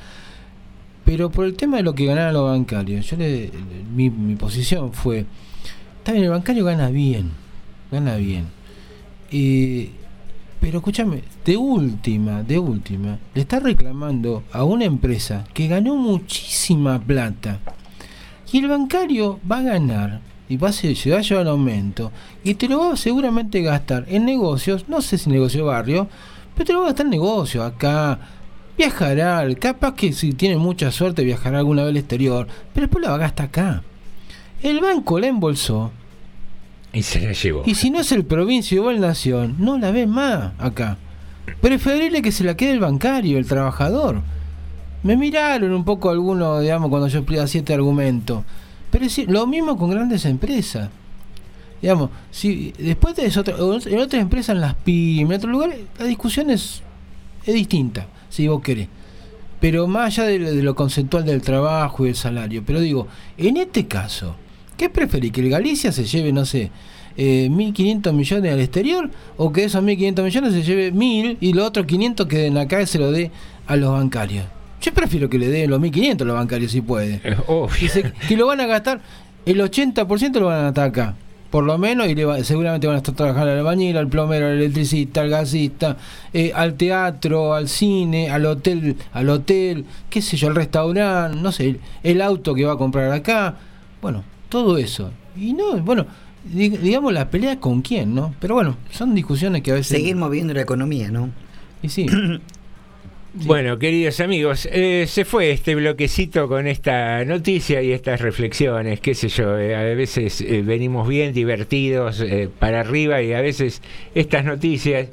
[1.04, 3.50] Pero por el tema de lo que ganaban los bancarios, yo le,
[3.94, 5.26] mi, mi posición fue,
[5.98, 7.30] está bien, el bancario gana bien,
[7.92, 8.46] gana bien.
[9.30, 9.90] Eh,
[10.60, 16.98] pero escúchame, de última, de última, le está reclamando a una empresa que ganó muchísima
[16.98, 17.60] plata.
[18.50, 22.12] Y el bancario va a ganar y va a, ser, se va a llevar aumento
[22.44, 26.08] y te lo va a seguramente gastar en negocios, no sé si negocio barrio,
[26.54, 28.18] pero te lo va a gastar en negocios acá.
[28.78, 33.10] Viajará, capaz que si tiene mucha suerte viajará alguna vez al exterior, pero después la
[33.10, 33.82] va a gastar acá.
[34.62, 35.92] El banco la embolsó
[36.92, 37.62] Y se la llevó.
[37.66, 40.98] y si no es el provincia o el nación, no la ves más acá.
[41.60, 44.22] Preferible que se la quede el bancario, el trabajador.
[45.02, 48.44] Me miraron un poco algunos, digamos, cuando yo hacía este argumento.
[48.90, 50.90] Pero es lo mismo con grandes empresas.
[51.80, 56.06] Digamos, si después de eso, en otras empresas, en las pymes, en otros lugares, la
[56.06, 56.82] discusión es,
[57.44, 58.88] es distinta, si vos querés.
[59.60, 62.62] Pero más allá de, de lo conceptual del trabajo y del salario.
[62.64, 64.36] Pero digo, en este caso,
[64.76, 65.32] ¿qué preferís?
[65.32, 66.70] ¿Que el Galicia se lleve, no sé,
[67.16, 69.10] eh, 1.500 millones al exterior?
[69.36, 72.82] ¿O que esos 1.500 millones se lleve 1.000 y los otros 500 que den acá
[72.82, 73.30] y se lo dé
[73.66, 74.44] a los bancarios?
[74.80, 77.20] Yo prefiero que le den los 1.500 a los bancarios si puede.
[78.28, 79.00] Que, lo van a gastar,
[79.44, 81.14] el 80% lo van a gastar acá.
[81.50, 84.46] Por lo menos, y le va- seguramente van a estar trabajando al albañil, al plomero,
[84.46, 85.96] al electricista, al gasista,
[86.32, 91.52] eh, al teatro, al cine, al hotel, al hotel, qué sé yo, al restaurante, no
[91.52, 93.56] sé, el, el auto que va a comprar acá.
[94.02, 95.12] Bueno, todo eso.
[95.36, 96.04] Y no, bueno,
[96.52, 98.34] dig- digamos la pelea con quién, ¿no?
[98.40, 99.96] Pero bueno, son discusiones que a veces...
[99.96, 101.30] Seguir moviendo la economía, ¿no?
[101.80, 102.06] Y sí.
[103.44, 109.14] Bueno, queridos amigos, eh, se fue este bloquecito con esta noticia y estas reflexiones, qué
[109.14, 113.82] sé yo, eh, a veces eh, venimos bien divertidos eh, para arriba y a veces
[114.14, 115.08] estas noticias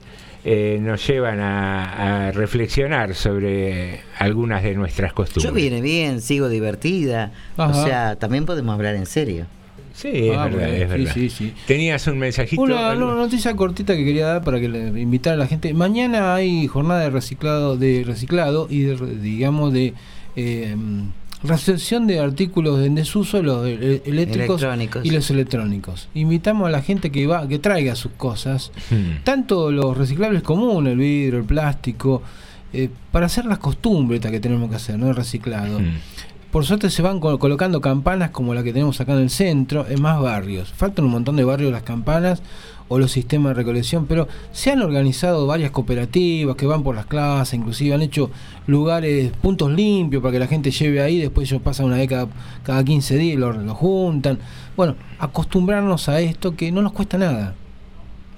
[0.46, 5.44] eh, nos llevan a, a reflexionar sobre algunas de nuestras costumbres.
[5.44, 7.34] Yo viene bien, sigo divertida.
[7.58, 7.78] Ajá.
[7.78, 9.48] O sea, también podemos hablar en serio.
[9.94, 11.14] Sí, es Ah, verdad, bueno, es sí, verdad.
[11.14, 11.54] sí, sí.
[11.68, 12.62] Tenías un mensajito.
[12.62, 15.74] Una, no- noticia cortita que quería dar para que le invitar a la gente.
[15.74, 19.94] Mañana hay jornada de reciclado, de reciclado y de, digamos de
[20.36, 20.76] eh,
[21.44, 24.66] recepción de artículos en desuso, los eh, eléctricos
[25.04, 26.08] y los electrónicos.
[26.16, 29.24] Invitamos a la gente que va, que traiga sus cosas, Hmm.
[29.24, 32.22] tanto los reciclables comunes, el vidrio, el plástico,
[32.72, 35.80] eh, para hacer las costumbres que tenemos que hacer, no el reciclado.
[35.80, 35.98] Hmm.
[36.54, 39.88] Por suerte se van col- colocando campanas como la que tenemos acá en el centro,
[39.90, 40.72] en más barrios.
[40.72, 42.44] Faltan un montón de barrios las campanas
[42.90, 47.08] o los sistemas de recolección, pero se han organizado varias cooperativas que van por las
[47.08, 48.30] clases, inclusive han hecho
[48.68, 52.28] lugares, puntos limpios para que la gente lleve ahí, después ellos pasan una vez cada,
[52.62, 54.38] cada 15 días y lo, lo juntan.
[54.78, 57.56] Bueno, acostumbrarnos a esto que no nos cuesta nada.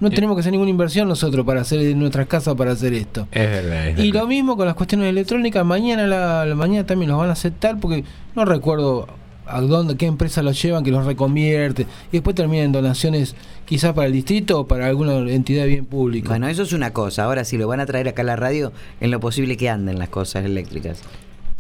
[0.10, 3.28] No tenemos que hacer ninguna inversión nosotros para hacer en nuestras casas para hacer esto.
[3.32, 4.22] Es verdad, es Y verdad.
[4.22, 7.80] lo mismo con las cuestiones electrónicas, mañana la, la mañana también los van a aceptar
[7.80, 8.04] porque
[8.36, 9.08] no recuerdo
[9.48, 13.94] a dónde, qué empresa los llevan, que los reconvierte y después terminan en donaciones quizás
[13.94, 16.30] para el distrito o para alguna entidad de bien público.
[16.30, 17.26] Bueno, eso es una cosa.
[17.26, 18.72] Ahora, si lo van a traer acá a la radio,
[19.02, 21.02] en lo posible que anden las cosas eléctricas.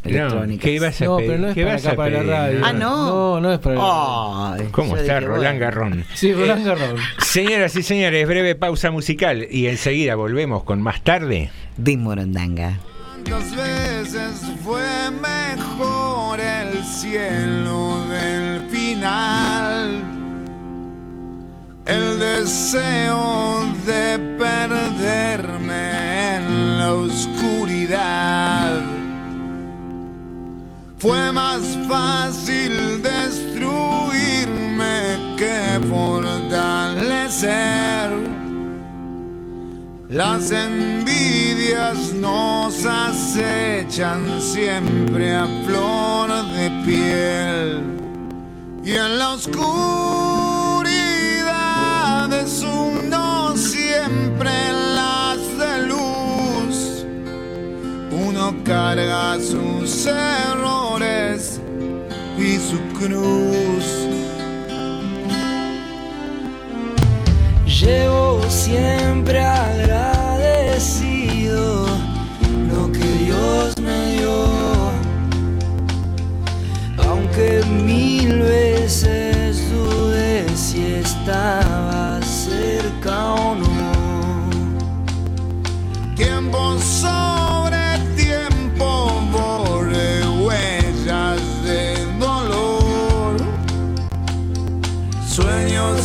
[0.06, 0.64] Electrónicas.
[0.64, 1.30] ¿qué ibas a No, pedir?
[1.32, 2.60] pero no es ¿Qué para vas acá, a para la radio.
[2.64, 3.08] Ah, no.
[3.08, 3.76] No, no es para
[4.56, 5.60] Ay, ¿Cómo está dije, Roland.
[5.60, 6.06] Garrón?
[6.14, 7.00] Sí, Roland Garros.
[7.20, 11.50] Señoras y señores, breve pausa musical y enseguida volvemos con más tarde.
[11.78, 12.80] De Morondanga.
[13.28, 20.04] ¿Cuántas veces fue mejor el cielo del final?
[21.86, 28.82] El deseo de perderme en la oscuridad.
[31.06, 34.56] Fue más fácil destruirme
[35.38, 37.46] que fortalecer.
[40.10, 47.84] Las envidias nos acechan siempre a flor de piel.
[48.84, 49.84] Y en la oscuridad
[52.34, 54.75] es uno siempre
[58.64, 61.60] carga sus errores
[62.38, 63.86] y su cruz.
[67.66, 70.86] Llevo siempre agradecido
[72.70, 74.48] lo que Dios me dio,
[76.98, 83.65] aunque mil veces dudé si estaba cerca o no.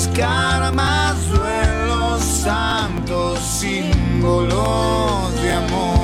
[0.01, 6.01] Fabricar más duelos santos símbolos de amor.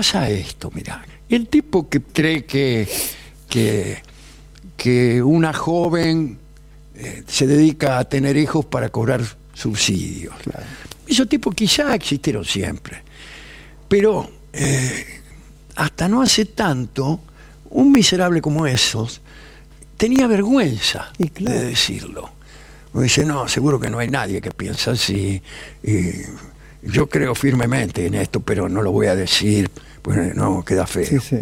[0.00, 1.04] Pasa esto, mira.
[1.28, 2.88] El tipo que cree que,
[3.50, 4.02] que,
[4.74, 6.38] que una joven
[6.94, 9.20] eh, se dedica a tener hijos para cobrar
[9.52, 10.34] subsidios.
[11.06, 13.02] Esos tipos quizá existieron siempre.
[13.90, 15.20] Pero eh,
[15.76, 17.20] hasta no hace tanto,
[17.68, 19.20] un miserable como esos
[19.98, 22.30] tenía vergüenza de decirlo.
[22.94, 25.42] Me dice, no, seguro que no hay nadie que piensa así.
[25.82, 26.22] y
[26.82, 29.70] yo creo firmemente en esto, pero no lo voy a decir,
[30.02, 31.04] pues no, queda feo.
[31.04, 31.36] Sí, sí.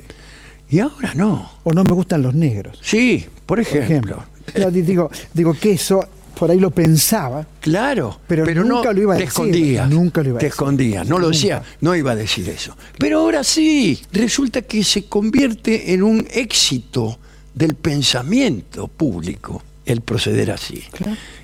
[0.71, 1.51] Y ahora no.
[1.65, 2.79] O no me gustan los negros.
[2.83, 4.23] Sí, por ejemplo.
[4.57, 6.07] Yo di- digo, digo que eso
[6.39, 7.45] por ahí lo pensaba.
[7.61, 9.29] Claro, pero, pero nunca no lo iba a te decir.
[9.43, 10.55] escondías, Nunca lo iba a te decir.
[10.55, 12.77] escondías, no lo decía, no iba a decir eso.
[12.99, 17.19] Pero ahora sí, resulta que se convierte en un éxito
[17.55, 20.85] del pensamiento público el proceder así.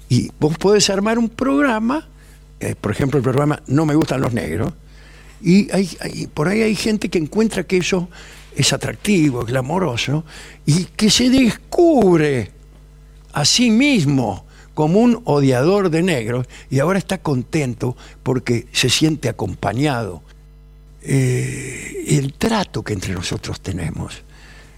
[0.09, 2.07] Y vos podés armar un programa,
[2.61, 4.73] eh, por ejemplo, el programa No me gustan los negros,
[5.45, 8.09] y por ahí hay gente que encuentra que eso
[8.57, 10.25] es atractivo, es glamoroso,
[10.65, 12.51] y que se descubre
[13.33, 19.29] a sí mismo como un odiador de negros y ahora está contento porque se siente
[19.29, 20.23] acompañado.
[21.03, 24.23] Eh, el trato que entre nosotros tenemos,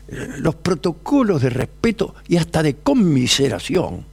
[0.08, 4.04] eh, los protocolos de respeto y hasta de conmiseración,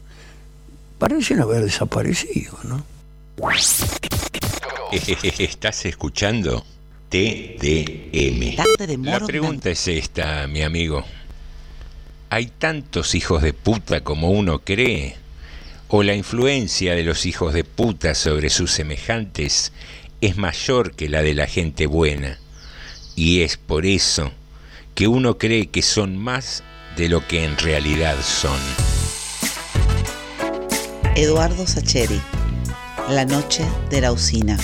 [1.00, 2.84] parecen haber desaparecido, ¿no?
[5.40, 6.64] Estás escuchando
[7.10, 8.56] TDM.
[9.03, 11.03] La pregunta es esta, mi amigo.
[12.30, 15.15] ¿Hay tantos hijos de puta como uno cree?
[15.88, 19.72] ¿O la influencia de los hijos de puta sobre sus semejantes
[20.22, 22.38] es mayor que la de la gente buena?
[23.15, 24.32] Y es por eso
[24.94, 26.64] que uno cree que son más
[26.98, 28.60] de lo que en realidad son.
[31.15, 32.22] Eduardo Sacheri.
[33.10, 34.57] La noche de la usina.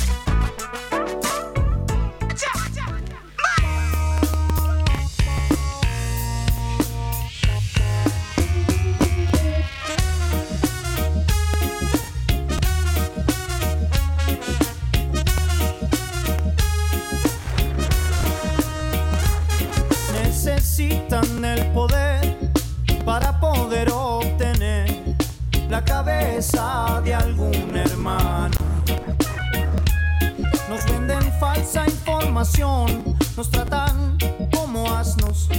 [32.40, 34.18] Nos tratan
[34.56, 35.50] como asnos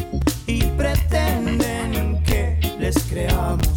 [0.46, 3.69] y pretenden que les creamos.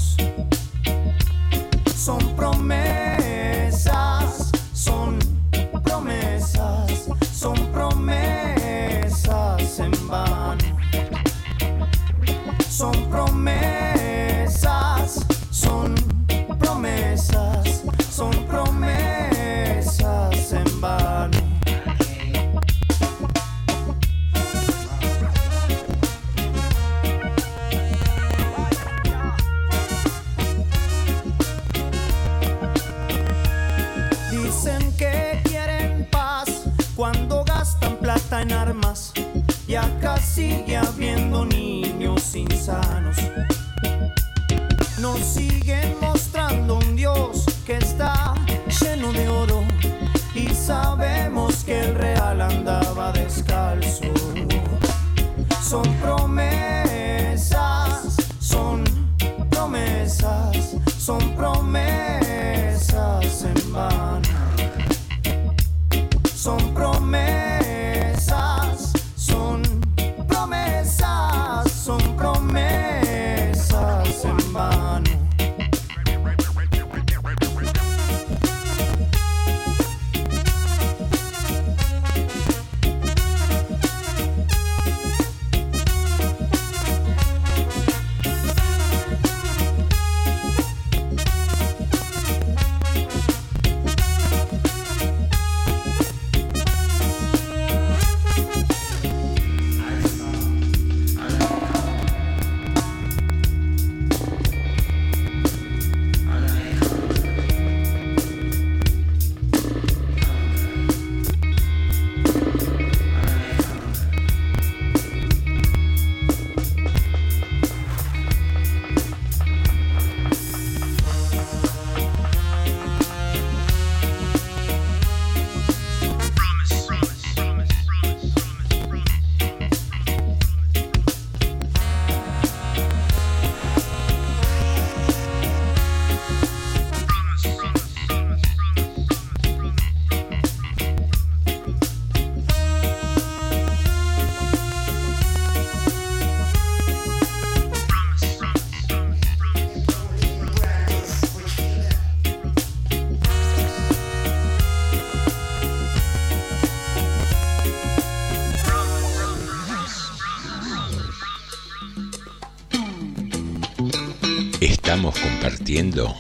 [165.74, 166.16] Compartiendo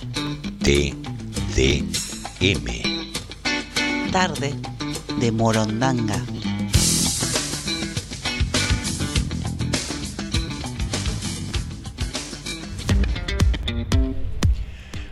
[0.63, 1.01] TDM.
[4.11, 4.53] Tarde
[5.19, 6.19] de Morondanga.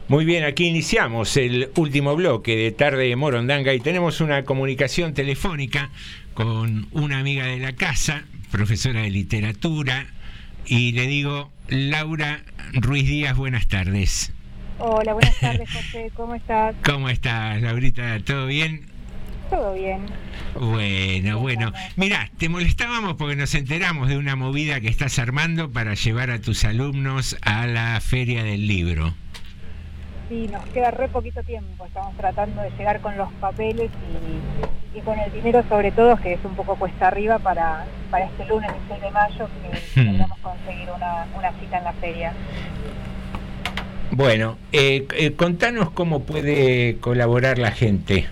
[0.08, 5.14] Muy bien, aquí iniciamos el último bloque de Tarde de Morondanga y tenemos una comunicación
[5.14, 5.92] telefónica
[6.34, 10.08] con una amiga de la casa, profesora de literatura,
[10.66, 12.44] y le digo, Laura
[12.74, 14.34] Ruiz Díaz, buenas tardes.
[14.80, 16.12] Hola, buenas tardes, José.
[16.16, 16.76] ¿Cómo estás?
[16.84, 18.20] ¿Cómo estás, Laurita?
[18.24, 18.86] ¿Todo bien?
[19.50, 20.06] Todo bien.
[20.56, 21.74] Bueno, bueno.
[21.98, 26.40] Mira, te molestábamos porque nos enteramos de una movida que estás armando para llevar a
[26.40, 29.14] tus alumnos a la Feria del Libro.
[30.30, 31.86] Sí, nos queda re poquito tiempo.
[31.86, 36.34] Estamos tratando de llegar con los papeles y, y con el dinero sobre todo, que
[36.34, 39.48] es un poco cuesta arriba para, para este lunes, el 6 de mayo,
[39.96, 42.34] que logramos conseguir una, una cita en la feria.
[44.12, 48.28] Bueno, eh, eh, contanos cómo puede colaborar la gente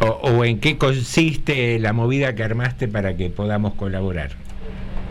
[0.00, 4.30] o, o en qué consiste la movida que armaste para que podamos colaborar.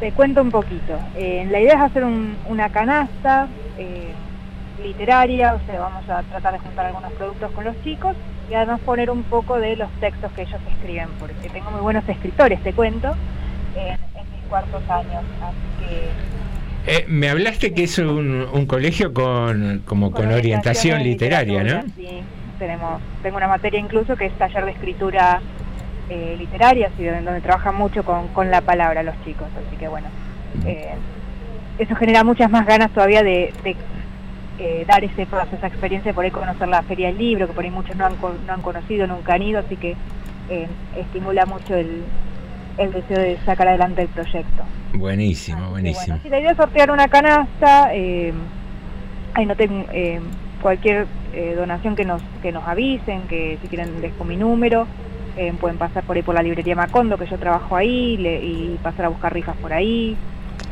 [0.02, 0.99] Te cuento un poquito.
[1.15, 3.48] Eh, la idea es hacer un- una canasta
[4.84, 8.15] literaria, o sea, vamos a tratar de juntar algunos productos con los chicos
[8.53, 12.07] y además poner un poco de los textos que ellos escriben, porque tengo muy buenos
[12.07, 13.15] escritores, te cuento,
[13.75, 15.23] en, en mis cuartos años.
[15.41, 16.09] Así que
[16.85, 21.81] Eh, me hablaste que es un, un colegio con como con, orientación en literaria, ¿no?
[21.95, 22.21] Sí,
[22.59, 25.41] tenemos, tengo una materia incluso que es taller de escritura
[26.09, 29.88] eh, literaria, así, donde, donde trabajan mucho con, con la palabra los chicos, así que
[29.88, 30.07] bueno,
[30.67, 30.93] eh,
[31.80, 33.75] eso genera muchas más ganas todavía de, de,
[34.59, 37.63] eh, dar ese paso, esa experiencia, por ahí conocer la feria del libro, que por
[37.63, 38.13] ahí muchos no han,
[38.45, 39.95] no han conocido, nunca han ido, así que
[40.49, 40.67] eh,
[40.97, 42.03] estimula mucho el,
[42.77, 44.63] el deseo de sacar adelante el proyecto.
[44.93, 46.05] Buenísimo, buenísimo.
[46.05, 48.31] bueno, sí, la idea es sortear una canasta, eh,
[49.34, 50.19] ahí noten eh,
[50.61, 51.07] cualquier
[51.55, 54.85] donación que nos que nos avisen, que si quieren dejo mi número,
[55.59, 59.05] pueden pasar por ahí por la librería Macondo, que yo trabajo ahí, le- y pasar
[59.05, 60.15] a buscar rifas por ahí,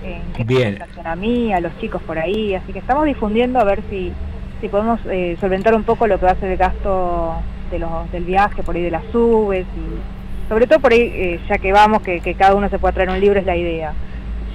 [0.04, 0.80] eh, Bien.
[1.04, 4.12] a mí, a los chicos por ahí, así que estamos difundiendo a ver si,
[4.60, 7.36] si podemos eh, solventar un poco lo que va a ser el gasto
[7.70, 11.40] de los, del viaje, por ahí de las subes, y sobre todo por ahí, eh,
[11.48, 13.94] ya que vamos, que, que cada uno se pueda traer un libro, es la idea.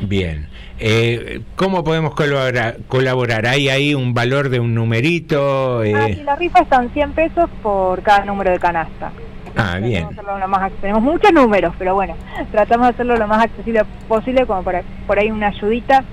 [0.03, 0.47] Bien.
[0.79, 3.47] Eh, ¿Cómo podemos colaborar, colaborar?
[3.47, 5.83] ¿Hay ahí un valor de un numerito?
[5.83, 9.11] Eh, Ah, sí, la rifa están 100 pesos por cada número de canasta.
[9.57, 10.09] Ah, bien.
[10.17, 12.15] Lo más tenemos muchos números, pero bueno,
[12.53, 16.05] tratamos de hacerlo lo más accesible posible, como para por ahí una ayudita,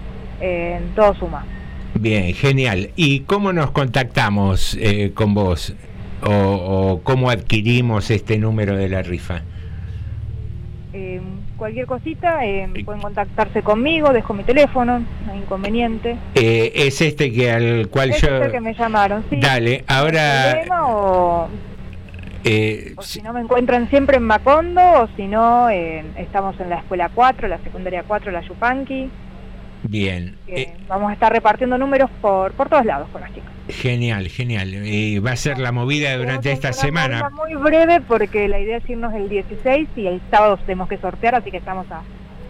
[0.42, 1.46] eh, todo suma.
[1.96, 2.90] Bien, genial.
[2.96, 5.76] ¿Y cómo nos contactamos eh, con vos?
[6.26, 9.42] O, o cómo adquirimos este número de la rifa?
[10.94, 11.20] Eh,
[11.58, 16.18] cualquier cosita, eh, pueden contactarse conmigo, dejo mi teléfono, no hay inconveniente.
[16.36, 18.28] Eh, es este que al cual yo...
[18.38, 19.38] es el que me llamaron, sí.
[19.38, 20.62] Dale, ahora...
[20.86, 21.48] O,
[22.44, 26.70] eh, o si no me encuentran siempre en Macondo, o si no, eh, estamos en
[26.70, 29.10] la escuela 4, la secundaria 4, la Yupanqui.
[29.84, 33.50] bien, que vamos a estar repartiendo números por, por todos lados con los chicos.
[33.70, 34.74] genial, genial.
[34.86, 37.30] Y va a ser la movida durante esta Una semana.
[37.30, 41.36] muy breve porque la idea es irnos el 16 y el sábado tenemos que sortear,
[41.36, 42.02] así que estamos a,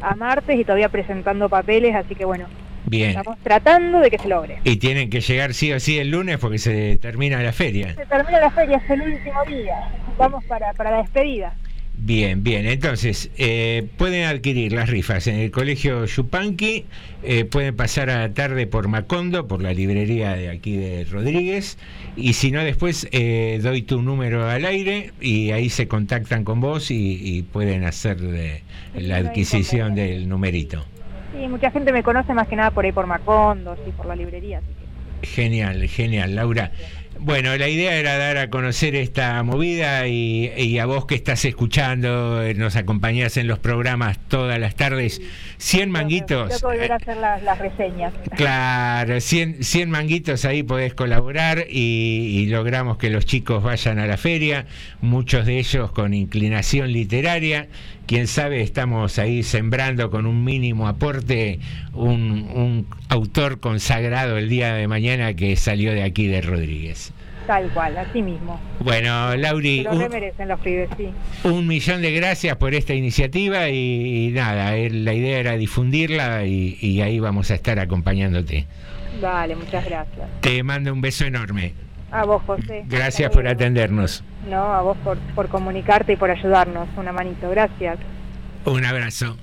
[0.02, 2.46] a martes y todavía presentando papeles, así que bueno,
[2.86, 3.12] Bien.
[3.12, 4.60] estamos tratando de que se logre.
[4.64, 7.96] Y tienen que llegar sí o sí el lunes porque se termina la feria.
[7.96, 11.54] Se termina la feria, es el último día, vamos para, para la despedida.
[11.96, 12.66] Bien, bien.
[12.66, 16.86] Entonces, eh, pueden adquirir las rifas en el Colegio Yupanqui,
[17.24, 21.78] eh, pueden pasar a la tarde por Macondo, por la librería de aquí de Rodríguez,
[22.18, 26.60] y si no, después eh, doy tu número al aire y ahí se contactan con
[26.60, 28.18] vos y, y pueden hacer
[28.96, 30.84] la adquisición del numerito.
[31.34, 34.16] Sí, mucha gente me conoce más que nada por ahí por Macondo, sí, por la
[34.16, 36.72] librería, así que Genial, genial, Laura.
[37.20, 41.46] Bueno, la idea era dar a conocer esta movida y, y a vos que estás
[41.46, 45.22] escuchando, eh, nos acompañás en los programas todas las tardes,
[45.58, 46.50] 100 manguitos.
[46.50, 48.14] tengo que volver a hacer las, las reseñas.
[48.36, 54.08] Claro, 100, 100 manguitos ahí podés colaborar y, y logramos que los chicos vayan a
[54.08, 54.66] la feria,
[55.00, 57.70] muchos de ellos con inclinación literaria.
[58.06, 61.60] Quién sabe, estamos ahí sembrando con un mínimo aporte
[61.94, 67.14] un, un autor consagrado el día de mañana que salió de aquí de Rodríguez.
[67.48, 68.60] Tal cual, así mismo.
[68.80, 71.10] Bueno, Lauri, lo un, remerecen los pibes, sí.
[71.44, 76.46] un millón de gracias por esta iniciativa y, y nada, eh, la idea era difundirla
[76.46, 78.66] y, y ahí vamos a estar acompañándote.
[79.22, 80.28] Dale, muchas gracias.
[80.42, 81.74] Te mando un beso enorme.
[82.14, 82.86] A vos, José.
[82.88, 84.24] Gracias por atendernos.
[84.48, 86.88] No, a vos por, por comunicarte y por ayudarnos.
[86.96, 87.98] Una manito, gracias.
[88.66, 89.36] Un abrazo.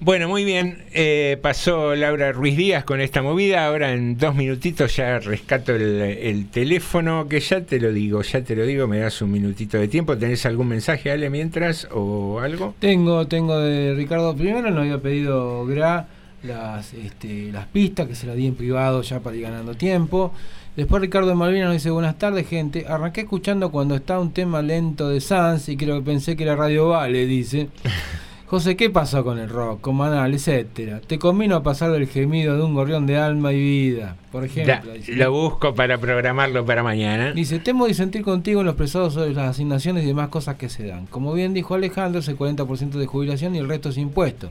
[0.00, 0.84] Bueno, muy bien.
[0.92, 3.66] Eh, pasó Laura Ruiz Díaz con esta movida.
[3.66, 8.42] Ahora en dos minutitos ya rescato el, el teléfono, que ya te lo digo, ya
[8.42, 10.16] te lo digo, me das un minutito de tiempo.
[10.18, 12.74] ¿Tenés algún mensaje, Ale, mientras o algo?
[12.80, 14.36] Tengo, tengo de Ricardo.
[14.36, 16.06] Primero nos había pedido Gra
[16.42, 20.32] las, este, las pistas, que se las di en privado ya para ir ganando tiempo.
[20.76, 24.62] Después Ricardo de Malvina nos dice, buenas tardes gente, arranqué escuchando cuando está un tema
[24.62, 27.68] lento de Sans y creo que pensé que era Radio Vale, dice.
[28.50, 31.00] José, ¿qué pasó con el rock, con Manal, etcétera?
[31.06, 34.92] Te convino a pasar del gemido de un gorrión de alma y vida, por ejemplo.
[35.06, 37.30] Lo busco para programarlo para mañana.
[37.30, 40.84] Dice, temo disentir contigo en los presados sobre las asignaciones y demás cosas que se
[40.84, 41.06] dan.
[41.06, 44.50] Como bien dijo Alejandro, es el 40% de jubilación y el resto es impuesto.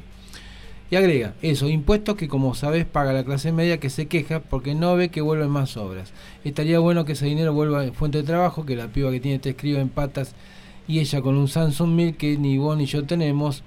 [0.91, 4.73] Y agrega, eso, impuestos que como sabes paga la clase media que se queja porque
[4.73, 6.11] no ve que vuelven más obras.
[6.43, 9.37] Estaría bueno que ese dinero vuelva en fuente de trabajo, que la piba que tiene
[9.37, 10.33] te escribe en patas
[10.87, 13.63] y ella con un Samsung 1000 que ni vos ni yo tenemos.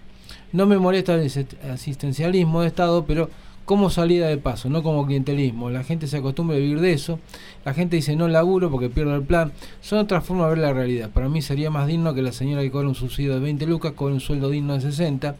[0.50, 1.30] No me molesta el
[1.70, 3.30] asistencialismo de Estado, pero
[3.64, 5.70] como salida de paso, no como clientelismo.
[5.70, 7.20] La gente se acostumbra a vivir de eso.
[7.64, 9.52] La gente dice no laburo porque pierdo el plan.
[9.80, 11.10] Son otras formas de ver la realidad.
[11.10, 13.92] Para mí sería más digno que la señora que cobra un subsidio de 20 lucas
[13.92, 15.36] cobre un sueldo digno de 60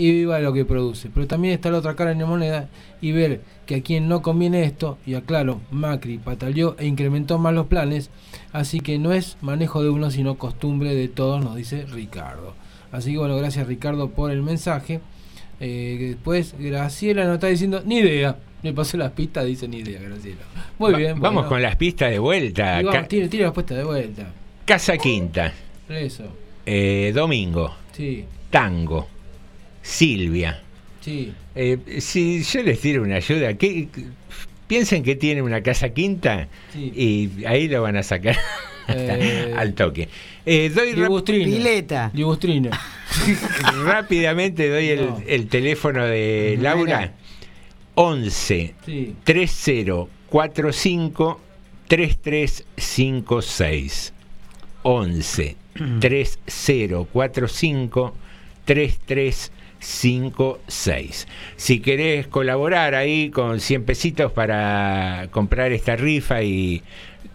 [0.00, 1.10] y viva de lo que produce.
[1.12, 2.68] Pero también está la otra cara en la moneda
[3.00, 7.52] y ver que a quien no conviene esto, y aclaro, Macri pataleó e incrementó más
[7.54, 8.10] los planes,
[8.52, 12.54] así que no es manejo de uno, sino costumbre de todos, nos dice Ricardo.
[12.92, 15.00] Así que bueno, gracias Ricardo por el mensaje.
[15.60, 18.36] Eh, después Graciela nos está diciendo, ni idea.
[18.62, 20.40] Me pasó las pistas, dice ni idea, Graciela.
[20.78, 21.20] Muy Va- bien.
[21.20, 21.48] Vamos bueno.
[21.48, 22.76] con las pistas de vuelta.
[22.82, 24.32] Vamos, Ca- tire, tire la puesta de vuelta.
[24.64, 25.52] Casa Quinta,
[25.88, 26.24] Eso.
[26.66, 29.06] eh, Domingo, Sí, Tango,
[29.82, 30.62] Silvia.
[31.00, 31.32] sí.
[31.54, 33.88] Eh, si yo les tiro una ayuda, ¿qué,
[34.66, 36.92] piensen que tiene una casa quinta Sí.
[36.94, 38.36] y ahí lo van a sacar
[38.92, 40.08] Eh, al toque.
[40.44, 40.94] Eh, doy.
[41.24, 42.10] Pileta.
[42.12, 42.70] Libustrina.
[43.84, 45.22] rápidamente doy el, No.
[45.28, 47.12] el teléfono de Laura.
[47.94, 49.14] 11 Sí.
[49.24, 51.40] 3045
[51.86, 54.12] 3356
[54.82, 55.56] 11
[56.00, 58.14] 3045
[58.64, 59.52] 3356
[61.56, 66.82] Si querés colaborar ahí con 100 pesitos para comprar esta rifa y,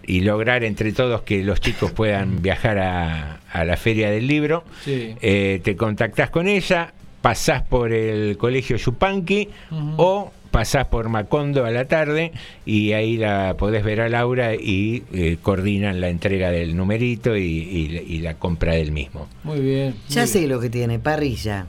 [0.06, 4.64] y lograr entre todos que los chicos puedan viajar a, a la feria del libro,
[4.84, 5.16] Sí.
[5.22, 9.50] eh, te contactás con ella, pasás por el colegio Yupanqui
[9.98, 12.32] o pasás por Macondo a la tarde
[12.66, 17.42] y ahí la podés ver a Laura y eh, coordinan la entrega del numerito y,
[17.44, 19.28] y- y la compra del mismo.
[19.44, 19.96] Muy bien.
[20.10, 21.68] Ya sé lo que tiene, parrilla.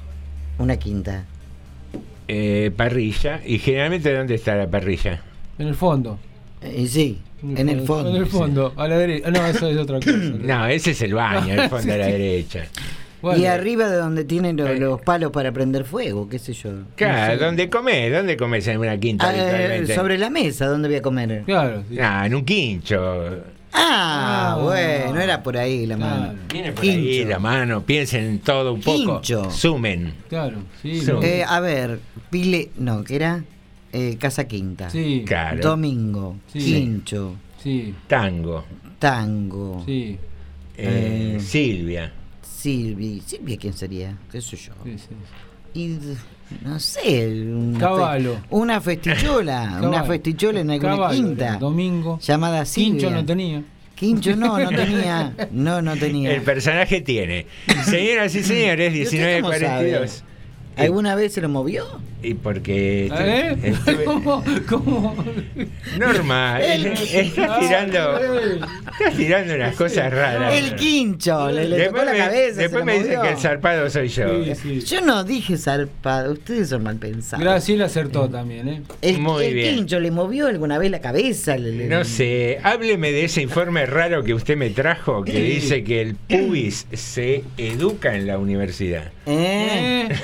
[0.59, 1.25] Una quinta.
[2.29, 5.23] Eh, parrilla, y generalmente ¿dónde está la parrilla?
[5.59, 6.19] En el fondo.
[6.61, 8.11] Eh, sí, en el fondo.
[8.11, 9.31] En el fondo, a la derecha.
[9.31, 10.11] No, eso es otra cosa.
[10.43, 12.65] No, ese es el baño, el fondo a la derecha.
[13.23, 16.71] Bueno, Y arriba de donde tienen lo- los, palos para prender fuego, qué sé yo.
[16.97, 17.45] Claro, No sé.
[17.45, 18.13] ¿dónde comés?
[18.13, 19.95] ¿Dónde comés en una quinta Ah, habitualmente?
[19.95, 21.43] sobre la mesa, ¿dónde voy a comer?
[21.47, 21.83] Claro.
[21.89, 21.97] sí.
[22.01, 23.29] Ah, en un quincho.
[23.79, 26.21] Ah, Ah, bueno, era por ahí la Claro.
[26.21, 26.39] mano.
[26.51, 27.29] Viene por ahí Quincho.
[27.29, 29.21] la mano, piensen todo un poco.
[29.21, 29.51] Quincho.
[29.51, 30.15] Sumen.
[30.29, 31.03] Claro, sí.
[31.23, 32.01] Eh, a ver,
[32.31, 33.45] Pile, no, que era
[33.93, 34.91] Eh, Casa Quinta.
[34.91, 35.61] Sí, Claro.
[35.63, 36.59] Domingo, Sí.
[36.59, 38.65] Quincho, sí, Tango.
[38.99, 40.19] Tango, sí.
[40.77, 42.13] eh, Eh, Silvia.
[42.43, 43.23] Silvi.
[43.25, 44.19] ¿Silvia quién sería?
[44.31, 44.73] ¿Qué sé yo?
[44.85, 45.09] sí, sí.
[45.81, 45.99] Y
[46.63, 48.37] no sé, una, Caballo.
[48.51, 52.19] una festichola, una festichola en alguna Caballo, quinta Domingo.
[52.21, 52.91] llamada Silvia.
[52.93, 53.63] Quincho no tenía.
[53.95, 55.33] Quincho no, no tenía.
[55.51, 56.33] No, no tenía.
[56.35, 57.47] El personaje tiene.
[57.85, 60.25] Señoras y señores, ¿Y usted cómo 1942.
[60.77, 61.87] ¿Alguna vez se lo movió?
[62.29, 63.07] Y porque.
[63.17, 63.57] ¿Eh?
[63.63, 64.45] estuve- ¿Cómo?
[64.69, 65.25] ¿Cómo?
[65.97, 68.19] Norma, El- estás tirando.
[68.19, 70.53] Estás tirando unas cosas raras.
[70.55, 72.63] El quincho, le, le tocó la me, cabeza.
[72.63, 74.45] después me dicen que el zarpado soy yo.
[74.45, 74.81] Sí, sí.
[74.81, 77.45] Yo no dije zarpado, ustedes son mal pensados.
[77.45, 78.83] Graciela acertó también, ¿eh?
[79.03, 79.75] El, Muy el bien.
[79.77, 81.57] quincho le movió alguna vez la cabeza.
[81.57, 85.85] le- le- No sé, hábleme de ese informe raro que usted me trajo que dice
[85.85, 89.13] que el pubis se educa en la universidad.
[89.27, 90.09] ¿Eh?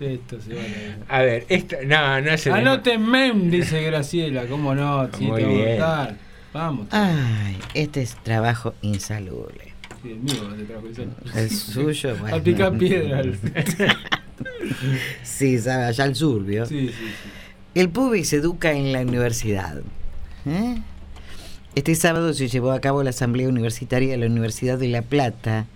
[0.00, 0.60] Esto se va
[1.08, 5.08] a- A ver, esto, no, no se Anótenme, dice Graciela, ¿cómo no?
[5.16, 5.78] Sí, Muy a bien.
[5.78, 6.16] dar.
[6.54, 6.86] Vamos.
[6.90, 9.72] Ay, este es trabajo insalubre.
[10.02, 11.04] Sí, el mío te trajo eso.
[11.38, 12.34] El suyo, bueno.
[12.36, 13.22] Al picar piedra.
[15.22, 16.64] Sí, sabe, allá al sur, ¿vio?
[16.66, 17.30] Sí, sí, sí.
[17.74, 19.80] El PUBI se educa en la universidad.
[20.46, 20.76] ¿eh?
[21.74, 25.66] Este sábado se llevó a cabo la Asamblea Universitaria de la Universidad de La Plata,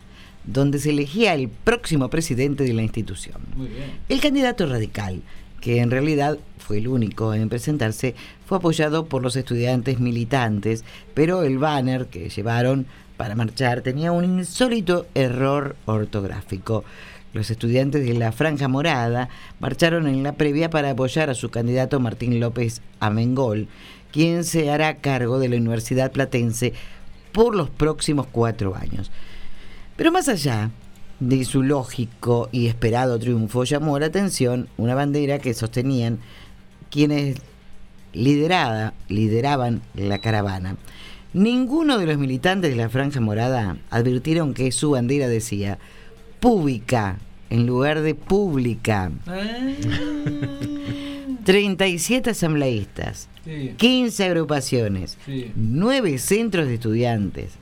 [0.44, 3.36] donde se elegía el próximo presidente de la institución.
[3.56, 3.92] Muy bien.
[4.08, 5.22] El candidato radical,
[5.60, 8.14] que en realidad fue el único en presentarse,
[8.46, 10.84] fue apoyado por los estudiantes militantes,
[11.14, 16.84] pero el banner que llevaron para marchar tenía un insólito error ortográfico.
[17.32, 19.28] Los estudiantes de la Franja Morada
[19.60, 23.68] marcharon en la previa para apoyar a su candidato Martín López Amengol,
[24.12, 26.72] quien se hará cargo de la Universidad Platense
[27.32, 29.10] por los próximos cuatro años.
[29.96, 30.70] Pero más allá
[31.20, 36.18] de su lógico y esperado triunfo, llamó la atención una bandera que sostenían
[36.90, 37.36] quienes
[38.12, 40.76] liderada, lideraban la caravana.
[41.32, 45.78] Ninguno de los militantes de la Franja Morada advirtieron que su bandera decía
[46.40, 47.18] pública
[47.50, 49.10] en lugar de pública.
[51.44, 53.74] 37 asambleístas, Sí.
[53.76, 55.52] 15 agrupaciones, Sí.
[55.54, 57.52] 9 centros de estudiantes,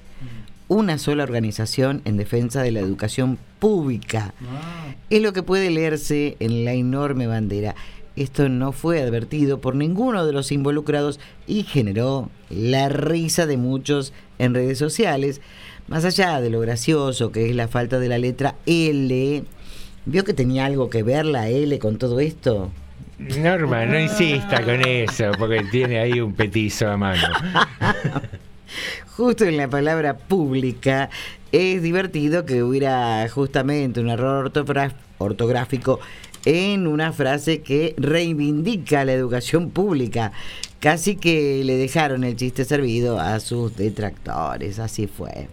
[0.73, 4.33] una sola organización en defensa de la educación pública.
[5.11, 7.75] Es lo que puede leerse en la enorme bandera.
[8.17, 14.15] Esto no fue advertido por ninguno de los involucrados y generó la risa de muchos
[14.39, 15.43] en redes sociales.
[15.89, 19.45] Más allá de lo gracioso que es la falta de la letra L,
[20.07, 22.71] ¿vio que tenía algo que ver la L con todo esto?
[23.19, 27.29] Norma, no insista con eso, porque tiene ahí un petizo a mano.
[29.17, 31.11] Justo en la palabra pública
[31.53, 34.51] es divertido que hubiera justamente un error
[35.19, 36.01] ortográfico
[36.45, 40.33] en una frase que reivindica la educación pública.
[40.81, 45.47] Casi que le dejaron el chiste servido a sus detractores, así fue.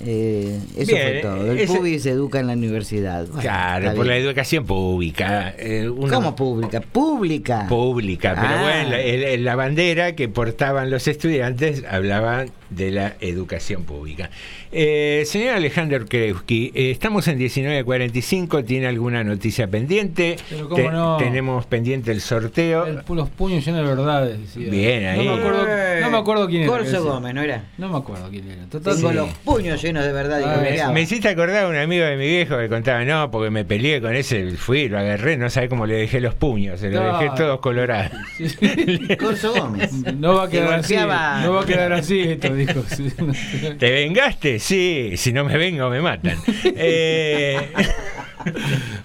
[0.00, 1.52] Eh, eso Bien, fue todo.
[1.52, 3.26] El ese- PUBI se educa en la universidad.
[3.26, 5.54] Bueno, Claro, por la educación pública.
[5.58, 6.80] eh, ¿Cómo pública?
[6.82, 7.66] Pública.
[7.66, 8.62] Pública, pero Ah.
[8.62, 14.30] bueno, la, el- la bandera que portaban los estudiantes hablaba de la educación pública.
[14.72, 20.36] Eh, señor Alejandro Krewski, eh, estamos en 1945, ¿tiene alguna noticia pendiente?
[20.50, 21.16] Pero cómo no.
[21.18, 22.84] Tenemos pendiente el sorteo.
[22.86, 24.40] El- los puños llenos de verdades.
[24.40, 24.70] decía.
[24.70, 25.24] Bien, ahí.
[25.26, 25.66] No me acuerdo,
[26.00, 26.70] no me acuerdo quién era.
[26.70, 27.10] Corso que decía.
[27.10, 27.64] Gómez, ¿no era?
[27.78, 28.64] No me acuerdo quién era.
[28.66, 29.14] Total, Tengo sí.
[29.16, 30.40] los puños llenos de verdad.
[30.40, 33.30] y Ah, Me, me hiciste acordar a un amigo de mi viejo que contaba, no,
[33.30, 36.80] porque me peleé con ese, fui, lo agarré, no sabe cómo le dejé los puños,
[36.80, 37.18] se los No.
[37.18, 38.12] dejé todos colorados.
[39.18, 39.92] Corso Gómez.
[40.16, 40.94] No va a quedar así.
[40.96, 42.82] No va a quedar así esto, dijo.
[42.88, 43.10] Sí.
[43.78, 44.58] ¿Te vengaste?
[44.58, 46.38] Sí, si no me vengo me matan.
[46.64, 47.70] Eh,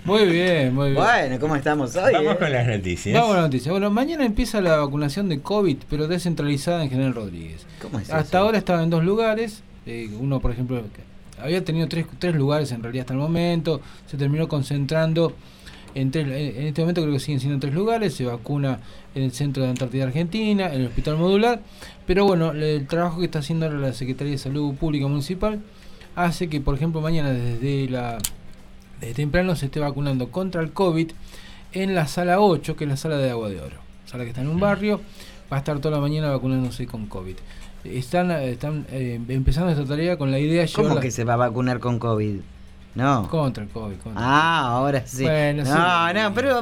[0.05, 1.01] Muy bien, muy bien.
[1.03, 2.13] Bueno, ¿cómo estamos hoy?
[2.13, 2.37] vamos eh?
[2.37, 3.13] con las noticias.
[3.19, 3.71] Vamos a la noticia.
[3.71, 7.65] Bueno, mañana empieza la vacunación de COVID, pero descentralizada en General Rodríguez.
[7.81, 8.37] ¿Cómo es Hasta eso?
[8.37, 9.63] ahora estaba en dos lugares.
[9.85, 10.83] eh, uno, por ejemplo,
[11.41, 13.81] había tenido tres, tres lugares en realidad hasta el momento.
[14.05, 15.33] Se terminó concentrando
[15.95, 16.27] en tres.
[16.27, 18.13] En este momento creo que siguen siendo tres lugares.
[18.13, 18.79] Se vacuna
[19.15, 21.61] en el Centro de Antártida Argentina, en el Hospital Modular.
[22.05, 25.61] Pero bueno, el trabajo que está haciendo ahora la Secretaría de Salud Pública Municipal
[26.15, 28.17] hace que, por ejemplo, mañana desde la
[29.01, 31.11] desde temprano se esté vacunando contra el COVID
[31.73, 33.77] en la sala 8, que es la sala de agua de oro.
[34.05, 35.01] Sala que está en un barrio,
[35.51, 37.35] va a estar toda la mañana vacunándose con COVID.
[37.83, 41.37] Están, están eh, empezando esta tarea con la idea de ¿Cómo que se va a
[41.37, 42.41] vacunar con COVID?
[42.95, 43.27] No.
[43.29, 43.95] Contra el COVID.
[43.97, 44.21] contra.
[44.21, 45.23] Ah, ahora sí.
[45.23, 45.71] Bueno, sí.
[45.71, 46.61] no, no, pero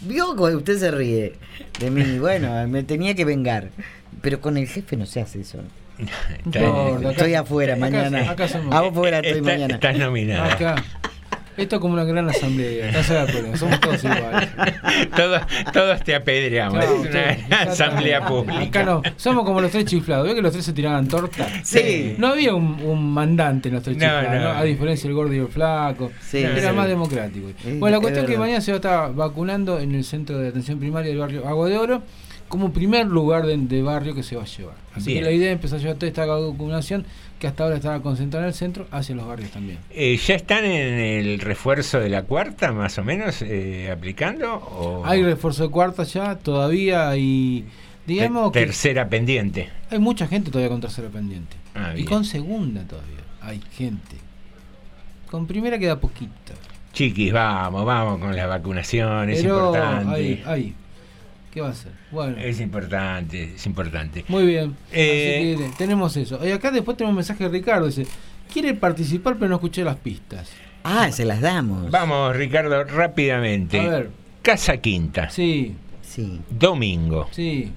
[0.00, 1.34] vio que usted se ríe
[1.78, 2.18] de mí.
[2.18, 3.68] Bueno, me tenía que vengar.
[4.20, 5.58] Pero con el jefe no se hace eso.
[6.44, 8.30] No, acá- estoy afuera acá- mañana.
[8.30, 9.74] acá somos- A vos fuera estoy Está- mañana.
[9.74, 10.76] Estás nominada.
[11.58, 12.90] Esto es como una gran asamblea.
[12.92, 14.48] Casa de acuerdo, Somos todos iguales.
[15.16, 16.78] todos, todos te apedreamos.
[16.84, 18.62] Claro, es una asamblea pública.
[18.62, 20.24] Acá no, somos como los tres chiflados.
[20.26, 21.46] ¿Ves que los tres se tiraban torta?
[21.64, 22.14] Sí.
[22.18, 24.52] No había un, un mandante en los tres No, chiflados, no.
[24.54, 24.58] ¿no?
[24.58, 26.10] a diferencia del gordo y el flaco.
[26.22, 26.76] Sí, Era sí.
[26.76, 27.48] más democrático.
[27.62, 30.04] Sí, bueno, la es cuestión es que mañana se va a estar vacunando en el
[30.04, 32.02] centro de atención primaria del barrio Agua de Oro
[32.48, 34.74] como primer lugar de, de barrio que se va a llevar.
[34.94, 35.18] Así Bien.
[35.18, 37.04] que la idea es empezar a llevar toda esta vacunación
[37.38, 39.78] que hasta ahora estaba concentrada en el centro hacia los barrios también.
[39.90, 44.54] Eh, ¿Ya están en el refuerzo de la cuarta, más o menos, eh, aplicando?
[44.54, 47.64] O Hay refuerzo de cuarta ya, todavía hay,
[48.06, 49.68] digamos te- que tercera pendiente?
[49.90, 51.56] hay mucha gente todavía con tercera pendiente.
[51.74, 54.16] Ah, y con segunda todavía hay gente.
[55.30, 56.32] Con primera queda poquito.
[56.92, 60.12] Chiquis, vamos, vamos con la vacunación, es importante.
[60.14, 60.74] ahí, ahí.
[61.58, 61.90] ¿Qué va a hacer?
[62.12, 62.36] Bueno.
[62.38, 64.24] Es importante, es importante.
[64.28, 64.76] Muy bien.
[64.92, 66.38] Eh, Así que tenemos eso.
[66.46, 67.86] Y acá después tenemos un mensaje de Ricardo.
[67.88, 68.06] Dice,
[68.52, 70.50] quiere participar pero no escuché las pistas.
[70.84, 71.90] Ah, se las damos.
[71.90, 73.80] Vamos, Ricardo, rápidamente.
[73.80, 74.10] A ver.
[74.42, 76.40] Casa Quinta, Sí, Sí.
[76.48, 77.72] Domingo, sí,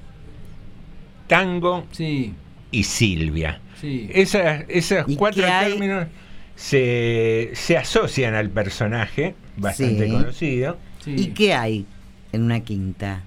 [1.28, 2.34] Tango sí,
[2.70, 3.60] y Silvia.
[3.80, 4.08] sí.
[4.14, 6.06] Esas, esos ¿Y cuatro términos
[6.56, 10.12] se, se asocian al personaje, bastante Sí.
[10.12, 11.16] conocido, sí.
[11.18, 11.86] ¿Y qué hay
[12.32, 13.24] en una quinta?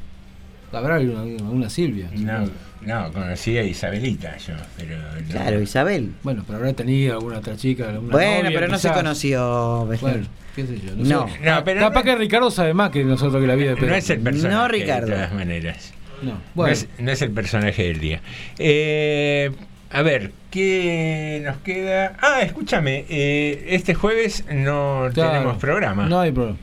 [0.71, 2.09] Habrá una, una Silvia.
[2.15, 2.47] no,
[2.81, 5.27] no, conocí a Isabelita yo, pero no.
[5.31, 6.11] Claro, Isabel.
[6.23, 7.89] Bueno, pero habrá tenido alguna otra chica.
[7.89, 9.85] alguna bueno, novia, pero no se conoció.
[9.99, 10.95] Bueno, qué sé yo.
[10.95, 11.27] No.
[11.27, 11.39] sé.
[11.43, 13.89] No, pero Capaz no- que Ricardo sabe más que nosotros que la vida de Perón.
[13.89, 15.07] No es el personaje, No, Ricardo.
[15.07, 15.93] de todas maneras.
[16.21, 16.73] No, No, bueno.
[16.73, 18.21] es, no es el personaje del día.
[18.57, 19.51] Eh,
[19.91, 22.15] a ver, ¿qué nos queda?
[22.21, 26.05] Ah, escúchame, eh, este jueves no Claro, tenemos programa.
[26.07, 26.57] No hay problema.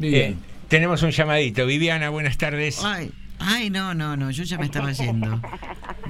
[0.00, 0.38] Eh, Bien.
[0.68, 1.66] tenemos un llamadito.
[1.66, 2.82] Viviana, buenas tardes.
[2.84, 5.40] Ay, ay, no, no, no, yo ya me estaba yendo.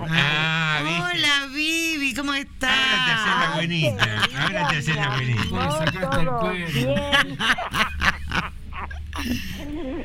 [0.08, 0.80] Ah.
[0.84, 3.54] Hola, Vivi, ¿cómo Ahora te haces la estás?
[3.54, 4.22] buenita.
[4.42, 5.70] Ahora te haces la buenita.
[5.70, 7.00] sacaste el cuero.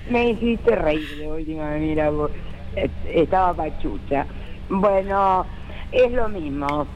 [0.10, 2.12] Me hiciste reír de última, mira,
[3.14, 4.26] estaba pachucha.
[4.70, 5.46] Bueno,
[5.92, 6.88] es lo mismo.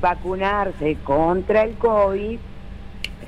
[0.00, 2.38] Vacunarse contra el COVID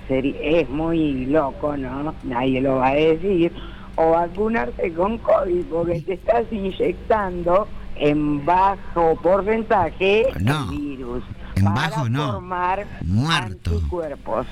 [0.08, 2.14] es muy loco, ¿no?
[2.24, 3.52] Nadie lo va a decir.
[3.96, 11.24] O vacunarse con COVID porque te estás inyectando en bajo porcentaje No, el virus.
[11.56, 12.32] en para bajo no.
[12.32, 13.70] formar Muerto.
[13.72, 14.46] anticuerpos.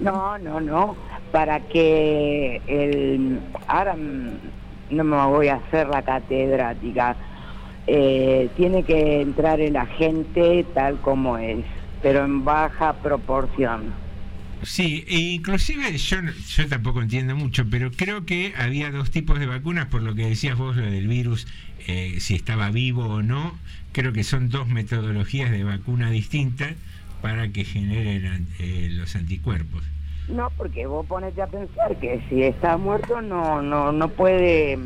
[0.00, 0.96] No, no, no.
[1.32, 3.40] Para que el.
[3.66, 3.96] Ahora
[4.90, 7.16] no me voy a hacer la catedrática.
[7.86, 11.64] Eh, tiene que entrar el agente tal como es,
[12.02, 13.92] pero en baja proporción.
[14.62, 19.46] Sí, e inclusive yo, yo tampoco entiendo mucho, pero creo que había dos tipos de
[19.46, 21.46] vacunas, por lo que decías vos, lo del virus,
[21.86, 23.56] eh, si estaba vivo o no.
[23.92, 26.74] Creo que son dos metodologías de vacuna distintas
[27.20, 29.82] para que generen eh, los anticuerpos.
[30.28, 34.78] No, porque vos ponete a pensar que si está muerto no no no puede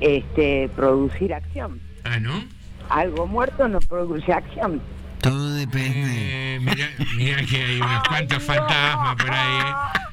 [0.00, 1.80] este producir acción.
[2.04, 2.44] Ah, ¿no?
[2.88, 4.80] Algo muerto no produce acción.
[5.20, 6.56] Todo depende.
[6.56, 9.60] Eh, mirá, mirá que hay unos cuantos fantasmas por ahí.
[9.60, 10.11] ¿eh?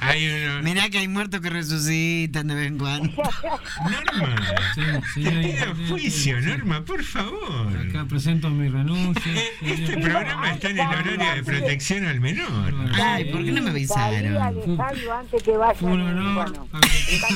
[0.00, 0.60] Hay.
[0.62, 3.10] Mirá que hay muertos que resucitan de vez en cuando.
[3.14, 4.36] Norma,
[4.74, 4.80] Sí,
[5.14, 7.76] sí, te pido juicio, Norma, por favor.
[7.88, 9.32] Acá presento mi renuncia.
[9.62, 12.74] Este programa está en el horario de protección al menor.
[13.00, 14.36] Ay, ¿por qué no me avisaron?
[14.36, 15.78] Antes que vaya.
[15.80, 16.68] Un honor Bueno,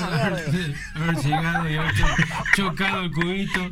[0.02, 2.06] haber, haber llegado y haber cho-
[2.56, 3.70] chocado el cubito.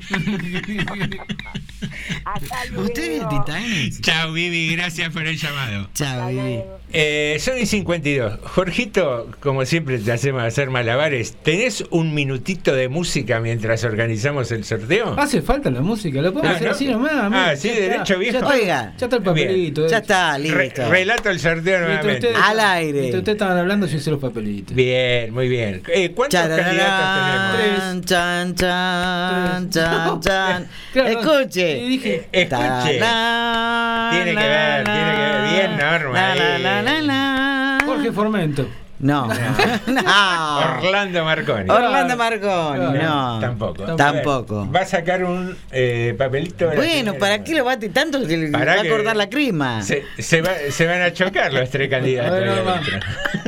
[2.24, 2.84] hasta luego.
[2.84, 4.00] ¿Ustedes de Titanes?
[4.00, 5.88] Chao, Vivi, gracias por el llamado.
[5.94, 6.60] Chao, Vivi.
[6.92, 8.38] Eh, son y 52.
[8.42, 14.64] Jorgito, como siempre te hacemos hacer malabares, ¿tenés un minutito de música mientras organizamos el
[14.64, 15.18] sorteo?
[15.18, 16.74] Hace falta la música, lo podemos Ah, hacer ¿no?
[16.74, 17.12] así nomás.
[17.14, 18.34] Ah, mira, sí, derecho, viejo.
[18.34, 18.94] Ya está, Oiga.
[18.96, 19.86] ya está el papelito.
[19.88, 20.00] Ya eh.
[20.00, 20.88] está, Re- listo.
[20.90, 22.28] relato el sorteo nuevamente.
[22.28, 22.92] ustedes- Al aire.
[23.00, 24.74] mientras ustedes estaban hablando, yo hice los papelitos.
[24.74, 25.82] Bien, muy bien.
[25.92, 30.68] Eh, ¿Cuántos candidatos Chararán, chan, chan, chan, chan.
[30.92, 31.74] Claro, Escuche.
[31.74, 32.46] dije, Escuche.
[32.98, 35.36] Tarán, Tiene que ver, tiene que ver.
[35.50, 36.62] Bien, Norma, La, la, ahí.
[36.82, 38.85] La, la, Formento.
[38.98, 39.26] No.
[39.86, 40.58] no.
[40.78, 41.70] Orlando Marconi.
[41.70, 42.98] Orlando Marconi.
[42.98, 43.38] No.
[43.40, 43.84] Tampoco.
[43.96, 44.70] Tampoco.
[44.74, 46.68] Va a sacar un eh, papelito.
[46.70, 47.14] de Bueno.
[47.14, 49.82] ¿para qué lo bate tanto que le Para va a que- cortar la crima?
[49.82, 52.32] Se, se, va- se van a chocar los tres candidatos.
[52.32, 52.48] A ver.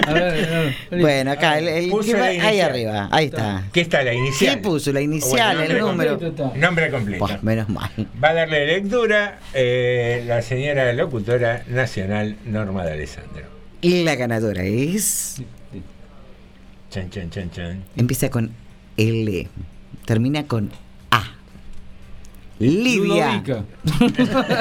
[0.06, 0.96] A ver, a.
[1.00, 3.64] Bueno, acá, el, el que va- ahí arriba, ahí está.
[3.72, 4.54] ¿Qué está la inicial?
[4.56, 4.92] ¿Qué puso?
[4.92, 6.10] La inicial, Bueno, el nombre número.
[6.18, 6.52] completo.
[6.56, 7.28] Nombre completo.
[7.42, 7.90] Menos mal.
[8.22, 13.57] Va a darle lectura eh, la señora locutora nacional Norma de Alessandro.
[13.80, 15.42] Y la ganadora es.
[16.90, 17.84] Chan, chan, chan, chan.
[17.96, 18.50] Empieza con
[18.96, 19.48] L.
[20.04, 20.70] Termina con
[22.60, 22.64] A.
[22.64, 23.42] Lidia.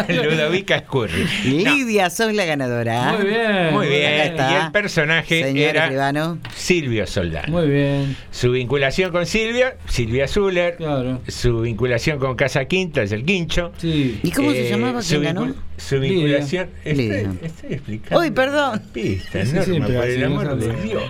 [0.07, 1.25] Ludovica Scurri.
[1.45, 3.13] Lidia, sos la ganadora.
[3.13, 3.73] Muy bien.
[3.73, 4.13] Muy bien.
[4.13, 4.51] Acá está.
[4.51, 6.37] Y el personaje Señor era escribano.
[6.55, 7.51] Silvio Soldán.
[7.51, 8.15] Muy bien.
[8.31, 10.75] Su vinculación con Silvio, Silvia Zuller.
[10.77, 11.21] Claro.
[11.27, 13.71] Su vinculación con Casa Quinta es el Quincho.
[13.77, 14.19] Sí.
[14.23, 15.55] ¿Y cómo se Eh, llamaba su quien ganó?
[15.77, 16.69] Su vinculación.
[16.85, 17.17] Lidia.
[17.19, 18.19] Estoy, estoy explicando.
[18.23, 18.81] Uy, perdón.
[18.93, 20.81] Pista, Sí, Norma, siempre por el no amor de.
[20.83, 21.03] Dios.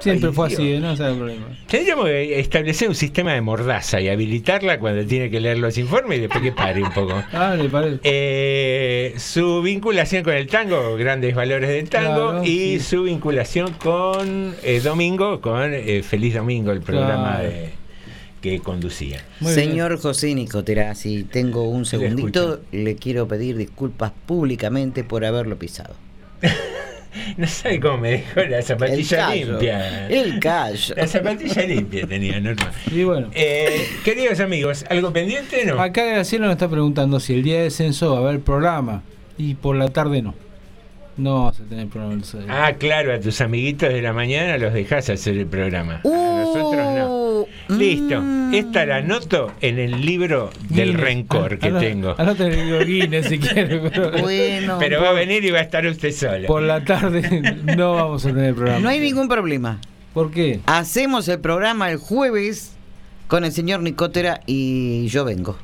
[0.00, 0.60] Siempre Ay, fue Dios.
[0.60, 1.46] así, no sabe problema.
[1.68, 6.18] Tendríamos que establecer un sistema de mordaza y habilitarla cuando tiene que leer los informes
[6.18, 7.22] y después que pare un poco.
[7.32, 8.00] Ah, le parece.
[8.02, 12.80] Eh, su vinculación con el tango, grandes valores del tango, Claro, y sí.
[12.80, 17.48] su vinculación con eh, Domingo, con eh, Feliz Domingo, el programa Claro.
[17.50, 17.80] de-
[18.40, 19.22] que conducía.
[19.40, 25.58] Muy Señor José Nicotera, si tengo un segundito, le quiero pedir disculpas públicamente por haberlo
[25.58, 25.94] pisado.
[27.36, 30.08] No sabe cómo me dejó la zapatilla callo, limpia.
[30.08, 30.94] el callo.
[30.96, 32.72] La zapatilla limpia tenía, Norma.
[32.90, 33.30] Y bueno.
[33.34, 35.80] Eh, queridos amigos, ¿algo pendiente no?
[35.80, 39.02] Acá Graciela nos está preguntando si el día de censo va a haber programa
[39.38, 40.34] y por la tarde no.
[41.16, 42.22] No vamos a tener programa el.
[42.48, 46.00] Ah, claro, a tus amiguitos de la mañana los dejas hacer el programa.
[46.04, 47.20] A nosotros no.
[47.40, 47.46] Uh,
[47.78, 48.20] Listo.
[48.20, 48.54] mm.
[48.54, 51.00] Esta la anoto en el libro del Guinness.
[51.00, 52.14] rencor que Anota- tengo.
[52.18, 55.58] Anota en el libro Guinness si quiere, pero Bueno, Pero va a venir y va
[55.58, 56.46] a estar usted sola.
[56.46, 58.80] por la tarde no vamos a tener programa.
[58.80, 59.80] no hay ningún problema.
[60.14, 60.60] ¿Por qué?
[60.66, 62.72] Hacemos el programa el jueves
[63.28, 65.56] con el señor Nicotera y yo vengo.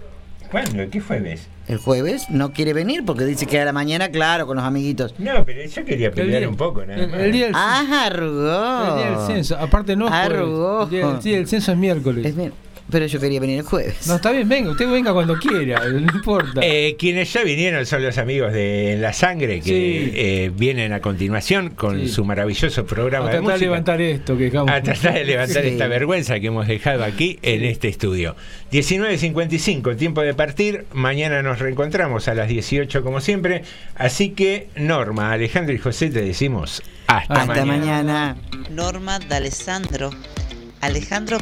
[0.50, 0.88] ¿Cuándo?
[0.88, 1.48] ¿Qué jueves?
[1.68, 5.14] El jueves no quiere venir porque dice que a la mañana, claro, con los amiguitos.
[5.18, 7.92] No, pero yo quería pelear día- un poco, nada El, el día del, Ah, el
[8.12, 8.96] arrugó.
[8.96, 9.56] día del censo.
[9.58, 10.06] Aparte no.
[10.06, 10.84] Arrugó.
[10.84, 12.24] El día, el día del censo es miércoles.
[12.24, 12.52] Es bien,
[12.88, 14.06] Pero yo quería venir el jueves.
[14.06, 14.70] No, está bien, venga.
[14.70, 15.82] Usted venga cuando quiera.
[15.90, 16.60] No importa.
[16.62, 20.12] Eh, quienes ya vinieron son los amigos de En La Sangre que Sí.
[20.14, 22.08] eh, vienen a continuación con Sí.
[22.08, 23.66] su maravilloso programa a de tratar de música.
[23.66, 24.70] levantar esto que dejamos.
[24.70, 25.68] A tratar de levantar Sí.
[25.70, 28.36] esta vergüenza que hemos dejado aquí en este estudio.
[28.70, 30.84] 19.55, tiempo de partir.
[30.92, 33.62] Mañana nos reencontramos a las 18 como siempre.
[33.96, 38.36] Así que, Norma, Alejandro y José te decimos hasta, Hasta mañana.
[38.70, 40.10] Norma D'Alessandro.
[40.80, 41.38] Alejandro